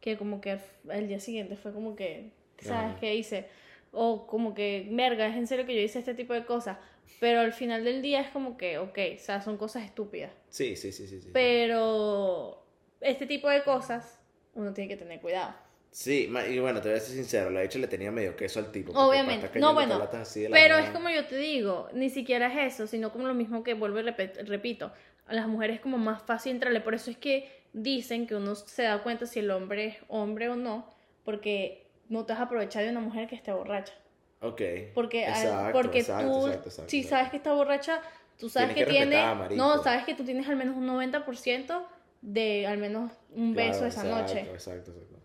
que 0.00 0.16
como 0.16 0.40
que 0.40 0.58
al 0.88 1.08
día 1.08 1.20
siguiente 1.20 1.56
fue 1.56 1.72
como 1.72 1.96
que, 1.96 2.30
¿sabes 2.58 2.92
Ajá. 2.92 3.00
qué 3.00 3.14
hice? 3.14 3.48
O 3.92 4.26
como 4.26 4.54
que, 4.54 4.86
verga, 4.90 5.26
es 5.26 5.36
en 5.36 5.46
serio 5.46 5.66
que 5.66 5.74
yo 5.74 5.80
hice 5.80 5.98
este 5.98 6.14
tipo 6.14 6.32
de 6.32 6.44
cosas. 6.44 6.78
Pero 7.18 7.40
al 7.40 7.52
final 7.52 7.84
del 7.84 8.02
día 8.02 8.20
es 8.20 8.30
como 8.30 8.56
que, 8.56 8.78
ok, 8.78 8.98
o 9.16 9.18
sea, 9.18 9.42
son 9.42 9.56
cosas 9.56 9.84
estúpidas. 9.84 10.30
Sí, 10.48 10.76
sí, 10.76 10.92
sí, 10.92 11.06
sí. 11.08 11.20
sí. 11.20 11.30
Pero 11.32 12.64
este 13.00 13.26
tipo 13.26 13.48
de 13.48 13.64
cosas 13.64 14.20
uno 14.54 14.72
tiene 14.72 14.88
que 14.88 14.96
tener 14.96 15.20
cuidado. 15.20 15.54
Sí, 15.90 16.32
y 16.48 16.58
bueno, 16.60 16.80
te 16.80 16.88
voy 16.88 16.98
a 16.98 17.00
ser 17.00 17.16
sincero, 17.16 17.50
la 17.50 17.64
hecha 17.64 17.78
le 17.80 17.88
tenía 17.88 18.12
medio 18.12 18.36
queso 18.36 18.60
al 18.60 18.70
tipo. 18.70 18.92
Obviamente. 18.92 19.58
No, 19.58 19.74
bueno. 19.74 20.08
Pero 20.34 20.76
nada. 20.76 20.84
es 20.84 20.90
como 20.90 21.10
yo 21.10 21.26
te 21.26 21.36
digo, 21.36 21.88
ni 21.92 22.10
siquiera 22.10 22.46
es 22.46 22.74
eso, 22.74 22.86
sino 22.86 23.10
como 23.10 23.26
lo 23.26 23.34
mismo 23.34 23.64
que 23.64 23.74
vuelvo 23.74 23.98
y 23.98 24.02
repito. 24.02 24.92
A 25.26 25.34
las 25.34 25.48
mujeres 25.48 25.76
es 25.76 25.82
como 25.82 25.98
más 25.98 26.22
fácil 26.22 26.52
entrarle. 26.52 26.80
Por 26.80 26.94
eso 26.94 27.10
es 27.10 27.16
que 27.16 27.59
dicen 27.72 28.26
que 28.26 28.34
uno 28.34 28.54
se 28.54 28.82
da 28.82 29.02
cuenta 29.02 29.26
si 29.26 29.38
el 29.40 29.50
hombre 29.50 29.86
es 29.86 29.96
hombre 30.08 30.48
o 30.48 30.56
no, 30.56 30.88
porque 31.24 31.86
no 32.08 32.24
te 32.26 32.32
vas 32.32 32.40
a 32.40 32.44
aprovechar 32.44 32.82
de 32.84 32.90
una 32.90 33.00
mujer 33.00 33.28
que 33.28 33.34
esté 33.36 33.52
borracha. 33.52 33.92
Ok. 34.40 34.60
Porque, 34.94 35.26
al- 35.26 35.32
Exacto, 35.32 35.72
porque 35.72 35.98
exacto, 36.00 36.26
tú, 36.40 36.46
exacto, 36.48 36.88
si 36.88 37.02
sabes 37.02 37.30
que 37.30 37.36
está 37.36 37.52
borracha, 37.52 38.00
tú 38.38 38.48
sabes 38.48 38.74
Tienes 38.74 38.84
que, 38.88 38.98
que 38.98 39.06
tiene. 39.06 39.34
marico. 39.34 39.54
No, 39.62 39.82
sabes 39.82 40.04
que 40.04 40.14
tú 40.14 40.24
tienes 40.24 40.48
al 40.48 40.56
menos 40.56 40.76
un 40.76 40.86
90% 40.86 41.86
de 42.22 42.66
al 42.66 42.78
menos 42.78 43.12
un 43.30 43.54
Claro, 43.54 43.70
beso 43.72 43.86
esa 43.86 44.04
noche. 44.04 44.40
Exacto, 44.40 44.90
exacto. 44.90 45.16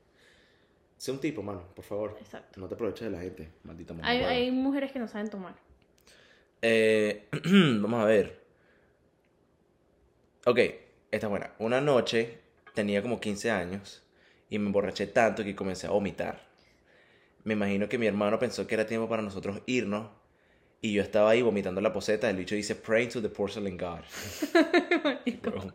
Sé 0.97 1.11
un 1.11 1.19
tipo, 1.19 1.41
mano, 1.43 1.63
por 1.75 1.83
favor. 1.83 2.17
Exacto. 2.19 2.59
No 2.59 2.67
te 2.67 2.75
aproveches 2.75 3.01
de 3.05 3.11
la 3.11 3.21
gente, 3.21 3.49
maldita 3.63 3.93
mujer. 3.93 4.09
Hay, 4.09 4.23
hay 4.23 4.51
mujeres 4.51 4.91
que 4.91 4.99
no 4.99 5.07
saben 5.07 5.29
tomar. 5.29 5.55
Eh, 6.61 7.27
vamos 7.81 8.01
a 8.01 8.05
ver. 8.05 8.43
Ok, 10.45 10.59
esta 11.15 11.27
es 11.27 11.31
buena. 11.31 11.51
Una 11.59 11.81
noche 11.81 12.39
tenía 12.73 13.01
como 13.01 13.19
15 13.19 13.51
años 13.51 14.03
y 14.49 14.59
me 14.59 14.67
emborraché 14.67 15.07
tanto 15.07 15.43
que 15.43 15.55
comencé 15.55 15.87
a 15.87 15.91
vomitar. 15.91 16.41
Me 17.43 17.53
imagino 17.53 17.87
que 17.89 17.97
mi 17.97 18.07
hermano 18.07 18.39
pensó 18.39 18.65
que 18.67 18.75
era 18.75 18.85
tiempo 18.85 19.07
para 19.07 19.21
nosotros 19.21 19.61
irnos 19.65 20.09
y 20.81 20.93
yo 20.93 21.01
estaba 21.01 21.29
ahí 21.31 21.41
vomitando 21.41 21.81
la 21.81 21.93
poseta. 21.93 22.29
El 22.29 22.37
bicho 22.37 22.55
dice, 22.55 22.75
Pray 22.75 23.07
to 23.07 23.21
the 23.21 23.29
porcelain 23.29 23.77
god. 23.77 24.01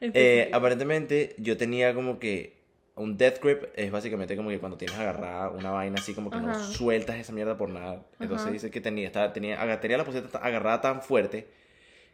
Eh, 0.00 0.48
aparentemente 0.52 1.34
yo 1.38 1.56
tenía 1.56 1.92
como 1.92 2.20
que 2.20 2.56
un 2.94 3.16
death 3.16 3.42
grip 3.42 3.64
es 3.74 3.90
básicamente 3.90 4.36
como 4.36 4.48
que 4.48 4.58
cuando 4.60 4.78
tienes 4.78 4.96
agarrada 4.96 5.50
una 5.50 5.70
vaina 5.70 5.98
así 5.98 6.14
como 6.14 6.30
que 6.30 6.38
no 6.38 6.50
Ajá. 6.50 6.60
sueltas 6.60 7.16
esa 7.16 7.32
mierda 7.32 7.56
por 7.56 7.68
nada. 7.68 8.06
Entonces 8.20 8.46
Ajá. 8.46 8.52
dice 8.52 8.70
que 8.70 8.80
tenía, 8.80 9.06
estaba, 9.06 9.32
tenía, 9.32 9.56
la 9.64 10.04
poseta 10.04 10.28
ta- 10.28 10.38
agarrada 10.38 10.80
tan 10.80 11.02
fuerte 11.02 11.48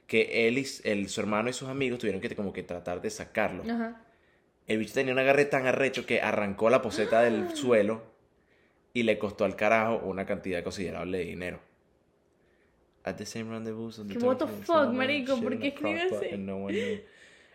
que 0.06 0.46
él 0.48 0.58
y 0.58 0.64
su 0.64 1.20
hermano 1.20 1.48
y 1.48 1.52
sus 1.52 1.68
amigos 1.68 1.98
tuvieron 1.98 2.20
que 2.20 2.34
como 2.34 2.52
que 2.52 2.62
tratar 2.62 3.00
de 3.00 3.10
sacarlo. 3.10 3.62
Ajá. 3.62 4.00
El 4.66 4.78
bicho 4.78 4.94
tenía 4.94 5.12
un 5.12 5.18
agarre 5.18 5.44
tan 5.44 5.66
arrecho 5.66 6.06
que 6.06 6.22
arrancó 6.22 6.70
la 6.70 6.80
poseta 6.80 7.22
del 7.22 7.54
suelo 7.54 8.02
y 8.94 9.02
le 9.02 9.18
costó 9.18 9.44
al 9.44 9.56
carajo 9.56 10.00
una 10.04 10.24
cantidad 10.24 10.62
considerable 10.62 11.18
de 11.18 11.24
dinero. 11.24 11.60
At 13.04 13.16
the 13.16 13.26
same 13.26 13.50
rendezvous 13.50 13.98
on 13.98 14.08
the 14.08 14.14
¿Qué 14.14 14.24
what 14.24 14.38
the 14.38 14.46
20th, 14.46 14.48
fuck, 14.48 14.66
someone 14.66 14.96
marico? 14.96 15.38
¿Por 15.38 15.58
qué 15.58 16.36
no. 16.38 16.68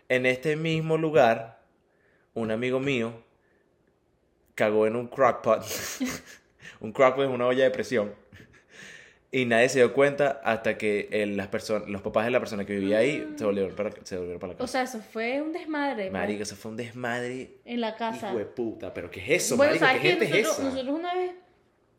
En 0.08 0.26
este 0.26 0.54
mismo 0.54 0.96
lugar, 0.96 1.60
un 2.34 2.52
amigo 2.52 2.78
mío 2.78 3.12
cagó 4.54 4.86
en 4.86 4.94
un 4.94 5.08
crockpot. 5.08 5.64
un 6.80 6.92
crockpot 6.92 7.24
es 7.24 7.30
una 7.30 7.46
olla 7.46 7.64
de 7.64 7.70
presión. 7.70 8.14
Y 9.32 9.44
nadie 9.44 9.68
se 9.68 9.78
dio 9.78 9.92
cuenta 9.94 10.40
hasta 10.42 10.76
que 10.76 11.08
el- 11.12 11.36
las 11.36 11.46
personas, 11.46 11.88
los 11.88 12.02
papás 12.02 12.24
de 12.24 12.32
la 12.32 12.40
persona 12.40 12.64
que 12.66 12.74
vivía 12.74 12.98
ahí 12.98 13.32
se 13.36 13.44
volvieron 13.44 13.76
para, 13.76 13.92
se 14.02 14.16
volvieron 14.16 14.40
para 14.40 14.52
la 14.52 14.56
O 14.56 14.58
casa. 14.62 14.72
sea, 14.72 14.82
eso 14.82 15.00
fue 15.00 15.40
un 15.40 15.52
desmadre. 15.52 16.04
pues, 16.04 16.12
Marico, 16.12 16.42
eso 16.42 16.56
fue 16.56 16.72
un 16.72 16.76
desmadre. 16.76 17.58
en 17.64 17.80
la 17.80 17.94
casa. 17.94 18.30
Hijo 18.30 18.38
de 18.38 18.46
puta, 18.46 18.92
pero 18.92 19.08
¿qué 19.10 19.20
es 19.20 19.44
eso, 19.44 19.56
bueno, 19.56 19.70
marico? 19.72 19.86
¿sabes 19.86 20.02
¿Qué 20.02 20.08
qué? 20.08 20.10
gente 20.16 20.24
es 20.24 20.30
Nosotros, 20.46 20.58
esa? 20.58 20.64
nosotros 20.74 20.98
una 20.98 21.14
vez, 21.14 21.32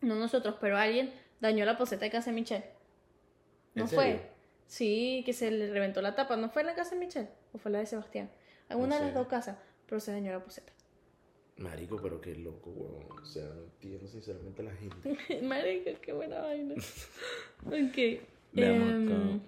no 0.02 0.16
nosotros, 0.16 0.56
pero 0.60 0.78
alguien 0.78 1.14
dañó 1.40 1.64
la 1.64 1.78
poseta 1.78 2.04
de 2.04 2.12
casa 2.12 2.32
de 2.32 2.36
Michelle. 2.36 2.66
¿No 3.76 3.84
¿En 3.84 3.90
fue? 3.90 4.04
serio? 4.06 4.22
Sí, 4.68 5.24
que 5.26 5.32
se 5.34 5.52
le 5.52 5.72
reventó 5.72 6.02
la 6.02 6.16
tapa. 6.16 6.36
¿No 6.36 6.50
fue 6.50 6.64
la 6.66 6.76
casa 6.76 6.92
de 6.96 6.98
Michelle? 7.06 7.30
¿O 7.54 7.58
fue 7.58 7.72
la 7.72 7.80
de 7.80 7.86
Sebastián? 7.86 8.30
Alguna 8.68 8.98
de 9.00 9.06
las 9.06 9.14
dos 9.14 9.28
casas, 9.28 9.58
pero 9.86 10.00
se 10.02 10.12
dañó 10.12 10.32
la 10.34 10.40
poseta. 10.44 10.72
Marico, 11.62 12.00
pero 12.02 12.20
qué 12.20 12.36
loco, 12.36 12.72
weón. 12.72 13.22
O 13.22 13.26
sea, 13.26 13.44
no 13.46 13.64
entiendo 13.64 14.08
sinceramente 14.08 14.62
a 14.62 14.66
la 14.66 14.76
gente. 14.76 15.42
Marica, 15.44 15.94
qué 16.02 16.14
buena 16.14 16.42
vaina. 16.42 16.76
ok. 17.66 18.22
Veamos 18.54 18.90
em, 18.90 19.40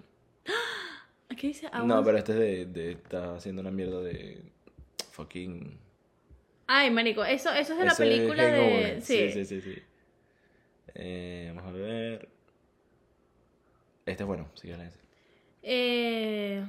Aquí 1.28 1.46
dice 1.48 1.66
No, 1.72 1.94
aguas- 1.94 2.04
pero 2.04 2.18
este 2.18 2.32
es 2.32 2.38
de, 2.38 2.66
de. 2.66 2.92
Está 2.92 3.34
haciendo 3.34 3.60
una 3.62 3.70
mierda 3.70 4.00
de. 4.00 4.42
Fucking. 5.10 5.78
Ay, 6.66 6.90
marico, 6.90 7.24
eso, 7.24 7.50
eso 7.52 7.72
es 7.74 7.78
de 7.78 7.84
la 7.84 7.92
Ese 7.92 8.02
película 8.04 8.42
de... 8.44 9.00
Sí. 9.02 9.30
Sí, 9.30 9.44
sí, 9.44 9.60
sí. 9.60 9.74
sí. 9.74 9.82
Eh, 10.94 11.52
vamos 11.54 11.68
a 11.70 11.72
ver. 11.72 12.28
Este 14.06 14.22
es 14.22 14.26
bueno, 14.26 14.48
sigue 14.54 14.76
la 14.76 14.90
Eh... 15.62 16.64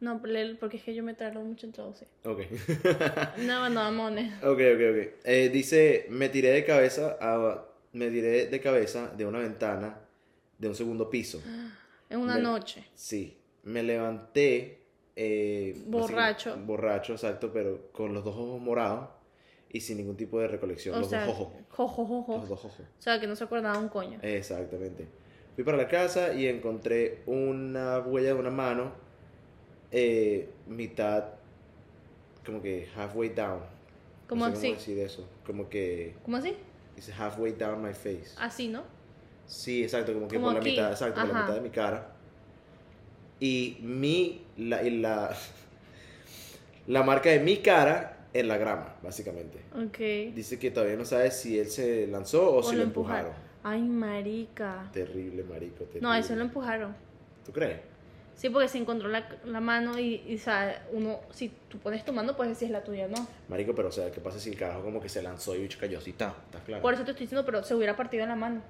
No, 0.00 0.20
porque 0.20 0.78
es 0.78 0.82
que 0.82 0.94
yo 0.94 1.02
me 1.02 1.12
tardo 1.14 1.40
mucho 1.40 1.66
en 1.66 1.72
traducir. 1.72 2.08
Ok. 2.24 2.40
No, 3.38 3.68
no, 3.68 3.82
mamones. 3.82 4.32
Ok, 4.42 4.58
ok, 4.74 4.80
ok. 4.90 5.08
Eh, 5.24 5.50
dice, 5.52 6.06
me 6.10 6.28
tiré 6.30 6.50
de 6.50 6.64
cabeza 6.64 7.16
a, 7.20 7.64
me 7.92 8.10
tiré 8.10 8.46
de 8.46 8.60
cabeza 8.60 9.08
de 9.16 9.26
una 9.26 9.38
ventana 9.40 9.98
de 10.58 10.68
un 10.68 10.74
segundo 10.74 11.08
piso. 11.10 11.40
En 12.10 12.18
una 12.18 12.34
Me- 12.36 12.42
noche. 12.42 12.84
Sí. 12.94 13.36
Me 13.62 13.84
levanté. 13.84 14.80
eh, 15.14 15.80
Borracho. 15.86 16.56
Borracho, 16.56 17.12
exacto, 17.12 17.52
pero 17.52 17.92
con 17.92 18.12
los 18.14 18.24
dos 18.24 18.34
ojos 18.34 18.60
morados 18.60 19.10
y 19.68 19.80
sin 19.80 19.98
ningún 19.98 20.16
tipo 20.16 20.40
de 20.40 20.48
recolección. 20.48 20.96
O 20.96 21.00
los 21.00 21.08
sea, 21.10 21.24
dos 21.26 21.34
ojos. 21.38 21.52
jojo, 21.68 22.04
jojo. 22.06 22.38
Los 22.38 22.48
dos 22.48 22.64
ojos. 22.64 22.80
O 22.80 23.00
sea, 23.02 23.20
que 23.20 23.28
no 23.28 23.36
se 23.36 23.44
acordaba 23.44 23.78
un 23.78 23.88
coño. 23.88 24.18
Exactamente. 24.22 25.06
Fui 25.54 25.62
para 25.62 25.76
la 25.76 25.86
casa 25.86 26.32
y 26.34 26.48
encontré 26.48 27.22
una 27.26 28.00
huella 28.00 28.34
de 28.34 28.40
una 28.40 28.50
mano, 28.50 28.92
eh, 29.92 30.48
mitad, 30.66 31.24
como 32.44 32.62
que 32.62 32.88
halfway 32.96 33.30
down. 33.30 33.60
¿Cómo 34.28 34.48
no 34.48 34.54
sé 34.54 34.58
así? 34.58 34.66
cómo 34.68 34.78
decir 34.78 34.98
eso. 34.98 35.28
Como 35.44 35.68
que 35.68 36.14
¿Cómo 36.24 36.36
así? 36.36 36.54
dice 36.94 37.12
halfway 37.12 37.52
down 37.52 37.82
my 37.82 37.92
face. 37.92 38.30
Así, 38.38 38.68
¿no? 38.68 38.82
Sí, 39.46 39.82
exacto, 39.82 40.12
como 40.14 40.28
que 40.28 40.36
Como 40.36 40.48
por 40.48 40.54
la 40.54 40.60
mitad, 40.60 40.92
exacto, 40.92 41.20
por 41.20 41.32
la 41.32 41.40
mitad 41.40 41.54
de 41.54 41.60
mi 41.60 41.70
cara. 41.70 42.12
Y 43.40 43.78
mi, 43.80 44.44
la, 44.56 44.82
y 44.82 44.90
la, 45.00 45.34
la 46.86 47.02
marca 47.02 47.30
de 47.30 47.40
mi 47.40 47.56
cara 47.56 48.28
en 48.32 48.46
la 48.46 48.58
grama, 48.58 48.94
básicamente. 49.02 49.58
Ok. 49.74 50.34
Dice 50.34 50.58
que 50.58 50.70
todavía 50.70 50.96
no 50.96 51.04
sabe 51.04 51.30
si 51.30 51.58
él 51.58 51.68
se 51.68 52.06
lanzó 52.06 52.54
o, 52.54 52.62
si 52.62 52.76
lo 52.76 52.82
empujaron. 52.82 53.32
Ay, 53.62 53.82
marica. 53.82 54.88
Terrible, 54.92 55.42
marico. 55.42 55.84
Terrible. 55.84 56.00
No, 56.00 56.14
eso 56.14 56.36
lo 56.36 56.42
empujaron. 56.42 56.94
¿Tú 57.44 57.52
crees? 57.52 57.80
Sí, 58.40 58.48
porque 58.48 58.68
se 58.68 58.78
encontró 58.78 59.06
la, 59.10 59.28
la 59.44 59.60
mano 59.60 59.98
y, 59.98 60.22
y, 60.26 60.36
o 60.36 60.38
sea, 60.38 60.86
uno, 60.92 61.20
si 61.30 61.52
tú 61.68 61.76
pones 61.76 62.02
tu 62.06 62.12
mano, 62.14 62.34
puedes 62.36 62.52
decir 62.54 62.68
es 62.68 62.72
la 62.72 62.82
tuya, 62.82 63.06
¿no? 63.06 63.28
Marico, 63.48 63.74
pero 63.74 63.88
o 63.88 63.92
sea, 63.92 64.10
¿qué 64.10 64.18
pasa 64.18 64.38
si 64.40 64.48
el 64.48 64.56
carajo 64.56 64.82
como 64.82 64.98
que 64.98 65.10
se 65.10 65.20
lanzó 65.22 65.54
y 65.54 65.60
bicho 65.60 65.78
cayó 65.78 65.98
así? 65.98 66.08
¿Está 66.10 66.34
¿Estás 66.46 66.62
claro? 66.62 66.80
Por 66.80 66.94
eso 66.94 67.04
te 67.04 67.10
estoy 67.10 67.24
diciendo, 67.26 67.44
pero 67.44 67.62
se 67.64 67.74
hubiera 67.74 67.96
partido 67.96 68.26
la 68.26 68.36
mano. 68.36 68.62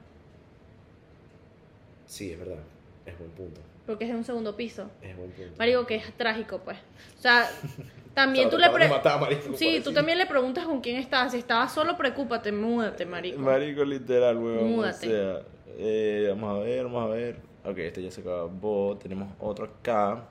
Sí, 2.07 2.33
es 2.33 2.39
verdad. 2.41 2.59
Es 3.07 3.17
buen 3.17 3.31
punto. 3.31 3.61
porque 3.87 4.05
es 4.05 4.11
en 4.11 4.17
un 4.17 4.25
segundo 4.25 4.57
piso. 4.57 4.91
Es 5.03 5.17
buen 5.17 5.31
punto. 5.31 5.53
Marico, 5.57 5.87
que 5.87 5.95
es 5.97 6.13
trágico, 6.15 6.59
pues. 6.59 6.77
O 7.19 7.21
sea, 7.23 7.49
también 8.15 8.49
O 8.49 8.51
sea, 8.51 8.59
tú 8.59 8.61
le 8.61 8.69
trataban 8.69 8.81
de 8.81 8.87
pre- 8.89 8.97
matar 8.97 9.13
a 9.13 9.21
Marico, 9.21 9.57
Sí, 9.57 9.81
tú 9.85 9.93
también 9.93 10.19
le 10.19 10.27
preguntas 10.27 10.65
con 10.65 10.81
quién 10.81 10.97
estás. 10.97 11.31
Si 11.31 11.39
estabas 11.39 11.73
solo, 11.73 11.97
preocúpate, 11.97 12.51
múdate, 12.51 13.07
marico. 13.07 13.39
Marico, 13.39 13.85
literal, 13.85 14.37
weón. 14.37 14.69
Múdate. 14.69 15.07
O 15.07 15.11
sea, 15.11 15.43
eh, 15.79 16.27
vamos 16.31 16.57
a 16.57 16.65
ver, 16.65 16.85
vamos 16.85 17.05
a 17.05 17.15
ver. 17.15 17.50
Ok, 17.65 17.79
este 17.79 18.03
ya 18.03 18.11
se 18.11 18.23
acabó. 18.23 18.97
Tenemos 18.97 19.29
otro 19.39 19.67
acá. 19.67 20.25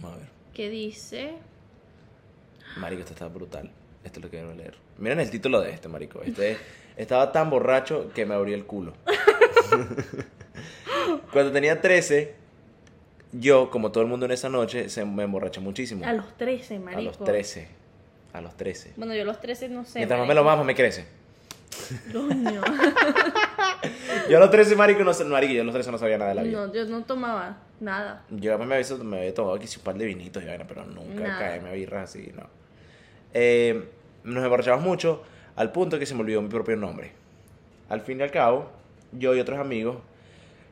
Vamos 0.00 0.16
a 0.16 0.18
ver. 0.18 0.28
¿Qué 0.52 0.68
dice? 0.68 1.34
Marico, 2.76 3.00
este 3.00 3.14
está 3.14 3.28
brutal. 3.28 3.70
Esto 4.04 4.20
lo 4.20 4.28
quiero 4.28 4.54
leer. 4.54 4.74
Miren 4.98 5.20
el 5.20 5.30
título 5.30 5.60
de 5.60 5.70
este, 5.70 5.88
marico. 5.88 6.20
Este 6.22 6.58
estaba 6.96 7.32
tan 7.32 7.50
borracho 7.50 8.10
que 8.14 8.26
me 8.26 8.34
abrió 8.34 8.54
el 8.54 8.66
culo. 8.66 8.92
Cuando 11.32 11.52
tenía 11.52 11.80
13, 11.80 12.34
yo, 13.32 13.70
como 13.70 13.92
todo 13.92 14.02
el 14.02 14.10
mundo 14.10 14.26
en 14.26 14.32
esa 14.32 14.48
noche, 14.48 14.88
se 14.88 15.04
me 15.04 15.24
emborraché 15.24 15.60
muchísimo. 15.60 16.04
A 16.04 16.12
los 16.12 16.36
13, 16.36 16.78
marico. 16.78 17.00
A 17.00 17.02
los 17.02 17.18
13. 17.18 17.68
A 18.32 18.40
los 18.40 18.56
13. 18.56 18.94
Bueno, 18.96 19.14
yo 19.14 19.22
a 19.22 19.24
los 19.24 19.40
13 19.40 19.68
no 19.68 19.84
sé. 19.84 20.00
Mientras 20.00 20.18
más 20.18 20.28
me 20.28 20.34
lo 20.34 20.42
marico. 20.42 20.56
mamo, 20.56 20.64
me 20.64 20.74
crece. 20.74 21.06
Coño. 22.12 22.62
Yo 24.28 24.36
a 24.36 24.40
los 24.40 24.50
13, 24.50 24.76
marico, 24.76 25.04
no 25.04 25.12
marico, 25.26 25.52
yo 25.52 25.62
a 25.62 25.64
los 25.64 25.74
13 25.74 25.90
no 25.90 25.98
sabía 25.98 26.18
nada 26.18 26.30
de 26.30 26.34
la 26.36 26.42
vida. 26.42 26.66
No, 26.66 26.72
yo 26.72 26.84
no 26.86 27.04
tomaba 27.04 27.58
nada. 27.80 28.24
Yo 28.30 28.58
me 28.58 28.74
había, 28.76 28.96
me 29.02 29.18
había 29.18 29.34
tomado 29.34 29.56
aquí 29.56 29.66
un 29.76 29.82
par 29.82 29.96
de 29.96 30.04
vinitos 30.04 30.42
y 30.42 30.46
vaina, 30.46 30.66
pero 30.66 30.84
nunca 30.84 31.22
Nada. 31.22 31.38
caerme 31.38 31.68
a 31.70 31.72
birras 31.72 32.10
así, 32.10 32.32
no. 32.34 32.44
Eh, 33.34 33.88
nos 34.24 34.42
emborrachamos 34.44 34.82
mucho 34.82 35.22
al 35.56 35.72
punto 35.72 35.98
que 35.98 36.06
se 36.06 36.14
me 36.14 36.20
olvidó 36.20 36.42
mi 36.42 36.48
propio 36.48 36.76
nombre. 36.76 37.12
Al 37.88 38.00
fin 38.00 38.20
y 38.20 38.22
al 38.22 38.30
cabo, 38.30 38.70
yo 39.12 39.34
y 39.34 39.40
otros 39.40 39.58
amigos 39.58 39.98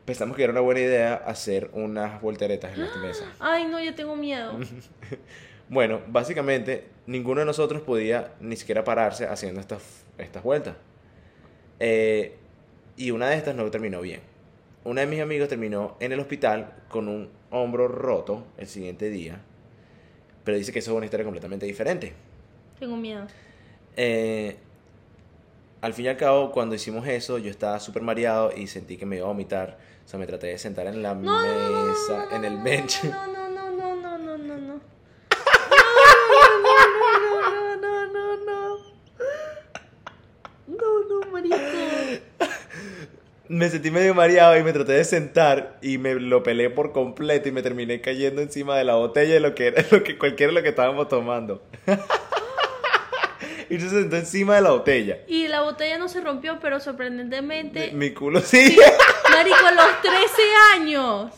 pensamos 0.05 0.37
que 0.37 0.43
era 0.43 0.51
una 0.53 0.61
buena 0.61 0.79
idea 0.79 1.15
hacer 1.15 1.69
unas 1.73 2.21
volteretas 2.21 2.71
en 2.73 2.79
nuestra 2.79 3.01
mesa. 3.01 3.25
Ay, 3.39 3.65
no, 3.65 3.81
yo 3.81 3.93
tengo 3.95 4.15
miedo. 4.15 4.57
Bueno, 5.69 5.99
básicamente 6.07 6.87
ninguno 7.07 7.41
de 7.41 7.45
nosotros 7.45 7.81
podía 7.81 8.31
ni 8.39 8.55
siquiera 8.55 8.85
pararse 8.85 9.27
haciendo 9.27 9.59
estas, 9.59 10.05
estas 10.17 10.41
vueltas. 10.41 10.75
Eh, 11.79 12.37
y 12.97 13.11
una 13.11 13.29
de 13.29 13.37
estas 13.37 13.55
no 13.55 13.69
terminó 13.69 14.01
bien. 14.01 14.21
Una 14.83 15.01
de 15.01 15.07
mis 15.07 15.21
amigos 15.21 15.47
terminó 15.47 15.95
en 15.99 16.11
el 16.11 16.19
hospital 16.19 16.73
con 16.89 17.07
un 17.07 17.29
hombro 17.51 17.87
roto 17.87 18.45
el 18.57 18.67
siguiente 18.67 19.09
día. 19.09 19.39
Pero 20.43 20.57
dice 20.57 20.71
que 20.71 20.79
eso 20.79 20.91
es 20.91 20.97
una 20.97 21.05
historia 21.05 21.23
completamente 21.23 21.65
diferente. 21.65 22.13
Tengo 22.79 22.95
miedo. 22.97 23.27
Eh, 23.95 24.57
al 25.81 25.93
fin 25.93 26.05
y 26.05 26.07
al 26.07 26.17
cabo, 26.17 26.51
cuando 26.51 26.73
hicimos 26.75 27.07
eso, 27.07 27.37
yo 27.37 27.51
estaba 27.51 27.79
súper 27.79 28.01
mareado 28.01 28.51
y 28.55 28.67
sentí 28.67 28.97
que 28.97 29.05
me 29.05 29.17
iba 29.17 29.25
a 29.25 29.29
vomitar. 29.29 29.77
O 30.05 30.07
sea, 30.07 30.19
me 30.19 30.25
traté 30.25 30.47
de 30.47 30.57
sentar 30.57 30.87
en 30.87 31.03
la 31.03 31.13
No, 31.13 31.21
no, 31.21 31.43
no, 31.43 31.69
no, 31.69 31.85
mesa, 31.87 32.35
en 32.35 32.45
el 32.45 32.57
no, 32.57 32.63
bench. 32.63 33.03
No, 33.03 33.27
no, 33.27 33.49
no, 33.49 33.71
no, 33.71 33.95
no, 33.95 34.17
no, 34.17 34.37
no, 34.37 34.57
no. 34.57 34.81
No, 37.43 37.75
no, 37.77 38.05
no, 38.07 38.37
no. 38.45 38.77
No, 40.67 41.03
no, 41.09 41.31
marico. 41.31 41.57
Me 43.57 43.69
sentí 43.71 43.89
medio 43.89 44.13
mareado 44.13 44.55
y 44.55 44.61
me 44.61 44.71
traté 44.71 44.91
de 44.91 45.03
sentar 45.03 45.79
y 45.81 45.97
me 45.97 46.13
lo 46.13 46.43
pelé 46.43 46.69
por 46.69 46.91
completo 46.91 47.49
y 47.49 47.51
me 47.51 47.63
terminé 47.63 48.01
cayendo 48.01 48.43
encima 48.43 48.77
de 48.77 48.83
la 48.83 48.93
botella 48.93 49.33
de 49.33 49.39
lo 49.39 49.55
que 49.55 49.65
era 49.67 49.83
lo 49.91 50.03
que 50.03 50.15
cualquiera 50.15 50.53
lo 50.53 50.61
que 50.61 50.69
estábamos 50.69 51.07
tomando. 51.07 51.63
y 53.71 53.79
se 53.79 53.89
sentó 53.89 54.15
encima 54.15 54.57
de 54.57 54.61
la 54.61 54.69
botella. 54.69 55.21
Y 55.27 55.47
la 55.47 55.61
botella 55.61 55.97
no 55.97 56.07
se 56.07 56.21
rompió, 56.21 56.59
pero 56.59 56.79
sorprendentemente. 56.79 57.87
Mi, 57.93 58.09
mi 58.09 58.13
culo 58.13 58.41
sí. 58.41 58.77
Marico, 59.31 59.65
a 59.65 59.71
los 59.71 60.01
13 60.03 60.41
años. 60.75 61.31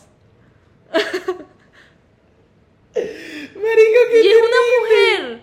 Marico, 2.93 3.99
qué 4.11 4.23
Y 4.23 4.27
es 4.27 4.37
una 4.41 4.57
mujer. 4.81 5.41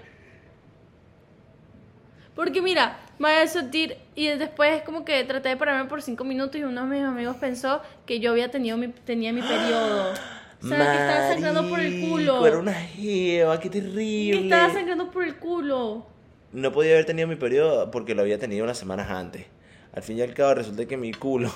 Porque 2.35 2.61
mira, 2.61 3.06
me 3.19 3.29
voy 3.33 3.43
a 3.43 3.47
sentir 3.47 3.97
y 4.15 4.29
después 4.29 4.83
como 4.83 5.05
que 5.05 5.23
traté 5.25 5.49
de 5.51 5.57
pararme 5.57 5.89
por 5.89 6.03
cinco 6.03 6.25
minutos 6.25 6.57
y 6.57 6.65
uno 6.65 6.83
de 6.83 6.97
mis 6.97 7.05
amigos 7.05 7.37
pensó 7.37 7.81
que 8.05 8.21
yo 8.21 8.31
había 8.33 8.51
tenido 8.51 8.77
mi, 8.77 8.89
tenía 8.89 9.33
mi 9.33 9.43
periodo. 9.43 10.13
O 10.63 10.69
sea, 10.69 10.79
que 10.79 10.99
estaba 10.99 11.29
sangrando 11.29 11.69
por 11.69 11.79
el 11.81 12.09
culo. 12.09 12.47
Era 12.47 12.57
una 12.59 12.73
jeva, 12.73 13.61
qué 13.61 13.69
Que 13.69 13.81
terrible. 13.83 14.41
estaba 14.45 14.73
sangrando 14.73 15.11
por 15.11 15.23
el 15.23 15.37
culo. 15.37 16.07
No 16.53 16.73
podía 16.73 16.93
haber 16.93 17.05
tenido 17.05 17.29
mi 17.29 17.37
periodo 17.37 17.91
porque 17.91 18.15
lo 18.15 18.23
había 18.23 18.39
tenido 18.39 18.65
unas 18.65 18.79
semanas 18.79 19.11
antes. 19.11 19.45
Al 19.93 20.03
fin 20.03 20.17
y 20.19 20.23
al 20.23 20.33
cabo 20.33 20.55
resulta 20.55 20.87
que 20.87 20.97
mi 20.97 21.13
culo 21.13 21.53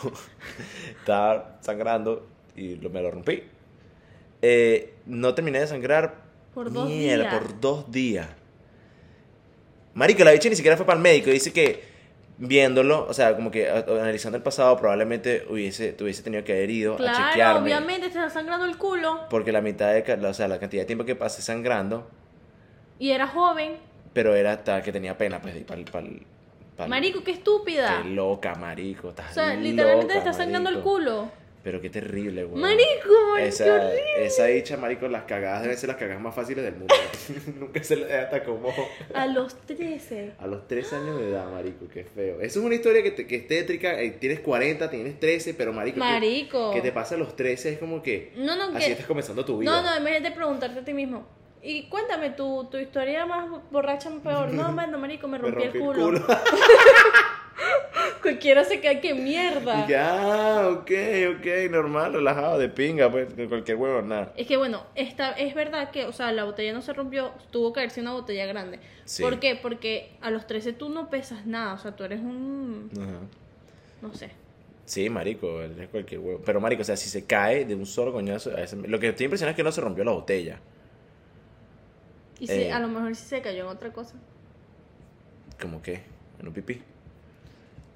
estaba 1.01 1.57
sangrando 1.63 2.27
y 2.55 2.77
lo- 2.77 2.91
me 2.91 3.01
lo 3.03 3.11
rompí. 3.11 3.43
Eh, 4.43 4.95
no 5.07 5.35
terminé 5.35 5.61
de 5.61 5.67
sangrar. 5.67 6.17
Por 6.55 6.71
dos 6.71 6.89
Mierda, 6.89 7.25
días. 7.31 7.35
por 7.35 7.61
dos 7.61 7.91
días. 7.91 8.29
Marico, 9.95 10.25
la 10.25 10.33
bicha 10.33 10.49
ni 10.49 10.57
siquiera 10.57 10.77
fue 10.77 10.87
para 10.87 10.97
el 10.97 11.03
médico. 11.03 11.31
Dice 11.31 11.53
que 11.53 11.83
viéndolo, 12.39 13.07
o 13.09 13.13
sea, 13.13 13.35
como 13.37 13.51
que 13.51 13.69
a- 13.69 13.85
analizando 13.87 14.37
el 14.39 14.43
pasado, 14.43 14.77
probablemente 14.79 15.45
hubiese, 15.51 15.93
tuviese 15.93 16.23
tenido 16.23 16.43
que 16.45 16.53
haber 16.53 16.71
ido 16.71 16.95
a 16.95 16.97
Claro, 16.97 17.29
chequearme. 17.31 17.61
obviamente 17.63 18.03
te 18.03 18.07
está 18.19 18.31
sangrando 18.31 18.65
el 18.67 18.77
culo. 18.79 19.27
Porque 19.29 19.53
la 19.53 19.61
mitad 19.61 19.93
de, 19.93 20.27
o 20.27 20.35
sea, 20.35 20.49
la 20.49 20.59
cantidad 20.59 20.83
de 20.83 20.87
tiempo 20.87 21.05
que 21.05 21.17
pasé 21.17 21.43
sangrando, 21.43 22.09
Y 22.99 23.11
era 23.11 23.27
joven. 23.27 23.77
pero 24.13 24.35
era 24.35 24.53
hasta 24.53 24.83
que 24.83 24.93
tenía 24.93 25.17
pena, 25.19 25.41
pues, 25.41 25.55
para 25.65 25.81
el... 26.07 26.23
Marico, 26.89 27.23
qué 27.23 27.33
estúpida. 27.33 28.01
Qué 28.03 28.09
loca, 28.11 28.55
marico. 28.55 29.11
Estás 29.11 29.33
O 29.33 29.35
sea, 29.35 29.55
literalmente 29.55 30.15
loca, 30.15 30.25
te 30.25 30.31
está 30.31 30.33
sangrando 30.33 30.71
el 30.71 30.81
culo. 30.81 31.31
Pero 31.63 31.79
qué 31.81 31.91
terrible, 31.91 32.45
güey. 32.45 32.63
Marico, 32.63 32.81
marico, 33.09 33.35
qué 33.37 33.47
Esa, 33.49 33.65
horrible. 33.65 34.25
esa 34.25 34.45
dicha, 34.47 34.77
marico, 34.79 35.09
las 35.09 35.25
cagadas 35.25 35.61
deben 35.63 35.77
ser 35.77 35.89
las 35.89 35.99
cagadas 35.99 36.23
más 36.23 36.35
fáciles 36.35 36.65
del 36.65 36.75
mundo. 36.77 36.95
Nunca 37.61 37.85
se 37.85 37.97
le 37.97 38.07
da 38.07 38.23
hasta 38.23 38.43
como 38.45 38.73
A 39.13 39.27
los 39.27 39.55
13. 39.67 40.33
a 40.39 40.47
los 40.47 40.67
13 40.67 40.97
años 40.97 41.19
de 41.21 41.29
edad, 41.29 41.51
marico, 41.51 41.87
qué 41.93 42.05
feo. 42.05 42.41
Eso 42.41 42.61
es 42.61 42.65
una 42.65 42.75
historia 42.77 43.03
que, 43.03 43.11
te- 43.11 43.27
que 43.27 43.37
es 43.37 43.47
tétrica. 43.47 44.01
eh, 44.01 44.13
tienes 44.13 44.41
40, 44.41 44.89
tienes 44.89 45.21
13, 45.21 45.53
pero 45.53 45.73
marico, 45.75 45.99
Marico. 45.99 46.71
Que, 46.73 46.81
te 46.81 46.93
pasa 46.93 47.15
a 47.15 47.19
los 47.19 47.37
13 47.37 47.75
es 47.75 47.79
como 47.79 48.03
que 48.03 48.33
No, 48.37 48.57
no, 48.57 48.75
así 48.77 48.87
que- 48.87 48.93
estás 48.93 49.07
comenzando 49.07 49.45
tu 49.45 49.59
vida. 49.59 49.71
No, 49.71 49.83
no, 49.83 49.95
en 49.95 50.03
vez 50.05 50.23
de 50.23 50.31
preguntarte 50.31 50.81
a 50.81 50.85
ti 50.85 50.95
mismo. 50.95 51.27
Y 51.63 51.91
cuéntame 51.91 52.31
tu, 52.31 52.69
tu 52.71 52.79
historia 52.79 53.27
más 53.27 53.47
borracha, 53.71 54.11
peor. 54.25 54.51
No, 54.51 54.73
mano, 54.73 54.99
marico, 54.99 55.29
me 55.29 55.39
Me 55.39 55.45
rompí, 55.51 55.65
rompí 55.65 55.79
el 55.79 55.85
culo. 55.85 56.27
Cualquiera 58.23 58.65
se 58.65 58.81
cae, 58.81 59.01
que 59.01 59.15
mierda. 59.15 59.85
y 59.85 59.87
que, 59.87 59.97
ah, 59.97 60.69
ok, 60.73 60.91
ok, 61.39 61.71
normal, 61.71 62.13
relajado, 62.13 62.59
de 62.59 62.69
pinga, 62.69 63.11
pues, 63.11 63.29
cualquier 63.49 63.77
huevo, 63.77 64.03
nada. 64.03 64.33
Es 64.37 64.47
que 64.47 64.57
bueno, 64.57 64.85
esta, 64.95 65.33
es 65.33 65.55
verdad 65.55 65.91
que, 65.91 66.05
o 66.07 66.13
sea, 66.13 66.33
la 66.33 66.45
botella 66.45 66.73
no 66.73 66.83
se 66.83 66.93
rompió, 66.93 67.33
tuvo 67.51 67.73
que 67.73 67.81
haber 67.81 67.91
sido 67.91 68.05
una 68.11 68.13
botella 68.21 68.47
grande. 68.47 68.79
Sí. 69.05 69.23
¿Por 69.23 69.41
qué? 69.41 69.57
Porque 69.61 70.13
a 70.21 70.31
los 70.31 70.47
13 70.47 70.73
tú 70.73 70.89
no 70.89 71.11
pesas 71.11 71.47
nada, 71.47 71.75
o 71.75 71.79
sea, 71.79 71.97
tú 71.97 72.05
eres 72.05 72.21
un, 72.21 72.91
Ajá. 72.97 73.21
no 74.03 74.15
sé. 74.15 74.31
Sí, 74.85 75.09
marico, 75.09 75.63
es 75.63 75.89
cualquier 75.89 76.21
huevo. 76.21 76.41
Pero, 76.45 76.61
marico, 76.61 76.83
o 76.83 76.85
sea, 76.85 76.97
si 76.97 77.09
se 77.09 77.25
cae 77.25 77.65
de 77.65 77.75
un 77.77 77.87
solo 77.87 78.13
coñazo, 78.13 78.51
a 78.57 78.63
ese- 78.63 78.77
lo 78.77 78.99
que 78.99 79.09
estoy 79.09 79.25
impresionado 79.27 79.53
es 79.53 79.57
que 79.57 79.63
no 79.63 79.71
se 79.73 79.81
rompió 79.81 80.03
la 80.05 80.11
botella. 80.13 80.59
Y 82.41 82.47
si, 82.47 82.55
Eh. 82.55 82.73
a 82.73 82.81
lo 82.81 82.89
mejor 82.89 83.15
sí 83.15 83.25
se 83.27 83.41
cayó 83.43 83.65
en 83.65 83.69
otra 83.69 83.93
cosa. 83.93 84.15
¿Cómo 85.61 85.81
qué? 85.83 86.01
En 86.41 86.49
un 86.49 86.55
pipí. 86.55 86.83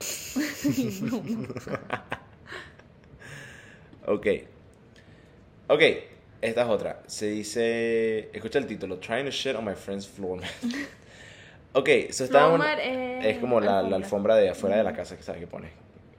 ok. 4.07 4.27
Ok, 5.69 5.83
esta 6.43 6.63
es 6.63 6.69
otra. 6.69 7.03
Se 7.07 7.31
dice. 7.31 8.31
Escucha 8.33 8.59
el 8.59 8.67
título: 8.67 8.99
Trying 8.99 9.25
to 9.27 9.31
shit 9.31 9.55
on 9.57 9.65
my 9.65 9.75
friend's 9.75 10.07
floor 10.07 10.41
mat. 10.41 10.51
ok, 11.73 11.89
so 12.11 12.25
está 12.25 12.49
una- 12.49 12.75
es 12.75 13.39
como 13.39 13.61
la, 13.61 13.83
la 13.83 13.97
alfombra. 13.97 14.37
de 14.37 14.51
afuera 14.51 14.77
de 14.77 14.85
la 14.85 14.93
casa 14.93 15.17
que 15.17 15.23
sabe 15.23 15.41
que 15.41 15.47
pone. 15.47 15.71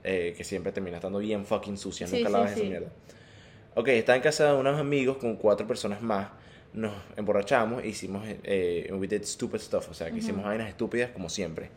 Eh, 0.02 0.34
que 0.36 0.44
siempre 0.44 0.72
termina 0.72 0.96
estando 0.98 1.18
bien 1.18 1.44
fucking 1.44 1.76
sucia. 1.76 2.06
Sí, 2.06 2.18
Nunca 2.18 2.30
lavas 2.30 2.52
sí. 2.52 2.60
esa 2.60 2.68
mierda. 2.68 2.88
Ok, 3.74 3.88
estaba 3.88 4.16
en 4.16 4.22
casa 4.22 4.52
de 4.52 4.58
unos 4.58 4.78
amigos 4.80 5.18
con 5.18 5.36
cuatro 5.36 5.66
personas 5.66 6.00
más. 6.00 6.28
Nos 6.72 6.92
emborrachamos 7.16 7.82
e 7.82 7.88
hicimos. 7.88 8.24
Eh, 8.26 8.88
we 8.92 9.06
did 9.06 9.22
stupid 9.24 9.60
stuff. 9.60 9.88
O 9.90 9.94
sea, 9.94 10.10
que 10.10 10.18
hicimos 10.18 10.44
vainas 10.44 10.68
estúpidas 10.68 11.10
como 11.10 11.28
siempre. 11.28 11.70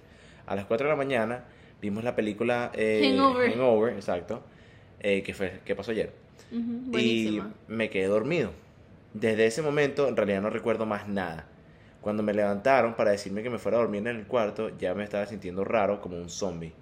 A 0.45 0.55
las 0.55 0.65
4 0.65 0.87
de 0.87 0.91
la 0.91 0.95
mañana 0.97 1.45
vimos 1.81 2.03
la 2.03 2.15
película 2.15 2.71
eh, 2.73 3.13
Hangover. 3.17 3.51
Hangover, 3.51 3.93
exacto. 3.93 4.43
eh, 4.99 5.23
que 5.23 5.33
fue 5.33 5.59
que 5.65 5.75
pasó 5.75 5.91
ayer. 5.91 6.11
Ujú, 6.51 6.61
Y 6.61 6.89
buenísima. 6.91 7.53
me 7.67 7.89
quedé 7.89 8.07
dormido. 8.07 8.51
Desde 9.13 9.45
ese 9.45 9.61
momento, 9.61 10.07
en 10.07 10.15
realidad 10.17 10.41
no 10.41 10.49
recuerdo 10.49 10.85
más 10.85 11.07
nada. 11.07 11.47
Cuando 12.01 12.23
me 12.23 12.33
levantaron 12.33 12.93
para 12.95 13.11
decirme 13.11 13.43
que 13.43 13.49
me 13.49 13.57
fuera 13.59 13.77
a 13.77 13.81
dormir 13.81 14.01
en 14.07 14.15
el 14.15 14.25
cuarto, 14.25 14.77
ya 14.77 14.93
me 14.93 15.03
estaba 15.03 15.25
sintiendo 15.25 15.63
raro 15.65 15.99
como 16.01 16.17
un 16.17 16.29
zombie. 16.29 16.73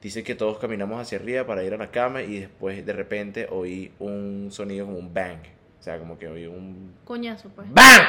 Dice 0.00 0.22
que 0.22 0.34
todos 0.34 0.58
caminamos 0.58 1.00
hacia 1.00 1.18
arriba 1.18 1.46
para 1.46 1.64
ir 1.64 1.74
a 1.74 1.76
la 1.78 1.90
cama 1.90 2.22
y 2.22 2.40
después 2.40 2.84
de 2.86 2.92
repente 2.92 3.48
oí 3.50 3.90
un 3.98 4.48
sonido 4.52 4.86
como 4.86 4.98
un 4.98 5.12
bang. 5.12 5.38
O 5.80 5.82
sea, 5.82 5.98
como 5.98 6.18
que 6.18 6.28
oí 6.28 6.46
un 6.46 6.92
Coñazo, 7.04 7.48
pues. 7.48 7.66
¡BANG! 7.72 8.02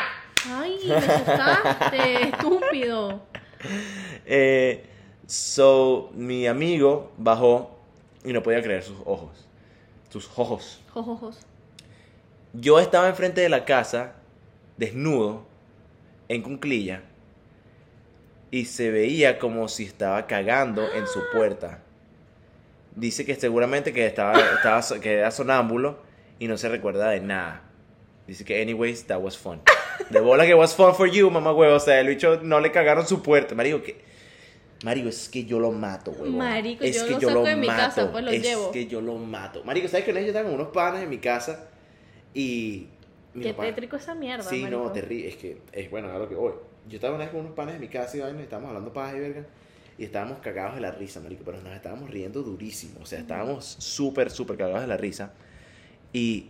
Ay, 0.49 0.77
me 0.87 0.93
asustaste, 0.95 2.21
estúpido. 2.29 3.21
Eh, 4.25 4.83
so, 5.27 6.09
mi 6.13 6.47
amigo 6.47 7.11
bajó 7.17 7.77
y 8.23 8.33
no 8.33 8.41
podía 8.41 8.61
creer 8.61 8.83
sus 8.83 8.97
ojos. 9.05 9.45
Sus 10.09 10.29
ojos. 10.35 10.81
Jojojos. 10.93 11.39
Yo 12.53 12.79
estaba 12.79 13.07
enfrente 13.09 13.41
de 13.41 13.49
la 13.49 13.65
casa, 13.65 14.13
desnudo, 14.77 15.45
en 16.27 16.41
cunclilla, 16.41 17.03
y 18.49 18.65
se 18.65 18.89
veía 18.89 19.37
como 19.37 19.67
si 19.67 19.83
estaba 19.83 20.25
cagando 20.27 20.91
en 20.91 21.05
su 21.07 21.21
puerta. 21.31 21.81
Dice 22.95 23.25
que 23.25 23.35
seguramente 23.35 23.93
que 23.93 24.07
estaba, 24.07 24.33
estaba 24.39 24.81
que 24.99 25.13
era 25.13 25.29
sonámbulo 25.29 25.99
y 26.39 26.47
no 26.47 26.57
se 26.57 26.69
recuerda 26.69 27.09
de 27.09 27.19
nada. 27.19 27.61
Dice 28.25 28.43
que 28.43 28.61
anyways, 28.61 29.05
that 29.05 29.21
was 29.21 29.37
fun. 29.37 29.61
De 30.09 30.19
bola 30.19 30.45
que 30.45 30.53
was 30.53 30.75
fun 30.75 30.95
for 30.95 31.07
you, 31.07 31.29
mamá 31.29 31.53
huevo. 31.53 31.75
O 31.75 31.79
sea, 31.79 31.99
el 31.99 32.07
bicho 32.07 32.39
no 32.41 32.59
le 32.59 32.71
cagaron 32.71 33.07
su 33.07 33.21
puerta. 33.21 33.55
Marico, 33.55 33.83
que... 33.83 34.01
Marico, 34.83 35.09
es 35.09 35.27
que 35.29 35.45
yo 35.45 35.59
lo 35.59 35.71
mato, 35.71 36.11
huevón. 36.11 36.37
Marico, 36.37 36.83
es 36.83 36.95
yo 36.95 37.05
que 37.07 37.11
lo 37.13 37.19
yo 37.19 37.27
saco 37.29 37.39
lo 37.41 37.45
de 37.47 37.55
mi 37.55 37.67
mato. 37.67 37.79
casa, 37.81 38.11
pues 38.11 38.23
lo 38.23 38.31
es 38.31 38.41
llevo. 38.43 38.71
que 38.71 38.85
yo 38.87 39.01
lo 39.01 39.15
mato. 39.17 39.63
Marico, 39.63 39.87
¿sabes 39.87 40.05
que 40.05 40.11
una 40.11 40.19
vez 40.19 40.27
yo 40.27 40.31
estaba 40.31 40.45
con 40.49 40.55
unos 40.59 40.71
panas 40.73 41.01
en 41.03 41.09
mi 41.09 41.17
casa 41.17 41.67
y... 42.33 42.87
mi 43.33 43.43
Qué 43.43 43.53
papá- 43.53 43.65
tétrico 43.69 43.95
esa 43.95 44.13
mierda, 44.13 44.43
Sí, 44.47 44.63
no, 44.63 44.77
marico. 44.79 44.91
terrible. 44.93 45.27
Es 45.29 45.35
que, 45.37 45.57
es 45.71 45.89
bueno, 45.89 46.11
a 46.11 46.17
lo 46.19 46.29
que 46.29 46.35
voy. 46.35 46.53
Yo 46.87 46.95
estaba 46.95 47.15
una 47.15 47.23
vez 47.25 47.31
con 47.31 47.41
unos 47.41 47.53
panes 47.53 47.75
en 47.75 47.81
mi 47.81 47.87
casa 47.87 48.17
y 48.17 48.19
vaina, 48.19 48.39
y 48.39 48.43
estábamos 48.43 48.69
hablando 48.69 48.93
paja 48.93 49.17
y 49.17 49.19
verga. 49.19 49.45
Y 49.97 50.03
estábamos 50.03 50.37
cagados 50.39 50.75
de 50.75 50.81
la 50.81 50.91
risa, 50.91 51.19
marico. 51.21 51.41
Pero 51.43 51.59
nos 51.61 51.73
estábamos 51.73 52.09
riendo 52.11 52.43
durísimo. 52.43 52.99
O 53.01 53.05
sea, 53.07 53.17
estábamos 53.19 53.65
súper, 53.79 54.29
súper 54.29 54.57
cagados 54.57 54.81
de 54.81 54.87
la 54.87 54.97
risa. 54.97 55.33
Y, 56.13 56.49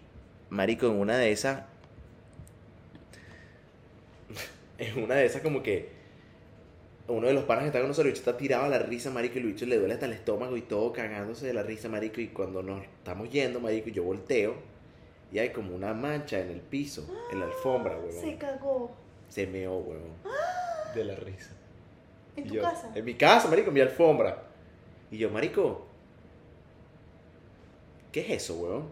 marico, 0.49 0.86
en 0.88 0.99
una 0.99 1.17
de 1.17 1.32
esas... 1.32 1.61
En 4.78 5.01
una 5.03 5.15
de 5.15 5.25
esas 5.25 5.41
como 5.41 5.63
que... 5.63 5.96
Uno 7.07 7.27
de 7.27 7.33
los 7.33 7.45
panas 7.45 7.63
que 7.63 7.67
está 7.67 7.79
con 7.79 7.87
nosotros, 7.87 8.07
el 8.07 8.11
bicho 8.13 8.29
está 8.29 8.37
tirado 8.37 8.65
a 8.65 8.69
la 8.69 8.79
risa, 8.79 9.09
marico, 9.11 9.35
y 9.35 9.41
el 9.41 9.47
bicho 9.47 9.65
le 9.65 9.77
duele 9.77 9.93
hasta 9.93 10.07
el 10.07 10.13
estómago 10.13 10.57
y 10.57 10.61
todo 10.61 10.91
cagándose 10.91 11.47
de 11.47 11.53
la 11.53 11.63
risa, 11.63 11.87
marico. 11.87 12.19
Y 12.19 12.27
cuando 12.29 12.61
nos 12.61 12.83
estamos 12.83 13.29
yendo, 13.29 13.59
marico, 13.61 13.89
yo 13.89 14.03
volteo 14.03 14.55
y 15.31 15.39
hay 15.39 15.49
como 15.51 15.75
una 15.75 15.93
mancha 15.93 16.39
en 16.39 16.49
el 16.49 16.61
piso, 16.61 17.07
en 17.31 17.39
la 17.39 17.45
alfombra, 17.45 17.97
huevón. 17.97 18.21
Se 18.21 18.35
cagó. 18.37 18.91
Se 19.29 19.47
meó, 19.47 19.77
huevón. 19.77 20.11
De 20.95 21.03
la 21.03 21.15
risa. 21.15 21.51
¿En 22.35 22.45
Y 22.45 22.47
tu 22.49 22.55
yo, 22.55 22.61
casa? 22.61 22.91
En 22.93 23.05
mi 23.05 23.13
casa, 23.15 23.47
marico, 23.49 23.69
en 23.69 23.73
mi 23.73 23.81
alfombra. 23.81 24.43
Y 25.09 25.17
yo, 25.17 25.29
marico, 25.29 25.85
¿qué 28.11 28.21
es 28.21 28.43
eso, 28.43 28.55
huevón? 28.55 28.89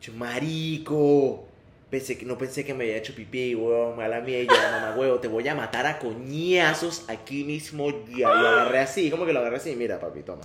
Yo, 0.00 0.12
marico. 0.14 1.46
Pensé 1.94 2.18
que, 2.18 2.26
no 2.26 2.36
pensé 2.36 2.64
que 2.64 2.74
me 2.74 2.82
había 2.82 2.96
hecho 2.96 3.14
pipí, 3.14 3.54
huevón, 3.54 3.96
mala 3.96 4.20
mía. 4.20 4.42
Y 4.42 4.48
yo, 4.48 4.52
mamá, 4.52 4.96
huevo, 4.98 5.20
te 5.20 5.28
voy 5.28 5.46
a 5.46 5.54
matar 5.54 5.86
a 5.86 6.00
coñazos 6.00 7.04
aquí 7.06 7.44
mismo 7.44 7.88
ya. 8.08 8.34
Lo 8.34 8.48
agarré 8.48 8.80
así, 8.80 9.12
como 9.12 9.24
que 9.24 9.32
lo 9.32 9.38
agarré 9.38 9.58
así. 9.58 9.76
Mira, 9.76 10.00
papi, 10.00 10.24
toma. 10.24 10.42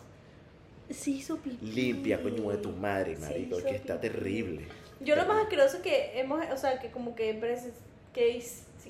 Sí 0.91 1.17
hizo 1.17 1.37
pipí. 1.37 1.65
Limpia, 1.65 2.21
coño 2.21 2.51
de 2.51 2.57
tu 2.57 2.69
madre, 2.69 3.17
marico, 3.17 3.57
que 3.63 3.77
está 3.77 3.99
pipí. 3.99 4.13
terrible. 4.13 4.67
Yo 4.99 5.15
lo 5.15 5.25
más 5.25 5.41
asqueroso 5.41 5.81
que 5.81 6.19
hemos, 6.19 6.39
o 6.51 6.57
sea, 6.57 6.79
que 6.79 6.91
como 6.91 7.15
que, 7.15 7.39
que 8.13 8.43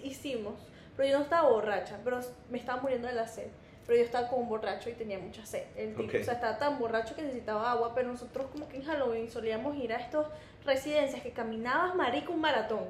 hicimos, 0.04 0.56
pero 0.98 1.10
yo 1.12 1.18
no 1.18 1.24
estaba 1.24 1.48
borracha, 1.48 1.98
pero 2.04 2.20
me 2.50 2.58
estaba 2.58 2.82
muriendo 2.82 3.08
de 3.08 3.14
la 3.14 3.26
sed. 3.30 3.48
Pero 3.90 4.02
yo 4.02 4.06
estaba 4.06 4.30
un 4.34 4.48
borracho 4.48 4.88
y 4.92 4.94
tenía 4.94 5.18
mucha 5.18 5.44
sed. 5.48 5.64
El 5.76 5.96
tipo, 5.96 6.04
Ok. 6.04 6.22
o 6.22 6.24
sea, 6.24 6.36
estaba 6.36 6.60
tan 6.60 6.78
borracho 6.78 7.16
que 7.16 7.24
necesitaba 7.24 7.72
agua, 7.72 7.94
pero 7.96 8.10
nosotros 8.12 8.46
como 8.52 8.70
que 8.70 8.78
en 8.78 8.84
Halloween 8.84 9.32
solíamos 9.32 9.76
ir 9.78 9.92
a 9.92 9.96
estas 9.96 10.28
residencias 10.64 11.24
que 11.24 11.32
caminabas, 11.32 11.96
marico, 11.96 12.32
un 12.34 12.40
maratón. 12.40 12.82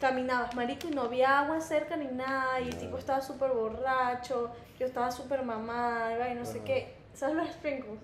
Caminabas, 0.00 0.52
marico, 0.56 0.88
y 0.88 0.90
no 0.90 1.02
había 1.02 1.38
agua 1.38 1.60
cerca 1.60 1.96
ni 1.96 2.06
nada, 2.06 2.60
y 2.60 2.70
el 2.70 2.76
tipo 2.76 2.98
estaba 2.98 3.20
súper 3.20 3.52
borracho, 3.52 4.50
yo 4.80 4.86
estaba 4.86 5.12
súper 5.12 5.44
mamada, 5.44 6.28
y 6.28 6.34
no 6.34 6.44
sé 6.44 6.56
Ajá. 6.56 6.64
qué. 6.64 6.94
¿Sabes 7.14 7.36
los 7.36 7.48
sprinkles? 7.48 8.00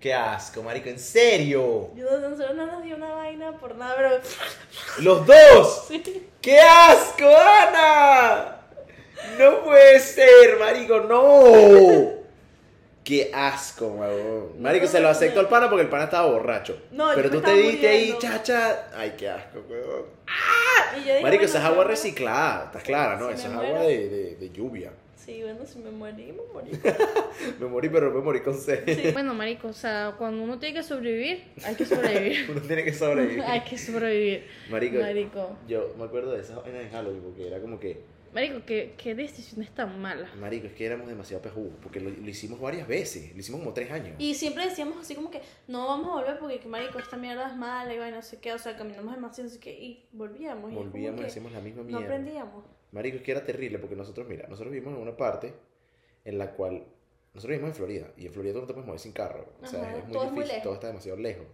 Qué 0.00 0.14
asco, 0.14 0.62
marico, 0.62 0.88
en 0.88 0.98
serio. 0.98 1.90
Yo 1.94 2.18
nosotros 2.20 2.56
no 2.56 2.64
nos 2.64 2.82
dio 2.82 2.96
una 2.96 3.12
vaina 3.16 3.52
por 3.58 3.74
nada, 3.74 3.96
pero 3.96 4.10
¡Los 5.00 5.26
dos! 5.26 5.88
¡Qué 6.40 6.58
asco, 6.58 7.26
Ana! 7.26 8.55
No 9.38 9.64
puede 9.64 9.98
ser, 10.00 10.58
marico, 10.58 11.00
no. 11.00 12.16
Qué 13.04 13.30
asco, 13.32 13.86
huevón. 13.86 14.60
Marico, 14.60 14.88
se 14.88 15.00
lo 15.00 15.08
aceptó 15.08 15.38
al 15.38 15.48
pana 15.48 15.68
porque 15.68 15.82
el 15.84 15.88
pana 15.88 16.04
estaba 16.04 16.26
borracho. 16.28 16.82
No, 16.90 17.10
Pero 17.14 17.30
tú 17.30 17.40
te 17.40 17.52
diste 17.52 17.86
ahí, 17.88 18.16
chacha. 18.18 18.88
Ay, 18.96 19.14
qué 19.16 19.28
asco, 19.28 19.62
yo 19.70 20.08
dije, 20.96 21.20
Marico, 21.20 21.20
bueno, 21.20 21.42
esa 21.44 21.58
es 21.58 21.64
agua 21.64 21.84
reciclada, 21.84 22.64
estás 22.64 22.82
clara, 22.82 23.16
¿no? 23.16 23.28
si 23.28 23.34
Esa 23.34 23.46
es 23.48 23.54
agua 23.54 23.82
de, 23.82 24.08
de, 24.08 24.36
de 24.36 24.50
lluvia. 24.50 24.90
Sí, 25.14 25.42
bueno, 25.42 25.66
si 25.66 25.78
me 25.78 25.90
morí, 25.90 26.32
me 26.32 26.42
morí. 26.52 26.70
Me 27.60 27.66
morí, 27.66 27.88
pero 27.88 28.12
me 28.12 28.20
morí 28.20 28.40
con 28.40 28.56
sed. 28.58 29.12
Bueno, 29.12 29.34
marico, 29.34 29.68
o 29.68 29.72
sea, 29.72 30.14
cuando 30.16 30.42
uno 30.42 30.58
tiene 30.58 30.74
que 30.76 30.82
sobrevivir, 30.84 31.44
hay 31.64 31.74
que 31.74 31.84
sobrevivir. 31.84 32.46
Uno 32.50 32.60
tiene 32.60 32.84
que 32.84 32.92
sobrevivir. 32.92 33.42
hay 33.42 33.60
que 33.62 33.76
sobrevivir. 33.76 34.46
Marico, 34.70 34.98
Marico. 34.98 35.56
yo 35.66 35.94
me 35.98 36.04
acuerdo 36.04 36.32
de 36.32 36.42
esa 36.42 36.60
vaina 36.60 36.78
de 36.78 36.88
Halloween 36.90 37.22
porque 37.22 37.46
era 37.48 37.60
como 37.60 37.80
que, 37.80 38.00
Marico, 38.36 38.66
qué, 38.66 38.94
qué 38.98 39.14
decisiones 39.14 39.70
tan 39.74 39.98
malas. 39.98 40.36
marico, 40.36 40.66
es 40.66 40.74
que 40.74 40.84
éramos 40.84 41.08
demasiado 41.08 41.42
pejudos 41.42 41.72
porque 41.82 42.00
lo, 42.00 42.10
lo 42.10 42.28
hicimos 42.28 42.60
varias 42.60 42.86
veces, 42.86 43.32
lo 43.32 43.40
hicimos 43.40 43.60
como 43.60 43.72
tres 43.72 43.90
años. 43.90 44.14
Y 44.18 44.34
siempre 44.34 44.66
decíamos 44.66 44.98
así 44.98 45.14
como 45.14 45.30
que 45.30 45.40
no 45.68 45.86
vamos 45.88 46.08
a 46.08 46.20
volver 46.20 46.38
porque 46.38 46.60
que 46.60 46.68
marico, 46.68 46.98
esta 46.98 47.16
mierda 47.16 47.48
es 47.48 47.56
mala 47.56 47.94
y 47.94 47.96
bueno, 47.96 48.16
no 48.16 48.22
sé 48.22 48.38
qué, 48.38 48.52
o 48.52 48.58
sea, 48.58 48.76
caminamos 48.76 49.14
demasiado, 49.14 49.48
así 49.48 49.58
que 49.58 49.72
y 49.72 50.06
volvíamos. 50.12 50.70
Volvíamos 50.70 51.22
y 51.22 51.24
hacíamos 51.24 51.52
la 51.52 51.60
misma 51.60 51.80
No 51.80 51.88
mierda. 51.88 52.04
aprendíamos. 52.04 52.64
Marico, 52.92 53.16
es 53.16 53.22
que 53.22 53.30
era 53.32 53.42
terrible 53.42 53.78
porque 53.78 53.96
nosotros, 53.96 54.28
mira, 54.28 54.46
nosotros 54.48 54.70
vivimos 54.70 54.94
en 54.94 55.00
una 55.00 55.16
parte 55.16 55.54
en 56.26 56.36
la 56.36 56.52
cual 56.52 56.84
nosotros 57.32 57.56
vivimos 57.56 57.70
en 57.70 57.74
Florida 57.74 58.12
y 58.18 58.26
en 58.26 58.32
Florida 58.34 58.52
tú 58.52 58.60
no 58.60 58.66
te 58.66 58.74
puedes 58.74 58.86
mover 58.86 59.00
sin 59.00 59.12
carro. 59.12 59.46
O 59.62 59.66
sea, 59.66 59.80
Ajá, 59.82 59.96
es 59.96 60.04
muy 60.04 60.12
todo 60.12 60.24
es 60.24 60.32
muy 60.32 60.42
difícil, 60.42 60.62
todo 60.62 60.74
está 60.74 60.88
demasiado 60.88 61.18
lejos. 61.18 61.46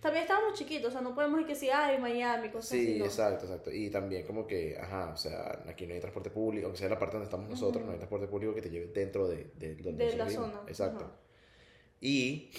También 0.00 0.22
estábamos 0.22 0.54
chiquitos, 0.58 0.88
o 0.88 0.92
sea, 0.92 1.00
no 1.00 1.14
podemos 1.14 1.40
ir 1.40 1.46
que 1.46 1.54
si, 1.56 1.70
ay, 1.70 1.98
Miami, 1.98 2.50
cosas 2.50 2.74
así. 2.78 2.94
Sí, 2.94 2.98
no. 2.98 3.04
exacto, 3.04 3.46
exacto. 3.46 3.70
Y 3.72 3.90
también 3.90 4.24
como 4.26 4.46
que, 4.46 4.76
ajá, 4.78 5.10
o 5.12 5.16
sea, 5.16 5.62
aquí 5.66 5.86
no 5.86 5.94
hay 5.94 6.00
transporte 6.00 6.30
público, 6.30 6.66
aunque 6.66 6.78
sea 6.78 6.88
la 6.88 6.98
parte 6.98 7.14
donde 7.16 7.24
estamos 7.24 7.48
nosotros, 7.48 7.84
no 7.84 7.90
hay 7.92 7.98
transporte 7.98 8.28
público 8.28 8.54
que 8.54 8.62
te 8.62 8.70
lleve 8.70 8.86
dentro 8.92 9.26
de, 9.28 9.50
de 9.56 9.74
donde 9.76 10.04
De 10.04 10.16
la 10.16 10.24
vivimos. 10.24 10.52
zona, 10.52 10.62
Exacto. 10.66 11.04
ajá. 11.04 11.16
Y, 12.00 12.50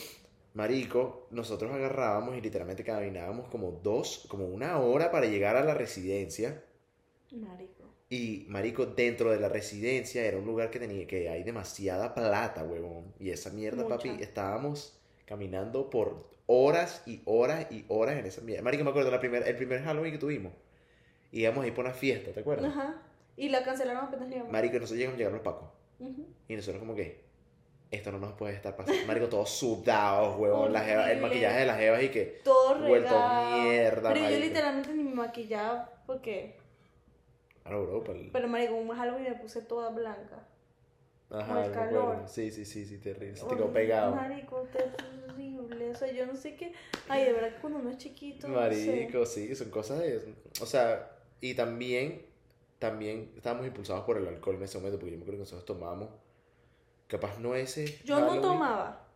marico, 0.53 1.27
nosotros 1.31 1.71
agarrábamos 1.71 2.37
y 2.37 2.41
literalmente 2.41 2.83
caminábamos 2.83 3.47
como 3.49 3.71
dos, 3.73 4.25
como 4.29 4.47
una 4.47 4.79
hora 4.79 5.11
para 5.11 5.27
llegar 5.27 5.55
a 5.57 5.63
la 5.63 5.73
residencia. 5.75 6.63
Marico. 7.31 7.85
Y, 8.09 8.45
marico, 8.49 8.85
dentro 8.87 9.31
de 9.31 9.39
la 9.39 9.49
residencia 9.49 10.23
era 10.25 10.37
un 10.37 10.45
lugar 10.45 10.71
que 10.71 10.79
tenía 10.79 11.05
que 11.07 11.29
hay 11.29 11.43
demasiada 11.43 12.13
plata, 12.15 12.63
huevón. 12.63 13.13
Y 13.19 13.29
esa 13.29 13.51
mierda, 13.51 13.83
Mucha. 13.83 13.97
papi, 13.97 14.17
estábamos 14.19 14.99
caminando 15.25 15.89
por 15.91 16.27
horas 16.51 17.03
y 17.05 17.21
horas 17.25 17.67
y 17.71 17.85
horas 17.89 18.17
en 18.17 18.25
esa 18.25 18.41
mierda. 18.41 18.63
Marico, 18.63 18.83
me 18.83 18.89
acuerdo 18.89 19.11
la 19.11 19.19
primer, 19.19 19.47
el 19.47 19.55
primer 19.55 19.83
Halloween 19.83 20.11
que 20.13 20.17
tuvimos. 20.17 20.51
Íbamos 21.31 21.63
a 21.63 21.67
ir 21.67 21.75
por 21.75 21.85
una 21.85 21.93
fiesta, 21.93 22.31
¿te 22.31 22.39
acuerdas? 22.39 22.71
Ajá. 22.71 23.03
Y 23.37 23.49
la 23.49 23.63
cancelaron 23.63 24.05
apenas 24.05 24.27
llegamos. 24.29 24.51
Marico, 24.51 24.73
nosotros 24.73 24.97
llegamos, 24.97 25.17
llegaron 25.19 25.37
los 25.37 25.43
pacos. 25.45 25.69
Ujú. 25.99 26.25
Y 26.47 26.55
nosotros 26.55 26.79
como 26.79 26.95
que, 26.95 27.23
esto 27.91 28.11
no 28.11 28.17
nos 28.17 28.33
puede 28.33 28.55
estar 28.55 28.75
pasando. 28.75 29.05
Marico, 29.05 29.27
todos 29.29 29.51
sudados, 29.51 30.39
huevón. 30.39 30.73
La 30.73 30.83
jeva- 30.83 31.11
el 31.11 31.21
maquillaje 31.21 31.59
de 31.59 31.65
las 31.67 31.77
jevas 31.77 32.01
y 32.03 32.09
que... 32.09 32.41
Todo 32.43 32.79
Vuelto 32.79 33.09
regado. 33.09 33.61
mierda, 33.61 34.09
Pero 34.13 34.15
yo 34.15 34.23
marico. 34.31 34.45
literalmente 34.47 34.93
ni 34.95 35.03
me 35.03 35.13
maquillaba 35.13 35.89
porque. 36.07 36.57
Claro, 37.61 37.85
bro, 37.85 38.03
pa'l- 38.03 38.29
Pero 38.33 38.47
marico, 38.47 38.73
un 38.73 38.89
Halloween 38.89 39.23
me 39.23 39.35
puse 39.35 39.61
toda 39.61 39.89
blanca. 39.91 40.47
Ajá, 41.29 41.65
el 41.65 41.71
calor. 41.71 42.23
Sí, 42.27 42.49
sí, 42.49 42.65
sí, 42.65 42.85
sí, 42.87 42.97
terrible. 42.97 43.35
Se 43.37 43.45
te 43.45 43.55
quedó 43.55 43.71
pegado. 43.71 44.15
Marico, 44.15 44.67
terrible. 44.73 45.58
O 45.91 45.95
sea, 45.95 46.11
yo 46.11 46.25
no 46.25 46.35
sé 46.35 46.55
qué. 46.55 46.73
Ay, 47.07 47.25
de 47.25 47.33
verdad 47.33 47.53
que 47.53 47.61
cuando 47.61 47.79
uno 47.79 47.89
es 47.89 47.97
chiquito. 47.97 48.47
no 48.47 48.55
sé. 48.71 48.91
Marico, 48.91 49.25
sí, 49.25 49.55
son 49.55 49.69
cosas 49.69 49.99
de... 49.99 50.35
O 50.61 50.65
sea, 50.65 51.11
y 51.41 51.53
también, 51.53 52.25
también 52.79 53.33
estábamos 53.35 53.65
impulsados 53.65 54.03
por 54.05 54.17
el 54.17 54.27
alcohol 54.27 54.55
en 54.55 54.63
ese 54.63 54.77
momento, 54.77 54.99
porque 54.99 55.11
yo 55.11 55.17
me 55.17 55.23
acuerdo 55.23 55.39
que 55.39 55.51
nosotros 55.51 55.65
tomamos, 55.65 56.09
capaz 57.07 57.39
no 57.39 57.55
ese... 57.55 57.99
Yo 58.03 58.19
no 58.19 58.39
tomaba. 58.41 59.07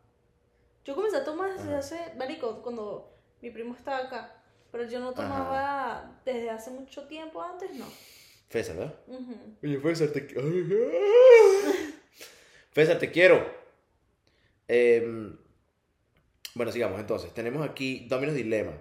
Yo 0.86 0.96
comencé 0.96 1.18
a 1.18 1.24
tomar 1.24 1.54
desde 1.54 1.70
Ajá. 1.70 1.78
hace. 1.78 2.14
Marico, 2.18 2.62
cuando 2.62 3.14
mi 3.42 3.52
primo 3.52 3.76
estaba 3.76 4.00
acá. 4.00 4.44
Pero 4.72 4.86
yo 4.90 5.00
no 5.00 5.14
tomaba 5.14 6.20
desde 6.26 6.50
hace 6.50 6.72
mucho 6.72 7.08
tiempo 7.08 7.42
antes, 7.42 7.76
no. 7.76 7.86
Fésar, 8.50 8.76
¿verdad? 8.76 8.96
Ujú. 9.08 9.36
Oye, 9.64 9.80
Fésar, 9.80 10.08
te... 10.10 10.28
Fésar, 12.72 13.00
te 13.00 13.12
quiero. 13.12 13.46
Em, 14.68 15.38
bueno, 16.56 16.72
sigamos 16.72 17.00
entonces. 17.00 17.34
Tenemos 17.34 17.68
aquí 17.68 18.08
Domino's 18.10 18.36
Dilema. 18.36 18.74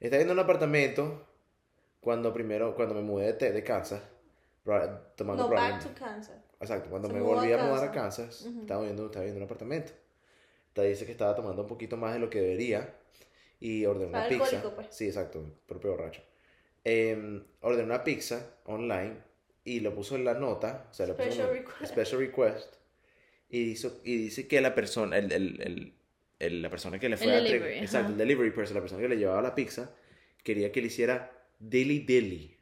Está 0.00 0.16
viendo 0.16 0.34
un 0.34 0.40
apartamento 0.40 1.26
cuando 2.00 2.32
primero, 2.32 2.74
cuando 2.74 2.94
me 2.94 3.02
mudé 3.02 3.32
de, 3.34 3.52
de 3.52 3.64
Kansas. 3.64 4.02
Tomando 5.16 5.44
No, 5.44 5.48
back 5.50 5.82
to 5.82 5.90
Kansas. 5.98 6.36
Exacto, 6.60 6.88
cuando 6.88 7.08
Se 7.08 7.14
me 7.14 7.20
mudó 7.20 7.32
a 7.32 7.36
volví 7.36 7.52
a 7.52 7.58
mudar 7.58 7.84
a 7.84 7.92
Kansas. 7.92 8.26
Kansas, 8.26 8.46
Ujú. 8.50 8.60
estaba, 8.62 8.82
viendo, 8.82 9.06
estaba 9.06 9.24
viendo 9.24 9.38
un 9.40 9.44
apartamento. 9.44 9.92
Te 10.72 10.82
dice 10.82 11.04
que 11.06 11.12
estaba 11.12 11.34
tomando 11.36 11.62
un 11.62 11.68
poquito 11.68 11.96
más 11.96 12.14
de 12.14 12.18
lo 12.20 12.30
que 12.30 12.40
debería 12.40 12.94
y 13.60 13.84
ordené 13.86 14.08
una 14.10 14.28
pizza. 14.28 14.62
pues. 14.74 14.88
Sí, 14.90 15.06
exacto, 15.06 15.44
propio 15.66 15.92
borracho. 15.92 16.22
Em, 16.82 17.44
ordené 17.60 17.84
una 17.84 18.04
pizza 18.04 18.56
online 18.64 19.18
y 19.64 19.80
lo 19.80 19.94
puso 19.94 20.16
en 20.16 20.24
la 20.24 20.34
nota, 20.34 20.88
o 20.90 20.94
sea, 20.94 21.06
puso 21.06 21.22
Special 21.22 21.46
como 21.46 21.52
request. 21.60 21.92
special 21.92 22.20
request 22.20 22.74
y, 23.48 23.60
hizo, 23.70 24.00
y 24.04 24.16
dice 24.16 24.48
que 24.48 24.60
la 24.60 24.74
persona, 24.74 25.16
el, 25.18 25.30
el, 25.32 25.60
el- 25.62 25.94
el- 26.46 26.62
la 26.62 26.70
persona 26.70 26.98
que 26.98 27.08
le 27.08 27.16
fue 27.16 27.26
El 27.26 27.32
a 27.32 27.40
delivery, 27.42 27.78
exacto, 27.78 28.12
el 28.12 28.18
delivery 28.18 28.50
person, 28.50 28.74
la 28.74 28.80
persona 28.80 29.00
que 29.02 29.08
le 29.08 29.16
llevaba 29.16 29.42
la 29.42 29.54
pizza, 29.54 29.94
quería 30.42 30.70
que 30.72 30.80
le 30.80 30.86
hiciera 30.88 31.32
dilly 31.58 32.00
dilly. 32.00 32.56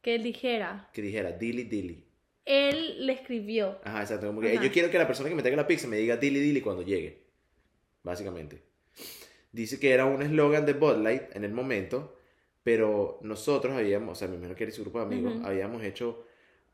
Que 0.00 0.18
dijera. 0.18 0.88
Que 0.92 1.02
dijera 1.02 1.32
dilly 1.32 1.64
dilly. 1.64 2.04
Él 2.44 3.06
le 3.06 3.12
escribió. 3.12 3.80
Ajá, 3.82 4.02
exacto. 4.02 4.28
Como 4.28 4.40
que 4.40 4.52
Ajá. 4.52 4.62
yo 4.64 4.70
quiero 4.70 4.88
que 4.90 4.98
la 4.98 5.06
persona 5.06 5.28
que 5.28 5.34
me 5.34 5.42
traiga 5.42 5.56
la 5.56 5.66
pizza 5.66 5.88
me 5.88 5.96
diga 5.96 6.16
dilly 6.16 6.38
dilly 6.40 6.60
cuando 6.60 6.82
llegue. 6.82 7.22
Básicamente. 8.04 8.62
Dice 9.50 9.80
que 9.80 9.90
era 9.90 10.04
un 10.04 10.22
eslogan 10.22 10.64
de 10.66 10.74
Bud 10.74 10.98
Light 11.02 11.34
en 11.34 11.42
el 11.44 11.52
momento, 11.52 12.16
pero 12.62 13.18
nosotros 13.22 13.74
habíamos, 13.74 14.12
o 14.12 14.14
sea, 14.14 14.28
imagino 14.28 14.54
que 14.54 14.64
era 14.64 14.72
su 14.72 14.82
grupo 14.82 14.98
de 15.00 15.06
amigos, 15.06 15.34
Ujú. 15.36 15.46
habíamos 15.46 15.82
hecho 15.82 16.24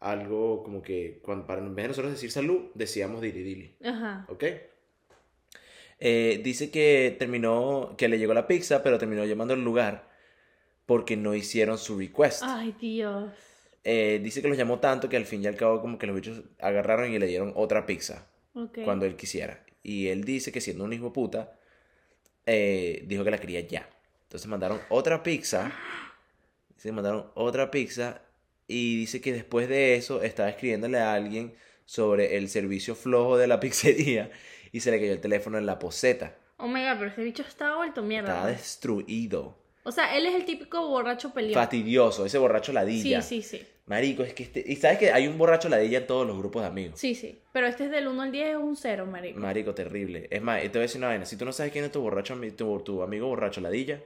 algo 0.00 0.62
como 0.64 0.82
que, 0.82 1.20
cuando, 1.22 1.46
para 1.46 1.60
en 1.62 1.74
vez 1.74 1.84
de 1.84 1.88
nosotros 1.88 2.12
decir 2.12 2.30
salud, 2.30 2.70
decíamos 2.74 3.22
dilly 3.22 3.42
dilly. 3.42 3.76
Ajá. 3.84 4.26
¿Ok? 4.28 4.44
Eh, 6.04 6.40
dice 6.42 6.72
que 6.72 7.14
terminó, 7.16 7.94
que 7.96 8.08
le 8.08 8.18
llegó 8.18 8.34
la 8.34 8.48
pizza, 8.48 8.82
pero 8.82 8.98
terminó 8.98 9.24
llamando 9.24 9.54
al 9.54 9.62
lugar 9.62 10.10
porque 10.84 11.16
no 11.16 11.32
hicieron 11.32 11.78
su 11.78 11.96
request. 11.96 12.42
Ay, 12.44 12.74
Dios. 12.80 13.30
Eh, 13.84 14.20
dice 14.20 14.42
que 14.42 14.48
los 14.48 14.58
llamó 14.58 14.80
tanto 14.80 15.08
que 15.08 15.16
al 15.16 15.26
fin 15.26 15.44
y 15.44 15.46
al 15.46 15.54
cabo 15.54 15.80
como 15.80 15.98
que 15.98 16.08
los 16.08 16.16
bichos 16.16 16.42
agarraron 16.58 17.12
y 17.12 17.20
le 17.20 17.28
dieron 17.28 17.52
otra 17.54 17.86
pizza 17.86 18.26
cuando 18.84 19.06
él 19.06 19.14
quisiera. 19.14 19.64
Y 19.84 20.08
él 20.08 20.24
dice 20.24 20.50
que 20.50 20.60
siendo 20.60 20.82
un 20.82 20.92
hijo 20.92 21.04
de 21.04 21.10
puta, 21.12 21.56
eh, 22.46 23.04
dijo 23.06 23.22
que 23.22 23.30
la 23.30 23.38
quería 23.38 23.60
ya. 23.60 23.88
Entonces 24.24 24.48
mandaron 24.48 24.80
otra 24.88 25.22
pizza. 25.22 25.72
Que 26.82 26.90
mandaron 26.90 27.30
otra 27.34 27.70
pizza. 27.70 28.22
Y 28.66 28.96
dice 28.96 29.20
que 29.20 29.32
después 29.32 29.68
de 29.68 29.94
eso 29.94 30.20
estaba 30.20 30.48
escribiéndole 30.48 30.98
a 30.98 31.14
alguien 31.14 31.54
sobre 31.84 32.38
el 32.38 32.48
servicio 32.48 32.96
flojo 32.96 33.38
de 33.38 33.46
la 33.46 33.60
pizzería 33.60 34.32
y 34.72 34.80
se 34.80 34.90
le 34.90 34.98
cayó 34.98 35.12
el 35.12 35.20
teléfono 35.20 35.58
en 35.58 35.66
la 35.66 35.78
poseta. 35.78 36.34
Oh 36.56 36.66
my 36.66 36.82
god, 36.84 36.98
pero 36.98 37.10
ese 37.10 37.22
bicho 37.22 37.42
estaba 37.42 37.76
vuelto 37.76 38.02
mierda. 38.02 38.30
Estaba 38.30 38.48
destruido. 38.48 39.58
O 39.84 39.92
sea, 39.92 40.16
él 40.16 40.26
es 40.26 40.34
el 40.34 40.44
típico 40.44 40.88
borracho 40.88 41.32
peleado. 41.32 41.60
Fastidioso, 41.60 42.24
ese 42.24 42.38
borracho 42.38 42.72
ladilla. 42.72 43.20
Sí, 43.20 43.42
sí, 43.42 43.58
sí. 43.58 43.66
Marico, 43.86 44.22
es 44.22 44.32
que 44.32 44.44
este. 44.44 44.64
Y 44.64 44.76
sabes 44.76 44.98
que 44.98 45.12
hay 45.12 45.26
un 45.26 45.36
borracho 45.36 45.68
ladilla 45.68 45.98
en 45.98 46.06
todos 46.06 46.26
los 46.26 46.38
grupos 46.38 46.62
de 46.62 46.68
amigos. 46.68 47.00
Sí, 47.00 47.14
sí. 47.14 47.40
Pero 47.52 47.66
este 47.66 47.86
es 47.86 47.90
del 47.90 48.06
1 48.06 48.22
al 48.22 48.32
10, 48.32 48.48
es 48.50 48.56
un 48.56 48.76
0, 48.76 49.06
marico. 49.06 49.40
Marico, 49.40 49.74
terrible. 49.74 50.28
Es 50.30 50.40
más, 50.40 50.62
te 50.62 50.68
voy 50.68 50.78
a 50.78 50.82
decir 50.82 50.98
una 50.98 51.08
vaina. 51.08 51.26
Si 51.26 51.36
tú 51.36 51.44
no 51.44 51.52
sabes 51.52 51.72
quién 51.72 51.84
es 51.84 51.90
tu 51.90 52.00
borracho, 52.00 52.38
tu, 52.56 52.80
tu 52.80 53.02
amigo 53.02 53.26
borracho 53.26 53.60
ladilla. 53.60 54.00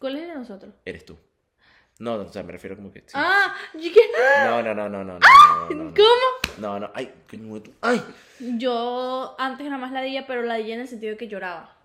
¿Cuál 0.00 0.16
es 0.16 0.22
el 0.22 0.28
de 0.28 0.34
nosotros? 0.34 0.74
Eres 0.84 1.04
tú. 1.04 1.16
No, 2.00 2.16
o 2.16 2.32
sea, 2.32 2.42
me 2.42 2.50
refiero 2.50 2.74
como 2.74 2.90
que. 2.92 3.04
Ah, 3.14 3.54
yo 3.74 3.92
que. 3.92 4.00
No, 4.44 4.60
no, 4.60 4.74
no, 4.74 4.88
no, 4.88 5.04
no. 5.04 5.18
no, 5.18 5.70
no, 5.70 5.84
no 5.84 5.94
¿Cómo? 5.94 6.43
No, 6.58 6.78
no, 6.78 6.90
ay, 6.94 7.10
de 7.30 7.60
tu- 7.60 7.72
Ay. 7.80 8.00
Yo 8.58 9.34
antes 9.38 9.66
era 9.66 9.76
más 9.78 9.92
ladilla, 9.92 10.26
pero 10.26 10.42
ladilla 10.42 10.74
en 10.74 10.80
el 10.82 10.88
sentido 10.88 11.12
de 11.12 11.16
que 11.18 11.28
lloraba. 11.28 11.76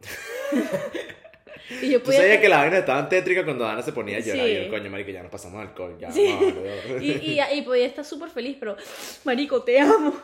y 1.82 1.90
yo 1.90 1.98
Tú 1.98 2.06
podía... 2.06 2.20
sabías 2.20 2.38
que 2.38 2.48
la 2.48 2.58
vaina 2.58 2.78
estaba 2.78 3.08
tétrica 3.08 3.44
cuando 3.44 3.66
Ana 3.66 3.82
se 3.82 3.92
ponía 3.92 4.16
a 4.16 4.20
llorar. 4.20 4.46
Sí. 4.46 4.52
Y 4.52 4.64
yo, 4.64 4.70
coño, 4.70 4.90
marico, 4.90 5.10
ya 5.10 5.22
nos 5.22 5.30
pasamos 5.32 5.60
alcohol. 5.60 5.96
Ya, 6.00 6.10
Sí. 6.10 6.26
vamos, 6.28 6.54
boludo". 6.54 6.98
y, 7.02 7.10
y, 7.10 7.40
y 7.54 7.62
podía 7.62 7.86
estar 7.86 8.04
súper 8.04 8.30
feliz, 8.30 8.56
pero, 8.58 8.76
marico, 9.24 9.62
te 9.62 9.78
amo. 9.80 10.14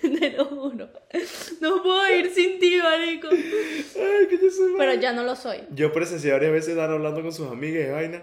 Te 0.00 0.30
lo 0.30 0.44
juro. 0.46 0.88
No 1.60 1.82
puedo 1.82 2.16
ir 2.16 2.30
sin 2.32 2.58
ti, 2.58 2.78
marico. 2.82 3.28
Ay, 3.30 4.26
que 4.28 4.38
yo 4.42 4.50
soy 4.50 4.72
Pero 4.78 4.94
ya 4.94 5.12
no 5.12 5.22
lo 5.24 5.34
soy. 5.36 5.58
Yo 5.70 5.92
presencié 5.92 6.32
varias 6.32 6.52
veces 6.52 6.78
a 6.78 6.84
Ana 6.84 6.94
hablando 6.94 7.22
con 7.22 7.32
sus 7.32 7.50
amigas 7.50 7.86
de 7.86 7.92
vaina. 7.92 8.22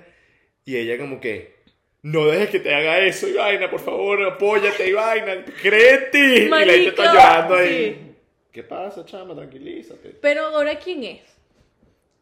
Y 0.65 0.77
ella 0.77 0.97
como 0.97 1.19
que, 1.19 1.62
no 2.03 2.25
dejes 2.25 2.49
que 2.49 2.59
te 2.59 2.73
haga 2.73 2.99
eso, 2.99 3.27
y 3.29 3.33
vaina, 3.33 3.69
por 3.69 3.79
favor, 3.79 4.21
apóyate, 4.23 4.89
y 4.89 4.91
vaina, 4.91 5.45
cree 5.61 5.93
en 5.95 6.11
ti. 6.11 6.17
y 6.17 6.49
la 6.49 6.59
gente 6.59 6.87
está 6.89 7.13
llorando 7.13 7.55
ahí. 7.55 7.93
sí. 7.93 8.15
¿Qué 8.51 8.61
pasa, 8.61 9.03
chama? 9.03 9.33
Tranquilízate. 9.33 10.09
Pero 10.21 10.45
ahora, 10.47 10.77
¿quién 10.77 11.03
es? 11.03 11.21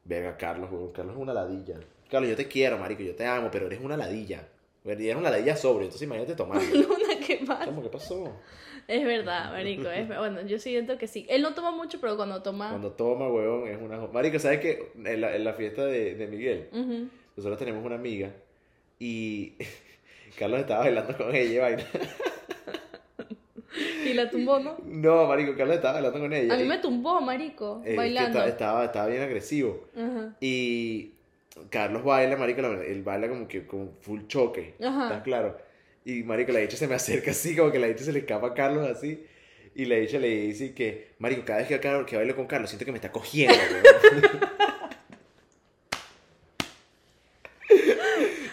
Venga, 0.06 0.38
Carlos, 0.38 0.70
Carlos 0.94 1.16
es 1.16 1.22
una 1.22 1.34
ladilla. 1.34 1.80
Carlos, 2.10 2.30
yo 2.30 2.36
te 2.38 2.48
quiero, 2.48 2.78
marico, 2.78 3.02
yo 3.02 3.16
te 3.16 3.26
amo, 3.26 3.50
pero 3.52 3.66
eres 3.66 3.82
una 3.82 3.98
ladilla. 3.98 4.48
Eres 4.86 5.16
una 5.16 5.30
ladilla 5.32 5.58
sobre, 5.58 5.86
entonces 5.86 6.06
imagínate 6.06 6.36
tomando. 6.36 6.64
Luna, 6.74 7.20
¿qué 7.26 7.42
pasa? 7.46 7.66
¿Cómo? 7.66 7.82
¿Qué 7.82 7.90
pasó? 7.90 8.40
Es 8.88 9.04
verdad, 9.04 9.52
marico. 9.52 9.90
Es, 9.90 10.08
bueno, 10.08 10.42
yo 10.42 10.60
siento 10.60 10.98
que 10.98 11.08
sí. 11.08 11.26
Él 11.28 11.42
no 11.42 11.54
toma 11.54 11.72
mucho, 11.72 12.00
pero 12.00 12.16
cuando 12.16 12.42
toma... 12.42 12.70
Cuando 12.70 12.92
toma, 12.92 13.28
weón, 13.28 13.68
es 13.68 13.82
una... 13.82 13.98
Marico, 14.08 14.40
¿sabes 14.40 14.60
qué? 14.60 14.92
En 15.04 15.22
la, 15.22 15.36
en 15.36 15.44
la 15.44 15.54
fiesta 15.54 15.86
de, 15.86 16.16
de 16.16 16.28
Miguel, 16.28 16.70
nosotros 17.36 17.60
tenemos 17.60 17.84
una 17.84 17.96
amiga 17.96 18.32
y 19.04 19.54
Carlos 20.40 20.60
estaba 20.62 20.82
bailando 20.82 21.18
con 21.18 21.36
ella 21.36 21.52
y 21.54 21.58
vaina. 21.58 21.84
Y 24.06 24.14
la 24.14 24.30
tumbó, 24.30 24.60
¿no? 24.60 24.78
No, 24.84 25.28
marico, 25.28 25.56
Carlos 25.56 25.78
estaba 25.78 25.94
bailando 25.94 26.20
con 26.20 26.34
ella. 26.34 26.54
A 26.54 26.58
mí 26.58 26.66
me 26.66 26.80
tumbó, 26.80 27.22
marico, 27.22 27.82
eh, 27.86 27.96
bailando. 27.96 28.40
esta- 28.40 28.50
estaba, 28.50 28.86
estaba 28.86 29.08
bien 29.08 29.22
agresivo. 29.22 29.88
Ajá. 29.96 30.36
Y 30.42 31.12
Carlos 31.70 32.04
baila, 32.04 32.36
marico, 32.36 32.60
él 32.62 33.02
baila 33.04 33.30
como 33.30 33.48
que 33.48 33.66
con 33.66 33.92
full 34.02 34.22
choque. 34.28 34.74
Ajá. 34.84 35.04
¿Estás 35.04 35.24
claro? 35.24 35.58
Y 36.04 36.24
marico, 36.24 36.52
la 36.52 36.60
dicha 36.60 36.76
se 36.76 36.88
me 36.88 36.96
acerca 37.02 37.32
así, 37.32 37.56
como 37.56 37.72
que 37.72 37.80
la 37.80 37.88
dicha 37.88 38.04
se 38.04 38.12
le 38.12 38.20
escapa 38.20 38.48
a 38.48 38.54
Carlos 38.54 38.86
así. 38.90 39.26
Y 39.76 39.86
la 39.86 39.96
dicha 39.96 40.20
le 40.20 40.28
dice 40.28 40.74
que, 40.74 41.12
marico, 41.20 41.44
cada 41.46 41.60
vez 41.60 41.68
que, 41.70 41.80
que 41.80 42.16
bailo 42.18 42.36
con 42.36 42.48
Carlos, 42.48 42.70
siento 42.70 42.84
que 42.86 42.92
me 42.92 42.98
está 42.98 43.12
cogiendo, 43.12 43.56
weón. 43.56 44.42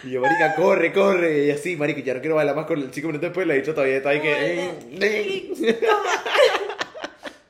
Y 0.09 0.13
yo, 0.13 0.21
marica, 0.21 0.55
corre, 0.55 0.91
corre. 0.91 1.45
Y 1.45 1.51
así, 1.51 1.75
marico, 1.75 1.99
ya 1.99 2.15
no 2.15 2.19
quiero 2.19 2.35
bailar 2.35 2.55
más 2.55 2.65
con 2.65 2.79
él. 2.81 2.89
Cinco 2.91 3.09
minutos 3.09 3.29
después 3.29 3.45
la 3.45 3.53
dicha 3.53 3.75
todavía 3.75 3.97
está 3.97 4.09
ahí 4.09 4.21
que... 4.21 4.71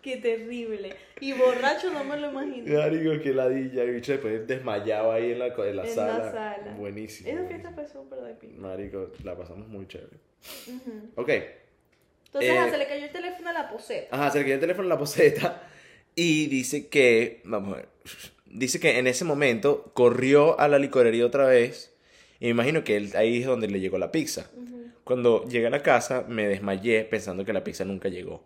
Qué 0.01 0.17
terrible. 0.17 0.93
Y 1.21 1.33
borracho 1.33 1.91
no 1.91 2.03
me 2.03 2.17
lo 2.17 2.31
imagino. 2.31 2.79
Marico, 2.79 3.21
que 3.21 3.33
ladilla. 3.33 3.83
Y 3.85 3.91
bicho 3.91 4.11
después 4.13 4.45
desmayado 4.45 5.11
ahí 5.11 5.31
en 5.31 5.39
la, 5.39 5.47
en 5.47 5.57
la 5.57 5.65
En 5.67 5.75
la 5.75 5.85
sala. 5.87 6.73
Buenísimo. 6.77 7.29
Esa 7.29 7.47
fiesta 7.47 7.71
fue 7.71 7.87
súper 7.87 8.19
de 8.19 8.33
pinga. 8.33 8.59
Marico, 8.59 9.11
la 9.23 9.37
pasamos 9.37 9.67
muy 9.67 9.87
chévere. 9.87 10.17
Ujú. 10.67 11.11
Ok. 11.15 11.29
Entonces, 11.29 12.51
Eh, 12.51 12.57
ah, 12.57 12.69
se 12.69 12.77
le 12.77 12.87
cayó 12.87 13.05
el 13.05 13.11
teléfono 13.11 13.49
a 13.49 13.53
la 13.53 13.69
poseta. 13.69 14.15
Ajá, 14.15 14.31
se 14.31 14.39
le 14.39 14.43
cayó 14.43 14.55
el 14.55 14.61
teléfono 14.61 14.83
en 14.85 14.89
la 14.89 14.97
poseta. 14.97 15.63
Y 16.15 16.47
dice 16.47 16.87
que, 16.87 17.41
vamos 17.45 17.73
a 17.73 17.77
ver, 17.77 17.89
dice 18.45 18.79
que 18.79 18.99
en 18.99 19.07
ese 19.07 19.23
momento 19.25 19.91
corrió 19.93 20.59
a 20.59 20.67
la 20.67 20.79
licorería 20.79 21.25
otra 21.25 21.45
vez. 21.45 21.88
Y 22.39 22.45
me 22.45 22.51
imagino 22.51 22.83
que 22.83 22.95
él, 22.97 23.11
ahí 23.15 23.39
es 23.41 23.45
donde 23.45 23.67
le 23.67 23.79
llegó 23.79 23.97
la 23.97 24.11
pizza. 24.11 24.49
Cuando 25.03 25.45
llegué 25.47 25.67
a 25.67 25.69
la 25.71 25.81
casa 25.83 26.25
me 26.27 26.47
desmayé 26.47 27.03
pensando 27.03 27.43
que 27.45 27.53
la 27.53 27.63
pizza 27.63 27.83
nunca 27.85 28.09
llegó. 28.09 28.43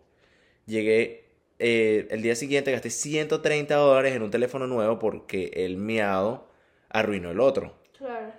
Llegué 0.66 1.24
eh, 1.58 2.08
el 2.10 2.22
día 2.22 2.34
siguiente, 2.34 2.72
gasté 2.72 2.90
130 2.90 3.74
dólares 3.76 4.14
en 4.16 4.22
un 4.22 4.30
teléfono 4.30 4.66
nuevo 4.66 4.98
porque 4.98 5.50
el 5.54 5.76
miado 5.76 6.48
arruinó 6.88 7.30
el 7.30 7.40
otro. 7.40 7.74
Claro. 7.98 8.32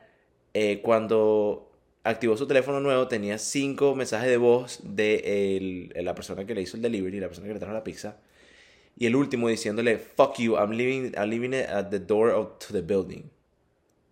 Eh, 0.54 0.82
cuando 0.82 1.72
activó 2.04 2.36
su 2.38 2.48
teléfono 2.48 2.80
nuevo 2.80 3.08
tenía 3.08 3.38
cinco 3.38 3.96
mensajes 3.96 4.30
de 4.30 4.38
voz 4.38 4.80
de 4.84 5.58
el- 5.58 6.06
la 6.06 6.16
persona 6.16 6.46
que 6.46 6.54
le 6.56 6.62
hizo 6.62 6.78
el 6.78 6.84
delivery, 6.84 7.20
la 7.20 7.28
persona 7.28 7.48
que 7.48 7.54
le 7.54 7.60
trajo 7.60 7.74
la 7.74 7.84
pizza. 7.84 8.18
Y 8.98 9.06
el 9.08 9.16
último 9.16 9.50
diciéndole, 9.50 9.98
fuck 9.98 10.38
you, 10.40 10.56
I'm 10.56 10.72
leaving, 10.72 11.14
I'm 11.18 11.30
leaving 11.30 11.54
it 11.54 11.68
at 11.70 11.90
the 11.90 12.00
door 12.00 12.30
of 12.32 12.58
to 12.60 12.74
the 12.74 12.82
building. 12.82 13.24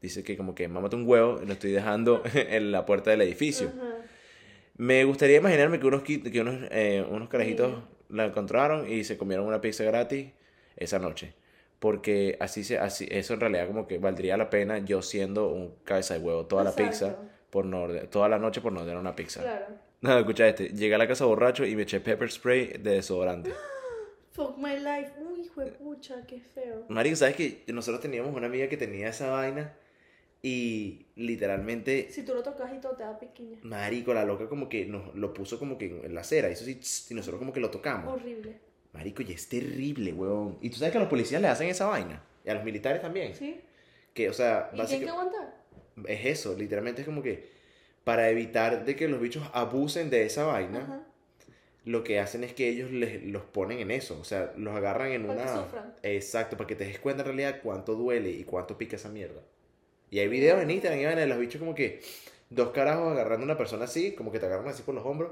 Dice 0.04 0.22
que 0.22 0.36
como 0.36 0.54
que 0.54 0.68
mámate 0.68 0.97
un 0.97 1.08
huevo 1.08 1.39
y 1.41 1.45
lo 1.45 1.54
estoy 1.54 1.72
dejando 1.72 2.22
en 2.34 2.74
la 2.74 2.86
puerta 2.86 3.10
del 3.10 3.22
edificio. 3.22 3.72
Ajá. 3.74 3.95
Me 4.76 5.06
gustaría 5.06 5.38
imaginarme 5.38 5.80
que 5.80 5.88
unos, 5.88 6.04
que 6.04 6.41
unos, 6.41 6.68
eh, 6.72 7.06
unos 7.10 7.30
carajitos 7.30 7.82
la 8.10 8.26
encontraron 8.26 8.91
y 8.91 9.06
se 9.06 9.18
comieron 9.18 9.45
una 9.45 9.62
pizza 9.62 9.86
gratis 9.86 10.28
esa 10.76 10.99
noche. 10.99 11.36
Porque 11.80 12.36
así, 12.41 12.66
se, 12.66 12.80
así 12.80 13.08
eso 13.12 13.36
en 13.36 13.39
realidad 13.39 13.66
como 13.68 13.88
que 13.88 13.97
valdría 13.97 14.36
la 14.36 14.49
pena 14.49 14.80
yo 14.80 15.01
siendo 15.01 15.47
un 15.47 15.74
cabeza 15.86 16.16
de 16.16 16.20
huevo 16.20 16.47
toda 16.47 16.66
la 16.66 16.76
pizza 16.76 17.16
por 17.49 17.66
no 17.66 17.88
toda 18.10 18.28
la 18.28 18.39
noche 18.39 18.60
por 18.60 18.74
no 18.74 18.82
ordenar 18.82 18.99
una 18.99 19.16
pizza. 19.16 19.41
Claro. 19.41 19.68
No, 20.04 20.20
escucha 20.20 20.49
este. 20.49 20.68
Llegué 20.68 20.95
a 20.95 20.97
la 20.97 21.08
casa 21.08 21.24
borracho 21.24 21.66
y 21.66 21.78
me 21.78 21.84
eché 21.84 22.01
pepper 22.01 22.30
spray 22.30 22.74
de 22.74 22.95
desodorante. 22.95 23.54
Fuck 24.34 24.58
my 24.58 24.76
life. 24.76 25.14
Uy, 25.18 25.45
hijo 25.45 25.62
de 25.62 25.72
pucha, 25.72 26.26
qué 26.28 26.41
feo. 26.41 26.84
Marico, 26.89 27.16
¿sabes 27.16 27.38
que 27.38 27.64
Nosotros 27.68 28.01
teníamos 28.01 28.36
una 28.36 28.47
amiga 28.47 28.68
que 28.68 28.76
tenía 28.76 29.08
esa 29.08 29.30
vaina 29.30 29.74
y 30.46 31.06
literalmente, 31.16 32.10
Si 32.12 32.24
tú 32.24 32.34
lo 32.36 32.44
tocas 32.44 32.72
y 32.76 32.80
todo 32.82 32.94
te 32.98 33.04
da 33.04 33.18
piquiña. 33.18 33.58
marico, 33.64 34.14
la 34.14 34.26
loca 34.26 34.48
como 34.50 34.68
que 34.68 34.86
nos 34.86 35.16
lo 35.16 35.34
puso 35.34 35.58
como 35.58 35.78
que 35.78 35.86
en 36.04 36.14
la 36.14 36.22
acera, 36.22 36.50
eso 36.50 36.66
sí, 36.66 36.80
y 37.10 37.14
nosotros 37.14 37.39
como 37.39 37.54
que 37.54 37.62
lo 37.62 37.72
tocamos. 37.72 38.14
Horrible. 38.14 38.58
Marico, 38.91 39.24
y 39.24 39.32
es 39.32 39.48
terrible, 39.48 40.12
weón. 40.14 40.58
Y 40.62 40.70
tú 40.70 40.76
sabes 40.78 40.91
que 40.91 40.98
a 40.98 41.02
los 41.02 41.10
policías 41.10 41.41
le 41.41 41.48
hacen 41.48 41.70
esa 41.70 41.86
vaina. 41.88 42.22
Y 42.46 42.50
a 42.50 42.56
los 42.56 42.64
militares 42.66 43.02
también. 43.02 43.34
¿Sí? 43.34 43.62
Que, 44.14 44.30
o 44.30 44.34
sea, 44.34 44.70
¿Y 44.74 44.82
tienen 44.86 45.06
que 45.06 45.10
aguantar? 45.10 45.64
es 46.08 46.26
eso, 46.26 46.56
literalmente 46.58 47.02
es 47.02 47.08
como 47.08 47.24
que 47.24 47.48
para 48.04 48.30
evitar 48.30 48.84
de 48.84 48.96
que 48.98 49.08
los 49.08 49.22
bichos 49.22 49.48
abusen 49.54 50.10
de 50.10 50.26
esa 50.26 50.44
vaina, 50.46 50.80
Ajá. 50.82 51.04
lo 51.86 52.04
que 52.04 52.20
hacen 52.20 52.44
es 52.44 52.54
que 52.54 52.68
ellos 52.68 52.91
les, 52.91 53.24
los 53.24 53.44
ponen 53.44 53.80
en 53.80 53.91
eso, 53.91 54.20
o 54.20 54.24
sea, 54.26 54.54
los 54.58 54.76
agarran 54.76 55.12
en 55.14 55.26
Para 55.26 55.41
una... 55.64 55.96
Exacto, 56.04 56.58
para 56.58 56.68
que 56.68 56.76
te 56.76 56.84
des 56.86 57.00
cuenta 57.00 57.22
en 57.22 57.28
realidad 57.28 57.62
cuánto 57.64 57.96
duele 57.96 58.30
y 58.30 58.44
cuánto 58.44 58.78
pica 58.78 58.98
esa 58.98 59.08
mierda. 59.10 59.41
Y 60.14 60.20
hay 60.20 60.28
videos 60.28 60.61
en 60.61 60.70
Instagram 60.70 61.01
y 61.01 61.05
vaina 61.05 61.22
de 61.22 61.26
los 61.28 61.39
bichos 61.39 61.57
como 61.59 61.74
que 61.74 61.99
dos 62.51 62.70
carajos 62.70 63.11
agarrando 63.14 63.45
a 63.45 63.45
una 63.45 63.57
persona 63.57 63.86
así, 63.86 64.11
como 64.11 64.32
que 64.32 64.38
te 64.39 64.45
agarran 64.45 64.68
así 64.68 64.84
por 64.84 64.93
los 64.93 65.03
hombros 65.03 65.32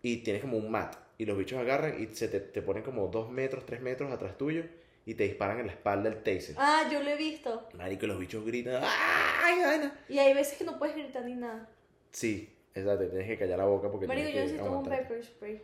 y 0.00 0.22
tienes 0.22 0.40
como 0.40 0.56
un 0.56 0.70
mat 0.70 0.96
y 1.18 1.26
los 1.26 1.36
bichos 1.36 1.58
agarran 1.58 2.02
y 2.02 2.06
se 2.16 2.28
te, 2.28 2.40
te 2.40 2.62
ponen 2.62 2.82
como 2.82 3.08
dos 3.08 3.30
metros, 3.30 3.66
tres 3.66 3.82
metros 3.82 4.10
atrás 4.10 4.38
tuyo 4.38 4.64
y 5.04 5.12
te 5.16 5.24
disparan 5.24 5.60
en 5.60 5.66
la 5.66 5.72
espalda 5.72 6.08
el 6.08 6.22
taser. 6.22 6.54
Ah, 6.56 6.88
yo 6.90 7.02
lo 7.02 7.10
he 7.10 7.16
visto. 7.16 7.68
Marico, 7.74 8.06
los 8.06 8.18
bichos 8.18 8.42
gritan, 8.42 8.82
¡ay, 8.82 9.60
vaina! 9.62 9.94
Y 10.08 10.18
hay 10.18 10.32
veces 10.32 10.56
que 10.56 10.64
no 10.64 10.78
puedes 10.78 10.96
gritar 10.96 11.26
ni 11.26 11.34
nada. 11.34 11.68
Sí, 12.10 12.48
exacto, 12.74 13.06
tienes 13.06 13.28
que 13.28 13.36
callar 13.36 13.58
la 13.58 13.66
boca 13.66 13.90
porque 13.90 14.06
Marico, 14.06 14.30
yo 14.30 14.34
necesito 14.36 14.64
un 14.78 14.82
pepper 14.88 15.22
spray. 15.22 15.60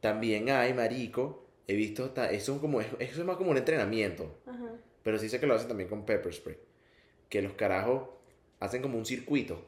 También 0.00 0.48
hay, 0.48 0.72
marico, 0.72 1.44
he 1.66 1.74
visto, 1.74 2.06
hasta- 2.06 2.30
eso 2.30 2.54
es, 2.54 2.60
como, 2.62 2.80
eso 2.80 2.96
es 2.98 3.18
más 3.26 3.36
como 3.36 3.50
un 3.50 3.58
entrenamiento, 3.58 4.38
Ajá. 4.46 4.70
pero 5.02 5.18
sí 5.18 5.28
sé 5.28 5.38
que 5.38 5.46
lo 5.46 5.52
hacen 5.54 5.68
también 5.68 5.90
con 5.90 6.06
pepper 6.06 6.32
spray. 6.32 6.56
Que 7.30 7.40
los 7.40 7.54
carajos 7.54 8.10
hacen 8.58 8.82
como 8.82 8.98
un 8.98 9.06
circuito 9.06 9.64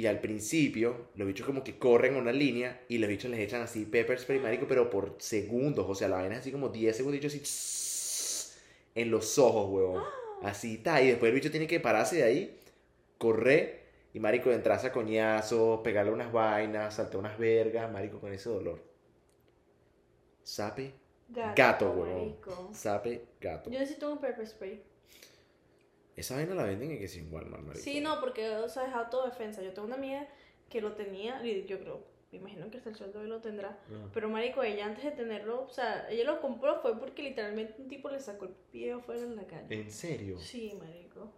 y 0.00 0.06
al 0.06 0.20
principio 0.20 1.08
los 1.14 1.26
bichos 1.26 1.46
como 1.46 1.62
que 1.62 1.78
corren 1.78 2.16
una 2.16 2.32
línea 2.32 2.80
y 2.88 2.98
los 2.98 3.08
bichos 3.08 3.30
les 3.30 3.40
echan 3.40 3.62
así 3.62 3.84
pepper 3.84 4.18
spray, 4.18 4.38
marico, 4.38 4.66
pero 4.66 4.88
por 4.88 5.16
segundos, 5.18 5.84
o 5.88 5.94
sea, 5.94 6.08
la 6.08 6.16
vaina 6.16 6.36
es 6.36 6.40
así 6.40 6.52
como 6.52 6.68
10 6.68 6.96
segundos 6.96 7.24
así 7.24 7.40
tss, 7.40 8.58
en 8.94 9.10
los 9.10 9.38
ojos, 9.38 9.70
huevón. 9.70 10.02
Así 10.42 10.76
está, 10.76 11.02
y 11.02 11.08
después 11.08 11.28
el 11.28 11.34
bicho 11.34 11.50
tiene 11.50 11.66
que 11.66 11.80
pararse 11.80 12.16
de 12.16 12.22
ahí, 12.22 12.58
correr 13.18 13.82
y 14.14 14.20
marico 14.20 14.50
entrarse 14.50 14.86
a 14.86 14.92
coñazos, 14.92 15.80
pegarle 15.80 16.12
unas 16.12 16.32
vainas, 16.32 16.94
saltar 16.94 17.18
unas 17.18 17.36
vergas, 17.36 17.92
marico, 17.92 18.18
con 18.20 18.32
ese 18.32 18.48
dolor. 18.48 18.82
Sape, 20.42 20.94
gato, 21.28 21.90
huevón. 21.90 22.20
marico. 22.20 22.70
Sape, 22.72 23.22
gato. 23.38 23.68
Yo 23.68 23.78
necesito 23.78 24.10
un 24.10 24.18
pepper 24.18 24.46
spray. 24.46 24.82
Esa 26.20 26.36
vaina 26.36 26.54
la 26.54 26.64
venden 26.64 26.90
en 26.90 26.98
que 26.98 27.08
sin 27.08 27.32
Walmart, 27.32 27.62
marico. 27.62 27.82
Sí, 27.82 28.00
no, 28.00 28.20
porque, 28.20 28.48
o 28.50 28.68
sea, 28.68 28.86
es 28.86 28.94
autodefensa. 28.94 29.62
Yo 29.62 29.72
tengo 29.72 29.86
una 29.86 29.96
amiga 29.96 30.28
que 30.68 30.80
lo 30.80 30.92
tenía, 30.92 31.44
y 31.44 31.64
yo 31.64 31.80
creo, 31.80 32.04
me 32.30 32.38
imagino 32.38 32.70
que 32.70 32.76
hasta 32.76 32.90
el 32.90 32.96
sueldo 32.96 33.20
hoy 33.20 33.26
lo 33.26 33.40
tendrá. 33.40 33.78
Pero, 34.12 34.28
marico, 34.28 34.62
ella 34.62 34.86
antes 34.86 35.04
de 35.04 35.12
tenerlo, 35.12 35.62
o 35.62 35.70
sea, 35.70 36.08
ella 36.10 36.24
lo 36.24 36.40
compró 36.40 36.80
fue 36.80 36.98
porque 36.98 37.22
literalmente 37.22 37.74
un 37.78 37.88
tipo 37.88 38.10
le 38.10 38.20
sacó 38.20 38.44
el 38.44 38.52
pie 38.70 38.92
afuera 38.92 39.22
en 39.22 39.36
la 39.36 39.46
calle. 39.46 39.66
¿En 39.70 39.90
serio? 39.90 40.38
Sí, 40.38 40.72
marico. 40.78 41.32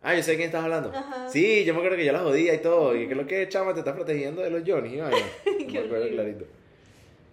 Ah, 0.00 0.16
yo 0.16 0.22
sé 0.22 0.32
de 0.32 0.36
quién 0.38 0.46
estás 0.48 0.64
hablando. 0.64 0.90
Ajá. 0.90 1.28
Sí, 1.28 1.64
yo 1.64 1.74
me 1.74 1.78
acuerdo 1.78 1.96
que 1.96 2.04
yo 2.04 2.12
la 2.12 2.20
jodía 2.20 2.54
y 2.54 2.62
todo. 2.62 2.96
Y 2.96 3.06
que 3.06 3.14
lo 3.14 3.24
que 3.26 3.48
chama 3.48 3.72
te 3.72 3.80
está 3.80 3.94
protegiendo 3.94 4.42
de 4.42 4.50
los 4.50 4.62
Johnny. 4.66 4.96
me 4.96 5.78
acuerdo 5.78 6.08
clarito. 6.08 6.44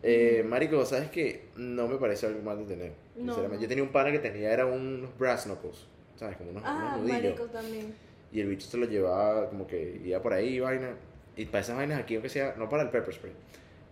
Eh, 0.03 0.43
marico, 0.47 0.85
¿sabes 0.85 1.09
qué? 1.09 1.47
No 1.55 1.87
me 1.87 1.97
parece 1.97 2.27
algo 2.27 2.43
mal 2.43 2.59
de 2.59 2.65
tener. 2.65 2.91
No. 3.15 3.33
Sinceramente. 3.33 3.63
Yo 3.63 3.69
tenía 3.69 3.83
un 3.83 3.91
pana 3.91 4.11
que 4.11 4.19
tenía, 4.19 4.51
era 4.51 4.67
unos 4.67 5.17
brass 5.17 5.45
knuckles. 5.45 5.87
¿Sabes? 6.19 6.35
Como 6.35 6.51
unos, 6.51 6.63
Ah, 6.65 6.95
unos 6.97 7.07
nudillos. 7.07 7.51
también. 7.51 7.93
Y 8.33 8.41
el 8.41 8.49
bicho 8.49 8.67
se 8.67 8.77
lo 8.77 8.85
llevaba 8.85 9.49
como 9.49 9.65
que 9.65 10.01
iba 10.03 10.21
por 10.21 10.33
ahí, 10.33 10.59
vaina. 10.59 10.93
Y 11.37 11.45
para 11.45 11.61
esas 11.61 11.77
vainas 11.77 11.97
aquí, 11.99 12.15
aunque 12.15 12.27
sea, 12.27 12.55
no 12.57 12.67
para 12.67 12.83
el 12.83 12.89
pepper 12.89 13.13
spray, 13.13 13.31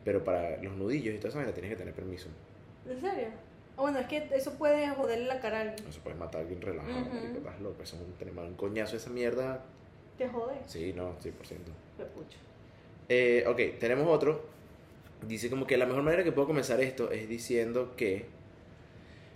pero 0.04 0.24
para 0.24 0.62
los 0.62 0.74
nudillos 0.76 1.16
y 1.16 1.18
toda 1.18 1.30
esa 1.30 1.38
vaina 1.38 1.54
tienes 1.54 1.72
que 1.72 1.78
tener 1.78 1.94
permiso. 1.94 2.28
¿En 2.86 3.00
serio? 3.00 3.28
Ah, 3.78 3.82
Bueno, 3.82 4.00
es 4.00 4.08
que 4.08 4.28
eso 4.34 4.54
puede 4.56 4.90
joderle 4.90 5.26
la 5.28 5.40
cara 5.40 5.60
a 5.60 5.62
alguien. 5.62 5.92
Se 5.94 6.00
puede 6.02 6.18
matar 6.18 6.40
a 6.40 6.44
alguien 6.44 6.62
relajado, 6.62 7.00
Ujú. 7.00 7.14
marico, 7.16 7.38
estás 7.38 7.62
loco. 7.62 7.84
Eso 7.84 7.96
es 7.96 8.02
un, 8.02 8.12
tener 8.14 8.34
un 8.38 8.56
coñazo 8.56 8.98
esa 8.98 9.10
mierda. 9.10 9.64
Te 10.18 10.28
jode. 10.28 10.56
Sí, 10.66 10.92
no, 10.94 11.16
100%. 11.22 11.72
Qué 11.98 12.04
pucho. 12.04 12.38
Eh, 13.08 13.46
ok, 13.48 13.80
tenemos 13.80 14.08
otro. 14.10 14.44
Dice 15.26 15.50
como 15.50 15.66
que 15.66 15.78
la 15.78 15.86
mejor 15.86 16.04
manera 16.04 16.24
que 16.26 16.32
puedo 16.34 16.48
comenzar 16.48 16.82
esto 16.82 17.10
es 17.12 17.30
diciendo 17.30 17.94
que. 17.96 18.26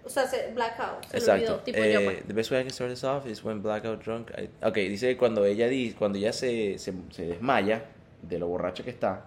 O 0.04 0.10
sea, 0.10 0.26
se, 0.28 0.52
blackout. 0.54 1.06
Se 1.06 1.18
Exacto. 1.18 1.34
olvidó, 1.54 1.60
tipo 1.64 1.78
Eh, 1.80 2.02
pues. 2.04 2.28
the 2.28 2.34
best 2.34 2.52
way 2.52 2.62
I 2.62 2.64
can 2.64 2.72
start 2.74 2.90
this 2.90 3.04
off 3.04 3.26
is 3.28 3.44
when 3.44 3.62
blackout 3.62 4.04
drunk. 4.04 4.32
I- 4.38 4.50
Ok, 4.66 4.76
dice 4.78 5.08
que 5.10 5.18
cuando 5.18 5.46
ella, 5.46 5.68
di, 5.68 5.92
cuando 5.92 6.18
ella 6.18 6.34
se, 6.34 6.78
se, 6.80 6.94
se 7.12 7.26
desmaya 7.28 7.86
de 8.24 8.40
lo 8.40 8.48
borracha 8.48 8.84
que 8.84 8.90
está, 8.90 9.26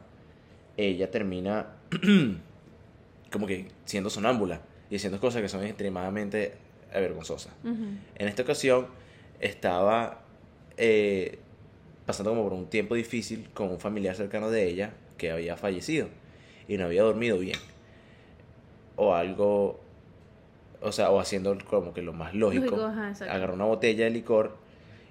ella 0.77 1.11
termina 1.11 1.66
como 3.31 3.47
que 3.47 3.68
siendo 3.85 4.11
sonámbula 4.11 4.61
y 4.91 4.97
haciendo 4.97 5.20
cosas 5.20 5.43
que 5.43 5.49
son 5.49 5.64
extremadamente 5.64 6.55
vergonzosas. 6.93 7.53
En 7.64 8.29
esta 8.29 8.43
ocasión 8.43 8.87
estaba 9.41 10.20
eh, 10.77 11.39
pasando 12.07 12.31
como 12.31 12.45
por 12.45 12.53
un 12.53 12.66
tiempo 12.68 12.95
difícil 12.95 13.49
con 13.53 13.70
un 13.70 13.81
familiar 13.81 14.14
cercano 14.14 14.51
de 14.51 14.66
ella 14.68 14.93
que 15.18 15.31
había 15.33 15.57
fallecido 15.57 16.09
y 16.68 16.77
no 16.77 16.85
había 16.87 17.03
dormido 17.03 17.39
bien. 17.39 17.59
O 18.97 19.14
algo, 19.14 19.81
o 20.85 20.93
sea, 20.93 21.11
o 21.11 21.18
haciendo 21.20 21.57
como 21.68 21.93
que 21.95 22.03
lo 22.03 22.12
más 22.12 22.35
lógico. 22.35 22.76
Lógico, 22.76 22.85
ajá, 22.87 23.53
una 23.53 23.64
botella 23.64 24.05
de 24.05 24.11
licor 24.11 24.57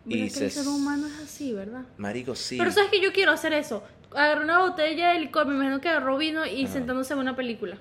y 0.05 0.19
¿Verdad 0.21 0.25
que 0.33 0.39
se... 0.39 0.45
el 0.45 0.51
ser 0.51 0.67
humano 0.67 1.07
es 1.07 1.19
así, 1.19 1.53
¿verdad? 1.53 1.83
Marico, 1.97 2.35
sí. 2.35 2.57
Pero 2.57 2.71
sabes 2.71 2.91
que 2.91 3.01
yo 3.01 3.11
quiero 3.13 3.31
hacer 3.31 3.53
eso. 3.53 3.83
Agarró 4.11 4.43
una 4.43 4.59
botella 4.59 5.13
de 5.13 5.19
licor, 5.21 5.47
me 5.47 5.55
imagino 5.55 5.81
que 5.81 5.89
agarró 5.89 6.17
vino 6.17 6.45
y 6.45 6.65
Ajá. 6.65 6.73
sentándose 6.73 7.13
en 7.13 7.19
una 7.19 7.35
película. 7.35 7.77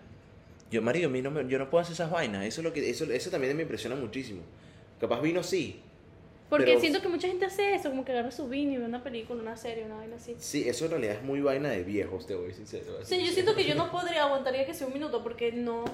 Yo, 0.70 0.80
marico, 0.80 1.06
a 1.06 1.10
mí 1.10 1.20
no 1.20 1.30
me- 1.30 1.46
yo 1.48 1.58
no 1.58 1.68
puedo 1.68 1.82
hacer 1.82 1.92
esas 1.92 2.10
vainas. 2.10 2.44
Eso, 2.46 2.60
es 2.60 2.64
lo 2.64 2.72
que, 2.72 2.88
eso, 2.88 3.04
eso 3.04 3.30
también 3.30 3.54
me 3.56 3.62
impresiona 3.62 3.94
muchísimo. 3.96 4.40
Capaz 5.00 5.20
vino 5.20 5.42
sí. 5.42 5.80
Porque 6.48 6.66
Pero- 6.66 6.80
siento 6.80 7.00
que 7.02 7.08
mucha 7.08 7.28
gente 7.28 7.44
hace 7.46 7.74
eso, 7.74 7.90
como 7.90 8.04
que 8.04 8.12
agarra 8.12 8.30
su 8.30 8.48
vino 8.48 8.72
y 8.72 8.76
ve 8.78 8.84
una 8.84 9.02
película, 9.02 9.42
una 9.42 9.56
serie, 9.56 9.84
una 9.84 9.96
vaina 9.96 10.16
así. 10.16 10.34
Sí, 10.38 10.68
eso 10.68 10.84
en 10.86 10.92
realidad 10.92 11.16
es 11.16 11.22
muy 11.22 11.40
vaina 11.40 11.68
de 11.70 11.82
viejos, 11.82 12.26
te 12.26 12.34
voy 12.34 12.52
sincero. 12.54 12.92
Sí, 13.04 13.24
yo 13.24 13.32
siento 13.32 13.54
que 13.54 13.64
yo 13.64 13.74
no 13.74 13.90
podría 13.90 14.24
aguantaría 14.24 14.64
que 14.66 14.72
sea 14.74 14.86
un 14.86 14.92
minuto 14.94 15.22
porque 15.22 15.52
no. 15.52 15.84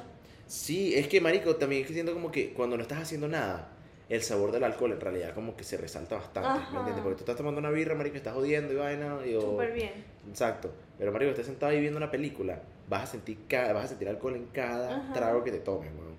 Sí, 0.49 0.95
es 0.97 1.07
que, 1.09 1.21
marico, 1.21 1.57
también 1.57 1.83
es 1.83 1.89
que 1.89 1.95
siento 1.95 2.13
como 2.15 2.33
que 2.33 2.53
cuando 2.53 2.77
no 2.77 2.83
estás 2.83 3.03
haciendo 3.03 3.29
nada, 3.29 3.69
el 4.09 4.23
sabor 4.23 4.51
del 4.51 4.65
alcohol 4.65 4.93
en 4.93 5.01
realidad 5.01 5.35
como 5.35 5.55
que 5.55 5.63
se 5.63 5.77
resalta 5.77 6.17
bastante, 6.17 6.49
Ajá. 6.49 6.71
¿me 6.73 6.79
entiendes? 6.79 7.03
Porque 7.03 7.17
tú 7.17 7.23
estás 7.23 7.37
tomando 7.37 7.61
una 7.61 7.71
birra, 7.71 7.95
marico, 7.95 8.17
estás 8.17 8.35
jodiendo 8.35 8.73
y 8.73 8.77
vaina, 8.77 9.19
y 9.27 9.39
Súper 9.41 9.73
bien. 9.73 9.93
Exacto. 10.29 10.73
Pero, 10.99 11.13
marico, 11.13 11.31
estás 11.31 11.47
sentado 11.47 11.71
ahí 11.73 11.81
viendo 11.81 11.99
una 11.99 12.11
película, 12.11 12.61
vas 12.89 13.03
a 13.05 13.07
sentir, 13.07 13.37
ca- 13.49 13.73
vas 13.75 13.85
a 13.85 13.89
sentir 13.89 14.09
alcohol 14.09 14.35
en 14.37 14.47
cada 14.47 14.97
Ajá. 14.97 15.13
trago 15.13 15.45
que 15.45 15.53
te 15.53 15.59
tomes, 15.61 15.91
weón. 15.93 16.17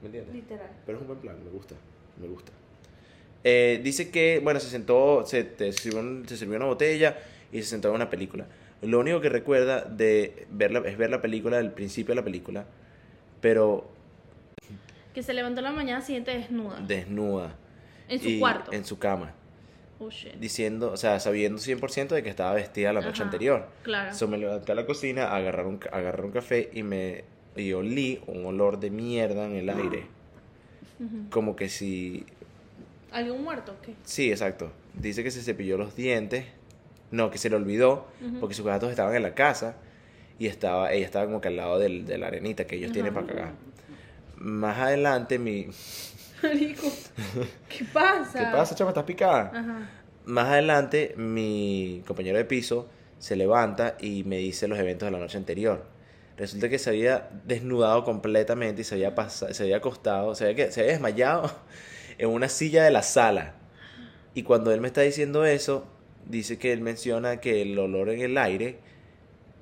¿Me 0.00 0.06
entiendes? 0.06 0.34
Literal. 0.34 0.70
Pero 0.86 0.98
es 0.98 1.02
un 1.02 1.08
buen 1.08 1.20
plan, 1.20 1.36
me 1.44 1.50
gusta, 1.50 1.74
me 2.20 2.26
gusta. 2.28 2.52
Eh, 3.44 3.80
dice 3.84 4.10
que, 4.10 4.40
bueno, 4.42 4.58
se 4.58 4.68
sentó, 4.70 5.26
se, 5.26 5.44
te 5.44 5.70
sirvió, 5.72 6.26
se 6.26 6.38
sirvió 6.38 6.56
una 6.56 6.64
botella 6.66 7.18
y 7.52 7.60
se 7.60 7.68
sentó 7.68 7.88
en 7.90 7.96
una 7.96 8.08
película. 8.08 8.46
Lo 8.80 9.00
único 9.00 9.20
que 9.20 9.28
recuerda 9.28 9.82
de 9.82 10.46
verla, 10.50 10.82
es 10.86 10.96
ver 10.96 11.10
la 11.10 11.20
película, 11.20 11.58
el 11.58 11.70
principio 11.72 12.12
de 12.14 12.16
la 12.20 12.24
película, 12.24 12.64
pero 13.44 13.84
Que 15.12 15.22
se 15.22 15.34
levantó 15.34 15.60
la 15.60 15.70
mañana 15.70 16.00
siguiente 16.00 16.30
desnuda. 16.30 16.80
desnuda. 16.80 17.54
en 18.08 18.18
su 18.22 18.38
cuarto. 18.40 18.72
En 18.72 18.86
su 18.86 18.98
cama. 18.98 19.34
Oh, 19.98 20.08
shit. 20.10 20.32
Diciendo, 20.36 20.90
o 20.90 20.96
sea, 20.96 21.20
sabiendo 21.20 21.60
100% 21.60 22.08
de 22.08 22.22
que 22.22 22.30
estaba 22.30 22.54
vestida 22.54 22.92
la 22.94 23.00
noche 23.02 23.16
Ajá, 23.20 23.24
anterior. 23.24 23.68
Claro. 23.82 24.14
So, 24.14 24.26
me 24.28 24.38
levanté 24.38 24.72
a 24.72 24.74
la 24.74 24.86
cocina 24.86 25.24
a 25.26 25.36
agarrar 25.36 25.66
un, 25.66 25.76
ca- 25.76 25.90
a 25.92 25.98
agarrar 25.98 26.24
un 26.24 26.32
café 26.32 26.70
y 26.72 26.82
me 26.82 27.24
y 27.54 27.72
olí 27.74 28.20
un 28.26 28.46
olor 28.46 28.80
de 28.80 28.88
mierda 28.90 29.44
en 29.44 29.56
el 29.56 29.68
aire. 29.68 30.06
Como 31.30 31.54
que 31.54 31.68
si... 31.68 32.24
¿Algún 33.12 33.44
muerto? 33.44 33.76
¿Qué? 33.82 33.94
Sí, 34.04 34.30
exacto. 34.30 34.72
Dice 34.94 35.22
que 35.22 35.30
se 35.30 35.42
cepilló 35.42 35.76
los 35.76 35.94
dientes. 35.94 36.46
No, 37.10 37.30
que 37.30 37.36
se 37.38 37.50
le 37.50 37.56
olvidó 37.56 38.06
porque 38.40 38.54
sus 38.54 38.64
gatos 38.64 38.90
estaban 38.90 39.14
en 39.14 39.22
la 39.22 39.34
casa 39.34 39.76
y 40.38 40.46
estaba 40.46 40.92
ella 40.92 41.04
estaba 41.06 41.26
como 41.26 41.40
que 41.40 41.48
al 41.48 41.56
lado 41.56 41.78
del, 41.78 42.04
de 42.06 42.18
la 42.18 42.26
arenita 42.28 42.66
que 42.66 42.76
ellos 42.76 42.92
tienen 42.92 43.14
para 43.14 43.26
cagar. 43.26 43.52
Más 44.36 44.78
adelante 44.78 45.38
mi... 45.38 45.68
Marico, 46.42 46.86
¿qué 47.68 47.84
pasa? 47.92 48.38
¿Qué 48.38 48.44
pasa, 48.56 48.74
chama? 48.74 48.90
¿Estás 48.90 49.04
picada? 49.04 49.50
Ajá. 49.54 49.90
Más 50.26 50.46
adelante, 50.48 51.14
mi 51.16 52.02
compañero 52.06 52.36
de 52.38 52.44
piso 52.44 52.88
se 53.18 53.36
levanta 53.36 53.96
y 54.00 54.24
me 54.24 54.36
dice 54.38 54.68
los 54.68 54.78
eventos 54.78 55.06
de 55.06 55.12
la 55.12 55.18
noche 55.18 55.38
anterior. 55.38 55.84
Resulta 56.36 56.68
que 56.68 56.78
se 56.78 56.90
había 56.90 57.30
desnudado 57.44 58.04
completamente 58.04 58.82
y 58.82 58.84
se 58.84 58.96
había, 58.96 59.14
pasa- 59.14 59.54
se 59.54 59.62
había 59.62 59.76
acostado, 59.76 60.34
se 60.34 60.48
había, 60.48 60.70
se 60.72 60.80
había 60.80 60.92
desmayado 60.92 61.50
en 62.18 62.28
una 62.28 62.48
silla 62.48 62.84
de 62.84 62.90
la 62.90 63.02
sala. 63.02 63.54
Y 64.34 64.42
cuando 64.42 64.72
él 64.72 64.80
me 64.80 64.88
está 64.88 65.00
diciendo 65.02 65.44
eso, 65.46 65.86
dice 66.26 66.58
que 66.58 66.72
él 66.72 66.80
menciona 66.80 67.38
que 67.40 67.62
el 67.62 67.78
olor 67.78 68.10
en 68.10 68.20
el 68.20 68.36
aire 68.36 68.78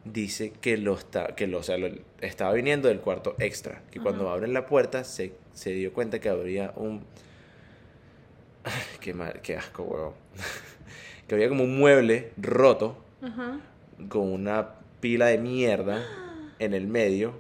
dice 0.05 0.53
que 0.61 0.77
lo 0.77 0.95
está 0.95 1.35
que 1.37 1.47
lo, 1.47 1.59
o 1.59 1.63
sea, 1.63 1.79
lo- 1.79 1.89
estaba 2.21 2.53
viniendo 2.53 2.89
del 2.89 3.01
cuarto 3.01 3.37
extra 3.39 3.83
que 3.91 4.01
cuando 4.01 4.29
abren 4.31 4.53
la 4.53 4.67
puerta 4.67 5.05
se, 5.05 5.33
se 5.53 5.71
dio 5.71 5.93
cuenta 5.93 6.19
que 6.21 6.29
habría 6.29 6.73
un 6.77 7.03
Ay, 8.65 8.73
qué 9.01 9.15
mal, 9.15 9.41
qué 9.43 9.57
asco 9.57 9.83
huevón. 9.85 10.15
Que 11.29 11.37
había 11.37 11.49
como 11.49 11.65
un 11.65 11.79
mueble 11.79 12.33
roto 12.37 12.97
con 14.09 14.33
una 14.33 14.71
pila 15.01 15.27
de 15.27 15.39
mierda 15.39 16.05
en 16.59 16.75
el 16.75 16.87
medio. 16.89 17.33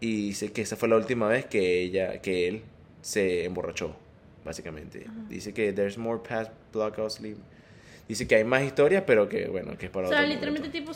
Y 0.00 0.28
dice 0.28 0.52
que 0.52 0.62
esa 0.62 0.76
fue 0.76 0.88
la 0.88 0.96
última 0.96 1.28
vez 1.28 1.46
que 1.46 1.80
ella 1.82 2.20
que 2.20 2.48
él 2.48 2.62
se 3.02 3.44
emborrachó 3.44 3.94
básicamente. 4.44 5.06
Dice 5.28 5.52
que 5.54 5.72
there's 5.72 5.96
more 5.98 6.20
past 6.26 6.50
blackout 6.72 7.10
sleep 7.10 7.36
dice 8.08 8.26
que 8.26 8.36
hay 8.36 8.44
más 8.44 8.62
historias 8.62 9.04
pero 9.06 9.28
que 9.28 9.48
bueno 9.48 9.76
que 9.78 9.86
es 9.86 9.90
para 9.92 10.06
O 10.06 10.10
sea, 10.10 10.18
otro 10.20 10.28
literalmente 10.30 10.68
tipo, 10.68 10.92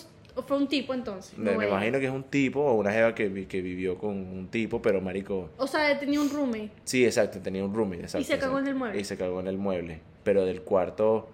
fue 0.47 0.57
un 0.57 0.69
tipo 0.69 0.95
entonces. 0.95 1.37
me, 1.39 1.53
no 1.53 1.59
me 1.59 1.67
imagino 1.69 1.99
que 1.99 2.05
es 2.07 2.13
un 2.13 2.23
tipo 2.25 2.61
o 2.61 2.75
una 2.75 2.93
jeva 2.93 3.15
que, 3.15 3.47
que 3.47 3.61
vivió 3.63 3.97
con 3.99 4.11
un 4.17 4.49
tipo 4.49 4.81
pero 4.83 5.01
marico 5.01 5.51
O 5.57 5.67
sea, 5.67 5.99
tenía 5.99 6.21
un 6.21 6.31
roommate. 6.31 6.71
sí 6.85 7.05
exacto 7.05 7.41
tenía 7.41 7.65
un 7.65 7.75
roommate 7.75 8.03
exacto, 8.03 8.27
se 8.27 8.39
cagó 8.39 8.59
en 8.59 8.69
el 8.69 8.75
mueble. 8.75 9.01
y 9.01 9.05
se 9.05 9.17
cagó 9.17 9.41
en 9.41 9.47
el 9.49 9.59
mueble 9.59 10.01
pero 10.23 10.45
del 10.45 10.63
cuarto 10.63 11.29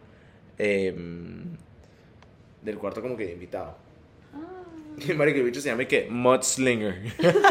em, 0.58 1.44
Del 2.62 2.78
cuarto 2.78 3.02
como 3.02 3.16
que 3.16 3.26
de 3.26 3.32
invitado. 3.32 3.76
Ah. 4.32 4.62
Y 5.08 5.12
marico, 5.12 5.38
el 5.38 5.44
bicho 5.44 5.60
se 5.60 5.68
llama 5.70 5.82
y 5.82 5.86
que 5.86 6.06
Mudslinger. 6.08 7.02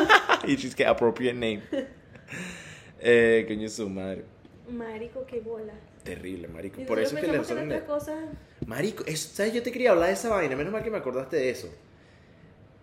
y 0.48 0.56
dice 0.56 0.76
que 0.76 0.86
appropriate 0.86 1.34
name. 1.34 1.62
Eh, 3.06 3.44
coño 3.50 3.68
su 3.68 3.90
madre. 3.90 4.24
Marico, 4.72 5.26
qué 5.26 5.42
bola. 5.42 5.74
Terrible, 6.04 6.48
marico. 6.50 6.82
Y 6.82 6.86
Por 6.86 7.00
eso 7.00 7.16
es 7.16 7.22
que 7.22 7.28
le 7.32 7.38
nosotros 7.38 7.60
son 7.60 7.70
pensamos 7.70 7.94
en 8.10 8.14
otras 8.16 8.28
cosas. 8.30 8.68
Marico, 8.68 9.04
eso- 9.08 9.30
¿sabes? 9.34 9.54
Yo 9.54 9.64
te 9.64 9.72
quería 9.72 9.92
hablar 9.92 10.08
de 10.08 10.14
esa 10.14 10.30
vaina, 10.30 10.56
menos 10.56 10.74
mal 10.74 10.84
que 10.84 10.92
me 10.92 10.98
acordaste 10.98 11.38
de 11.38 11.50
eso. 11.50 11.70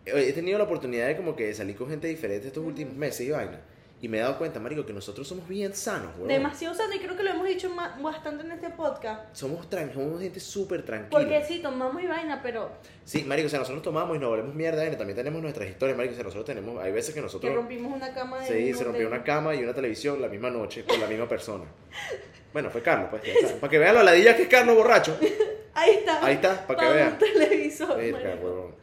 He 0.07 0.29
he 0.29 0.33
tenido 0.33 0.57
la 0.59 0.65
oportunidad 0.65 1.07
de 1.07 1.17
como 1.17 1.37
que 1.37 1.53
salir 1.55 1.77
con 1.77 1.89
gente 1.91 2.09
diferente 2.09 2.49
estos 2.49 2.65
últimos 2.65 2.95
meses 2.95 3.27
y 3.27 3.31
vaina. 3.31 3.61
Y 4.03 4.09
me 4.09 4.17
he 4.17 4.21
dado 4.23 4.39
cuenta, 4.39 4.59
marico, 4.59 4.87
que 4.87 4.95
nosotros 4.95 5.29
somos 5.29 5.47
bien 5.47 5.75
sanos, 5.75 6.13
weón. 6.17 6.29
Demasiado 6.29 6.75
sano 6.75 6.95
y 6.95 6.99
creo 7.01 7.15
que 7.15 7.23
lo 7.23 7.33
hemos 7.33 7.47
dicho 7.47 7.71
bastante 8.03 8.43
en 8.47 8.53
este 8.53 8.71
podcast. 8.71 9.37
Somos, 9.37 9.69
tran- 9.69 9.93
somos 9.93 10.19
gente 10.23 10.41
súper 10.41 10.83
tranquila. 10.87 11.21
Porque 11.21 11.45
sí, 11.45 11.59
tomamos 11.61 12.03
y 12.03 12.07
vaina, 12.07 12.41
pero 12.43 12.71
Sí, 13.05 13.25
marico, 13.25 13.49
o 13.49 13.51
sea, 13.51 13.59
nosotros 13.59 13.83
tomamos 13.83 14.17
y 14.17 14.19
nos 14.19 14.31
volvemos 14.31 14.55
mierda, 14.55 14.79
vaina. 14.81 14.97
También 14.97 15.17
tenemos 15.19 15.43
nuestras 15.43 15.69
historias, 15.69 15.99
marico. 15.99 16.13
O 16.13 16.17
sea, 16.17 16.25
nosotros 16.25 16.47
tenemos, 16.47 16.83
hay 16.83 16.93
veces 16.93 17.11
que 17.15 17.21
que 17.21 17.25
nosotros... 17.25 17.55
rompimos 17.55 17.93
una 17.93 18.15
cama 18.15 18.41
de 18.41 18.47
Sí, 18.47 18.73
un 18.73 18.79
se 18.79 18.85
rompió 18.85 19.07
hotel. 19.07 19.13
una 19.19 19.23
cama 19.23 19.55
y 19.55 19.63
una 19.63 19.75
televisión 19.75 20.23
la 20.23 20.29
misma 20.29 20.49
noche 20.49 20.83
con 20.85 20.99
la 20.99 21.07
misma 21.07 21.29
persona. 21.29 21.65
Bueno, 22.53 22.71
fue 22.71 22.83
Carlos, 22.83 23.09
pues, 23.11 23.23
ya 23.23 23.35
sabes. 23.35 23.53
Para 23.53 23.71
que 23.71 23.79
vean 23.79 23.95
la 23.95 24.03
ladilla 24.03 24.37
que 24.37 24.43
es 24.43 24.49
Carlos 24.49 24.77
borracho. 24.77 25.17
Ahí 25.75 25.91
está. 25.91 26.25
Ahí 26.27 26.35
está, 26.35 26.67
para 26.67 26.81
que 26.81 26.95
vean. 26.95 27.13
un 27.13 27.19
televisor. 27.19 27.97
Verga, 27.97 28.19
marico. 28.19 28.47
huevón. 28.47 28.75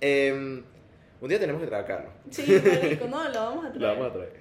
Em, 0.00 0.64
un 1.20 1.28
día 1.28 1.38
tenemos 1.38 1.62
que 1.62 1.68
traer 1.68 1.84
a 1.84 1.86
Carlos. 1.86 2.12
Sí, 2.30 2.60
marico, 2.64 3.06
no, 3.06 3.28
lo 3.28 3.40
vamos 3.40 3.66
a 3.66 3.68
traer. 3.72 3.80
Lo 3.80 3.88
vamos 3.88 4.06
a 4.08 4.12
traer. 4.12 4.32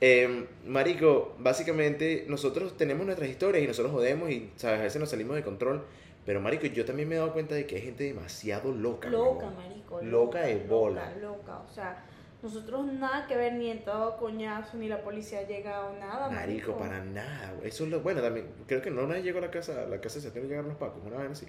Em, 0.00 0.46
marico, 0.64 1.36
básicamente 1.38 2.24
nosotros 2.26 2.76
tenemos 2.76 3.04
nuestras 3.04 3.28
historias 3.28 3.62
y 3.62 3.66
nosotros 3.66 3.92
jodemos 3.92 4.30
y 4.30 4.50
¿sabes? 4.56 4.80
a 4.80 4.82
veces 4.84 4.98
nos 4.98 5.10
salimos 5.10 5.36
de 5.36 5.42
control. 5.42 5.84
Pero 6.24 6.40
marico, 6.40 6.66
yo 6.66 6.84
también 6.84 7.08
me 7.08 7.16
he 7.16 7.18
dado 7.18 7.32
cuenta 7.32 7.54
de 7.54 7.66
que 7.66 7.76
hay 7.76 7.82
gente 7.82 8.04
demasiado 8.04 8.72
loca. 8.72 9.08
Loca, 9.10 9.46
huevón. 9.46 9.56
marico. 9.56 10.00
Loca 10.02 10.40
de 10.40 10.56
bola. 10.56 11.12
Loca, 11.20 11.20
loca. 11.20 11.58
O 11.58 11.68
sea, 11.74 12.04
nosotros 12.42 12.86
nada 12.86 13.26
que 13.26 13.36
ver 13.36 13.52
ni 13.54 13.70
en 13.70 13.84
todo 13.84 14.16
coñazo, 14.16 14.78
ni 14.78 14.88
la 14.88 15.02
policía 15.02 15.46
llega 15.46 15.86
o 15.86 15.98
nada, 15.98 16.30
Marico, 16.30 16.76
para 16.76 17.04
nada. 17.04 17.52
Eso 17.62 17.84
es 17.84 17.90
lo 17.90 18.00
bueno 18.00 18.22
también. 18.22 18.46
Creo 18.66 18.80
que 18.80 18.90
no 18.90 19.06
vez 19.06 19.22
llegó 19.22 19.38
a 19.38 19.42
la 19.42 19.50
casa, 19.50 19.82
a 19.82 19.86
la 19.86 20.00
casa 20.00 20.20
se 20.20 20.30
tiene 20.30 20.46
que 20.46 20.52
llegar 20.54 20.64
los 20.64 20.76
pacos, 20.76 21.02
una 21.04 21.18
vez 21.18 21.32
así. 21.32 21.46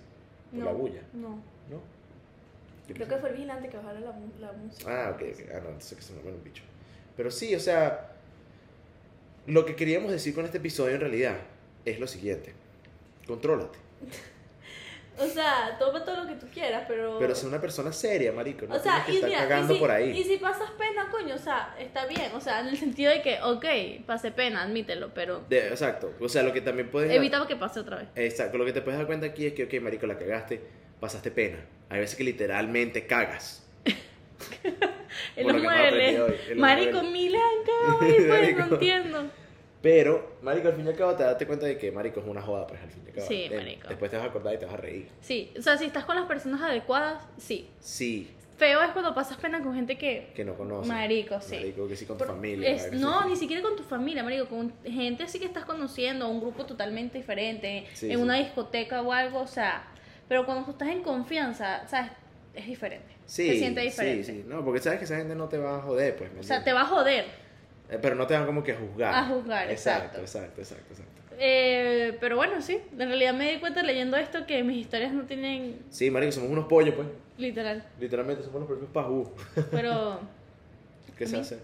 Por 0.52 0.60
no, 0.60 0.66
la 0.66 0.72
bulla, 0.74 1.02
No. 1.14 1.30
¿no? 1.70 2.02
¿Qué 2.88 2.94
Creo 2.96 3.08
que 3.08 3.18
fue 3.18 3.30
el 3.30 3.36
vigilante 3.36 3.70
que 3.70 3.78
bajara 3.78 4.00
la, 4.02 4.14
la 4.40 4.52
música. 4.52 5.06
Ah, 5.08 5.12
ok, 5.12 5.22
ok. 5.34 5.40
Ah, 5.50 5.60
no, 5.64 5.70
entonces 5.70 5.98
que 5.98 6.04
se 6.04 6.14
me 6.14 6.30
un 6.30 6.44
bicho. 6.44 6.64
Pero 7.16 7.32
sí, 7.32 7.56
o 7.56 7.60
sea, 7.60 8.12
lo 9.48 9.66
que 9.66 9.76
queríamos 9.78 10.12
decir 10.12 10.36
con 10.36 10.44
este 10.44 10.58
episodio 10.58 10.96
en 10.96 11.02
realidad 11.02 11.38
es 11.86 12.00
lo 12.00 12.08
siguiente. 12.08 12.54
Contrólate. 13.26 13.80
O 15.22 15.28
sea, 15.28 15.76
toma 15.78 16.04
todo 16.04 16.24
lo 16.24 16.28
que 16.28 16.36
tú 16.36 16.48
quieras, 16.52 16.84
pero. 16.88 17.18
Pero 17.20 17.36
sé 17.36 17.46
una 17.46 17.62
persona 17.62 17.92
seria, 17.92 18.32
marico. 18.32 18.66
No 18.66 18.76
o 18.76 18.80
sea, 18.80 19.04
que 19.06 19.14
y, 19.14 19.16
estar 19.16 19.30
mira, 19.30 19.42
cagando 19.42 19.74
y 19.74 19.76
si, 19.76 19.80
por 19.80 19.92
ahí. 19.92 20.10
y 20.18 20.24
si 20.24 20.38
pasas 20.38 20.72
pena, 20.72 21.10
coño, 21.12 21.36
o 21.36 21.38
sea, 21.38 21.76
está 21.80 22.06
bien. 22.06 22.32
O 22.34 22.42
sea, 22.42 22.62
En 22.62 22.68
el 22.68 22.78
sentido 22.78 23.12
de 23.12 23.22
que, 23.22 23.40
ok, 23.42 23.66
pasé 24.06 24.32
pena, 24.32 24.64
admítelo, 24.64 25.14
pero 25.14 25.44
De- 25.48 25.68
exacto. 25.70 26.14
O 26.20 26.28
sea, 26.28 26.44
lo 26.44 26.54
que 26.54 26.62
también 26.62 26.90
puedes... 26.90 27.12
evita 27.12 27.46
que 27.48 27.56
pase 27.56 27.80
otra 27.80 27.98
vez. 27.98 28.08
Exacto. 28.16 28.58
Lo 28.58 28.66
que 28.66 28.74
te 28.74 28.82
puedes 28.82 28.98
dar 28.98 29.08
cuenta 29.08 29.28
aquí 29.28 29.46
es 29.46 29.54
que, 29.54 29.66
ok, 29.66 29.74
marico, 29.82 30.08
la 30.08 30.18
cagaste, 30.18 30.62
pasaste 31.00 31.32
pena. 31.32 31.60
Hay 31.90 32.00
veces 32.00 32.16
que 32.16 32.24
literalmente 32.24 33.06
cagas. 33.06 33.66
Por 35.36 35.54
los 35.54 35.62
los 35.62 35.64
Marico, 35.64 36.26
pues, 36.26 36.58
Marico. 36.58 37.02
no 38.68 38.76
entiendo. 38.76 39.41
Pero, 39.82 40.38
marico, 40.44 40.68
al 40.68 40.76
fin 40.76 40.86
y 40.86 40.90
al 40.90 40.96
cabo 40.96 41.16
te 41.16 41.24
das 41.24 41.44
cuenta 41.46 41.66
de 41.66 41.78
que, 41.78 41.92
marico, 41.92 42.20
es 42.20 42.28
una 42.28 42.42
joda, 42.42 42.68
pues, 42.68 42.82
al 42.82 42.90
fin 42.92 43.02
y 43.06 43.10
al 43.10 43.16
cabo. 43.16 43.28
Sí, 43.28 43.44
Eh, 43.50 43.56
marico. 43.56 43.88
Después 43.90 44.12
te 44.12 44.18
vas 44.18 44.26
a 44.26 44.30
acordar 44.30 44.54
y 44.54 44.58
te 44.60 44.66
vas 44.66 44.74
a 44.76 44.78
reír. 44.78 45.08
Sí, 45.22 45.52
o 45.58 45.62
sea, 45.62 45.78
si 45.78 45.86
estás 45.86 46.06
con 46.06 46.16
las 46.16 46.26
personas 46.26 46.62
adecuadas, 46.62 47.24
sí. 47.38 47.68
Sí, 47.80 48.30
Feo 48.58 48.80
es 48.84 48.92
cuando 48.92 49.16
pasas 49.16 49.38
pena 49.38 49.60
con 49.64 49.74
gente 49.74 49.98
que... 49.98 50.34
que 50.36 50.46
no 50.46 50.54
conoces. 50.54 50.88
Marico, 50.88 51.42
sí. 51.42 51.56
Marico, 51.56 51.88
que 51.88 51.96
sí 51.96 52.06
con 52.06 52.16
tu 52.20 52.26
Por- 52.26 52.36
familia. 52.36 52.70
es- 52.70 52.84
marico, 52.84 52.98
no, 53.02 53.24
sí. 53.24 53.30
ni 53.30 53.36
siquiera 53.36 53.64
con 53.64 53.76
tu 53.76 53.82
familia, 53.82 54.24
marico, 54.24 54.46
con 54.48 54.72
gente 54.86 55.24
así 55.24 55.40
que 55.40 55.46
estás 55.46 55.66
conociendo, 55.66 56.28
un 56.30 56.40
grupo 56.40 56.64
totalmente 56.68 57.18
diferente, 57.18 57.88
Sí, 57.96 58.12
en 58.12 58.18
sí. 58.18 58.24
una 58.24 58.36
discoteca 58.36 59.02
o 59.02 59.12
algo, 59.12 59.40
o 59.40 59.48
sea, 59.48 59.88
pero 60.28 60.46
cuando 60.46 60.64
tú 60.66 60.72
estás 60.72 60.90
en 60.90 61.02
confianza, 61.02 61.88
¿sabes? 61.88 62.12
Es 62.54 62.68
diferente. 62.68 63.08
Sí, 63.26 63.48
Se 63.50 63.58
siente 63.58 63.82
sí, 63.82 63.88
diferente. 63.88 64.24
sí. 64.26 64.44
No, 64.46 64.64
porque 64.64 64.80
sabes 64.80 65.00
que 65.00 65.06
esa 65.06 65.16
gente 65.18 65.34
no 65.34 65.48
te 65.50 65.58
va 65.58 65.78
a 65.78 65.82
joder, 65.82 66.16
pues. 66.18 66.32
¿me 66.32 66.42
O 66.42 66.44
sea, 66.44 66.64
te 66.64 66.72
va 66.72 66.82
a 66.82 66.86
joder. 66.86 67.26
Eh, 67.92 68.00
Pero 68.02 68.16
no 68.16 68.26
te 68.26 68.34
van 68.34 68.46
como 68.46 68.64
que 68.64 68.72
a 68.72 68.78
juzgar. 68.78 69.14
A 69.14 69.26
juzgar, 69.26 69.70
Exacto, 69.70 70.20
exacto. 70.22 70.62
exacto, 70.62 70.62
exacto, 70.62 70.94
exacto. 70.94 71.22
Eh, 71.44 72.18
pero 72.20 72.36
bueno, 72.36 72.62
sí, 72.62 72.80
en 72.94 73.08
realidad 73.08 73.34
me 73.34 73.52
di 73.52 73.60
cuenta 73.60 73.84
leyendo 73.84 74.16
esto 74.18 74.46
que 74.46 74.64
mis 74.64 74.78
historias 74.78 75.12
no 75.12 75.24
tienen 75.24 75.80
Sí, 75.90 76.10
marico, 76.12 76.32
somos 76.32 76.50
unos 76.52 76.66
pollos, 76.68 76.94
pues. 76.96 77.08
literal, 77.38 77.84
Literalmente 78.00 78.44
somos 78.44 78.60
los 78.62 78.68
propios 78.70 78.90
pajú. 78.92 79.32
pero 79.72 80.20
¿Qué 81.18 81.26
se 81.28 81.38
hace? 81.38 81.60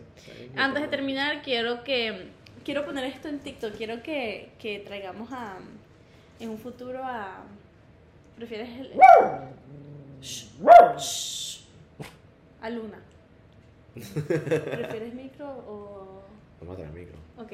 antes 0.55 0.81
de 0.83 0.87
terminar 0.87 1.41
quiero 1.41 1.83
que 1.83 2.27
quiero 2.65 2.85
poner 2.85 3.05
esto 3.05 3.27
en 3.27 3.39
TikTok, 3.39 3.75
quiero 3.75 4.01
que, 4.03 4.49
que 4.59 4.79
traigamos 4.79 5.31
a 5.31 5.57
en 6.39 6.49
un 6.49 6.57
futuro 6.57 7.01
a 7.03 7.43
prefieres 8.35 8.69
el 8.79 8.91
Shh, 10.21 10.47
shh. 10.97 11.59
a 12.61 12.69
Luna. 12.69 12.99
¿Prefieres 13.99 15.13
micro 15.13 15.47
o 15.47 16.21
Vamos 16.59 16.73
a 16.73 16.77
traer 16.77 16.93
micro. 16.93 17.17
Ok. 17.37 17.53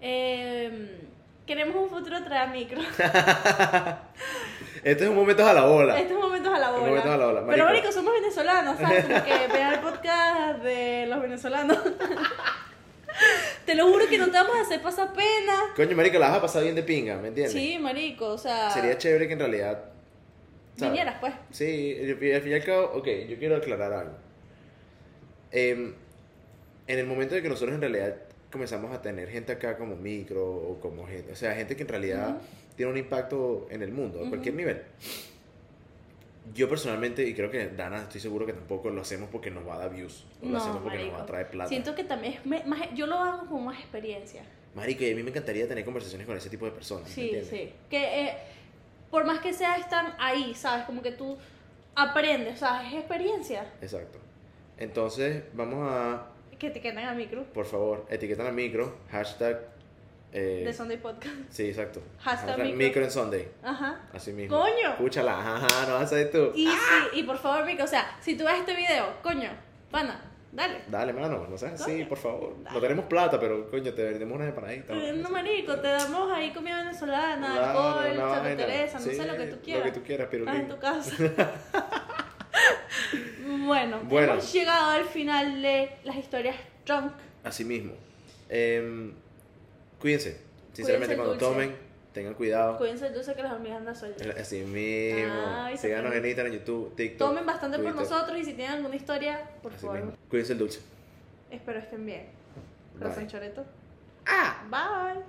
Em, 0.00 0.88
queremos 1.46 1.76
un 1.76 1.88
futuro 1.88 2.22
traer 2.22 2.48
a 2.48 2.52
micro. 2.52 2.80
Este 4.82 5.04
es 5.04 5.10
un 5.10 5.16
momento 5.16 5.46
a 5.46 5.52
la 5.52 5.66
bola. 5.66 5.98
Estos 5.98 6.18
momentos 6.18 6.54
a 6.54 6.58
la 6.58 6.70
bola. 6.70 6.86
Momentos 6.86 7.10
a 7.10 7.16
la 7.18 7.26
bola. 7.26 7.46
Pero 7.46 7.64
Marico. 7.66 7.92
somos 7.92 8.14
venezolanos, 8.14 8.78
¿sabes? 8.78 9.04
Como 9.04 9.24
que 9.24 9.46
vean 9.52 9.74
el 9.74 9.80
podcast 9.80 10.62
de 10.62 11.06
los 11.06 11.20
venezolanos. 11.20 11.78
te 13.66 13.74
lo 13.74 13.88
juro 13.88 14.06
que 14.08 14.16
no 14.16 14.26
te 14.26 14.32
vamos 14.32 14.56
a 14.56 14.62
hacer 14.62 14.80
pasar 14.80 15.12
pena. 15.12 15.74
Coño, 15.76 15.94
marico, 15.94 16.18
la 16.18 16.28
vas 16.28 16.38
a 16.38 16.40
pasar 16.40 16.62
bien 16.62 16.74
de 16.74 16.82
pinga, 16.82 17.16
¿me 17.16 17.28
entiendes? 17.28 17.52
Sí, 17.52 17.78
marico, 17.78 18.28
o 18.28 18.38
sea. 18.38 18.70
Sería 18.70 18.96
chévere 18.96 19.26
que 19.26 19.34
en 19.34 19.40
realidad... 19.40 19.84
¿sabes? 20.76 20.92
Vinieras, 20.92 21.16
pues. 21.20 21.34
Sí, 21.50 21.98
al 22.00 22.16
fin 22.40 22.52
y 22.52 22.54
al 22.54 22.64
cabo, 22.64 22.92
ok, 22.94 23.08
yo 23.28 23.38
quiero 23.38 23.56
aclarar 23.56 23.92
algo. 23.92 24.29
Em, 25.52 25.94
en 26.86 26.98
el 26.98 27.06
momento 27.06 27.34
de 27.34 27.42
que 27.42 27.48
nosotros 27.48 27.74
en 27.74 27.80
realidad 27.80 28.16
comenzamos 28.52 28.92
a 28.92 29.00
tener 29.00 29.28
gente 29.28 29.52
acá 29.52 29.76
como 29.76 29.96
micro 29.96 30.44
o 30.44 30.80
como 30.80 31.06
gente, 31.06 31.32
o 31.32 31.36
sea, 31.36 31.54
gente 31.54 31.76
que 31.76 31.82
en 31.82 31.88
realidad 31.88 32.30
Ujú. 32.30 32.38
tiene 32.76 32.92
un 32.92 32.98
impacto 32.98 33.66
en 33.70 33.82
el 33.82 33.92
mundo, 33.92 34.24
a 34.24 34.28
cualquier 34.28 34.54
nivel. 34.54 34.82
Yo 36.54 36.68
personalmente, 36.68 37.22
y 37.28 37.34
creo 37.34 37.50
que 37.50 37.68
Dana, 37.68 38.02
estoy 38.02 38.20
seguro 38.20 38.44
que 38.44 38.52
tampoco 38.52 38.90
lo 38.90 39.02
hacemos 39.02 39.28
porque 39.30 39.50
nos 39.50 39.66
va 39.66 39.74
a 39.76 39.78
dar 39.78 39.90
views, 39.94 40.24
o 40.42 40.46
lo 40.46 40.52
No, 40.52 40.58
hacemos 40.58 40.78
porque 40.82 40.96
marico. 40.98 41.12
nos 41.12 41.20
va 41.20 41.24
a 41.24 41.26
traer 41.26 41.50
plata. 41.50 41.68
Siento 41.68 41.94
que 41.94 42.02
también 42.02 42.34
es 42.34 42.46
me- 42.46 42.64
más, 42.64 42.80
yo 42.94 43.06
lo 43.06 43.16
hago 43.18 43.46
con 43.46 43.64
más 43.64 43.78
experiencia. 43.78 44.42
Marico, 44.74 45.04
y 45.04 45.12
a 45.12 45.14
mí 45.16 45.22
me 45.22 45.30
encantaría 45.30 45.68
tener 45.68 45.84
conversaciones 45.84 46.26
con 46.26 46.36
ese 46.36 46.48
tipo 46.50 46.64
de 46.64 46.72
personas. 46.72 47.08
¿me 47.08 47.14
Sí, 47.14 47.32
sí. 47.48 47.72
Que 47.88 48.22
eh, 48.26 48.34
por 49.10 49.24
más 49.26 49.40
que 49.40 49.52
sea, 49.52 49.76
están 49.76 50.14
ahí, 50.18 50.54
¿sabes? 50.54 50.86
Como 50.86 51.02
que 51.02 51.12
tú 51.12 51.36
aprendes, 51.94 52.54
o 52.54 52.58
sea, 52.58 52.88
es 52.88 52.94
experiencia. 52.94 53.64
Exacto. 53.80 54.18
Entonces, 54.80 55.44
vamos 55.52 55.88
a, 55.90 56.26
Que 56.58 56.66
etiquetan 56.68 57.04
a 57.04 57.14
micro 57.14 57.44
por 57.52 57.66
favor, 57.66 58.06
etiquetar 58.10 58.46
al 58.46 58.54
micro, 58.54 58.96
hashtag... 59.10 59.60
eh, 60.32 60.62
de 60.64 60.72
Sunday 60.72 60.96
Podcast. 60.96 61.34
Sí, 61.50 61.68
exacto. 61.68 62.00
Hashtag 62.18 62.48
Hashtag 62.48 62.64
micro. 62.66 62.78
micro 62.78 63.04
en 63.04 63.10
Sunday. 63.10 63.48
Ajá. 63.62 64.00
Así 64.12 64.32
mismo. 64.32 64.58
¡Coño! 64.58 64.90
Escúchala, 64.90 65.38
ajá, 65.38 65.86
no 65.86 65.94
vas 65.94 66.04
a 66.04 66.06
saber 66.06 66.30
tú. 66.30 66.50
Y, 66.54 66.66
sí, 66.66 66.74
y 67.12 67.22
por 67.24 67.36
favor, 67.38 67.64
Mico, 67.66 67.84
o 67.84 67.86
sea, 67.86 68.16
si 68.20 68.36
tú 68.36 68.44
ves 68.44 68.54
este 68.58 68.74
video, 68.74 69.06
coño, 69.22 69.50
pana, 69.90 70.20
dale. 70.52 70.80
Dale, 70.88 71.12
mano, 71.12 71.46
no 71.46 71.58
seas 71.58 71.80
así, 71.80 72.04
por 72.04 72.16
favor. 72.18 72.54
Dale. 72.62 72.74
No 72.74 72.80
tenemos 72.80 73.04
plata, 73.04 73.38
pero 73.38 73.68
coño, 73.68 73.92
te 73.92 74.02
vendemos 74.02 74.34
una 74.36 74.46
empanadita. 74.48 74.94
No, 74.94 75.28
marico, 75.30 75.76
te 75.76 75.88
damos 75.88 76.32
ahí 76.32 76.52
comida 76.54 76.78
venezolana, 76.78 77.70
alcohol, 77.70 78.16
Santa 78.16 78.56
Teresa, 78.56 78.98
no 78.98 79.04
sé 79.04 79.24
lo 79.26 79.36
que 79.36 79.46
tú 79.46 79.58
quieras. 79.62 79.86
Lo 79.86 79.92
que 79.92 79.98
tú 80.00 80.06
quieras, 80.06 80.28
pero 80.30 80.44
Estás 80.44 80.60
en 80.60 80.68
tu 80.68 80.78
casa. 80.78 81.50
bueno, 83.66 84.00
Bueno. 84.04 84.32
hemos 84.34 84.52
llegado 84.52 84.90
al 84.90 85.04
final 85.04 85.62
de 85.62 85.90
las 86.04 86.16
historias 86.16 86.56
drunk. 86.86 87.12
Así 87.44 87.64
mismo. 87.64 87.92
Em, 88.48 89.12
cuídense. 90.00 90.40
Sinceramente, 90.72 91.14
Cuídense 91.16 91.38
cuando 91.38 91.38
tomen, 91.38 91.76
tengan 92.12 92.34
cuidado. 92.34 92.78
Cuídense 92.78 93.04
del 93.06 93.14
dulce 93.14 93.34
que 93.34 93.42
las 93.42 93.52
hormigas 93.52 93.78
andan 93.78 93.96
sueltas. 93.96 94.26
Así 94.36 94.60
mismo. 94.60 95.68
Se 95.72 95.78
Síganos 95.78 96.14
en 96.14 96.24
Instagram, 96.24 96.52
YouTube, 96.54 96.94
TikTok. 96.96 97.28
Tomen 97.28 97.46
bastante 97.46 97.78
por 97.78 97.94
nosotros 97.94 98.38
y 98.38 98.44
si 98.44 98.52
tienen 98.54 98.76
alguna 98.76 98.96
historia, 98.96 99.50
por 99.62 99.72
Así 99.72 99.80
favor, 99.82 99.96
mismo. 99.96 100.12
Cuídense 100.28 100.52
el 100.52 100.58
dulce. 100.58 100.80
espero 101.50 101.78
estén 101.80 102.06
bien. 102.06 102.26
Corazón 102.98 103.26
choreto. 103.28 103.64
Ah, 104.26 104.62
bye. 104.70 105.18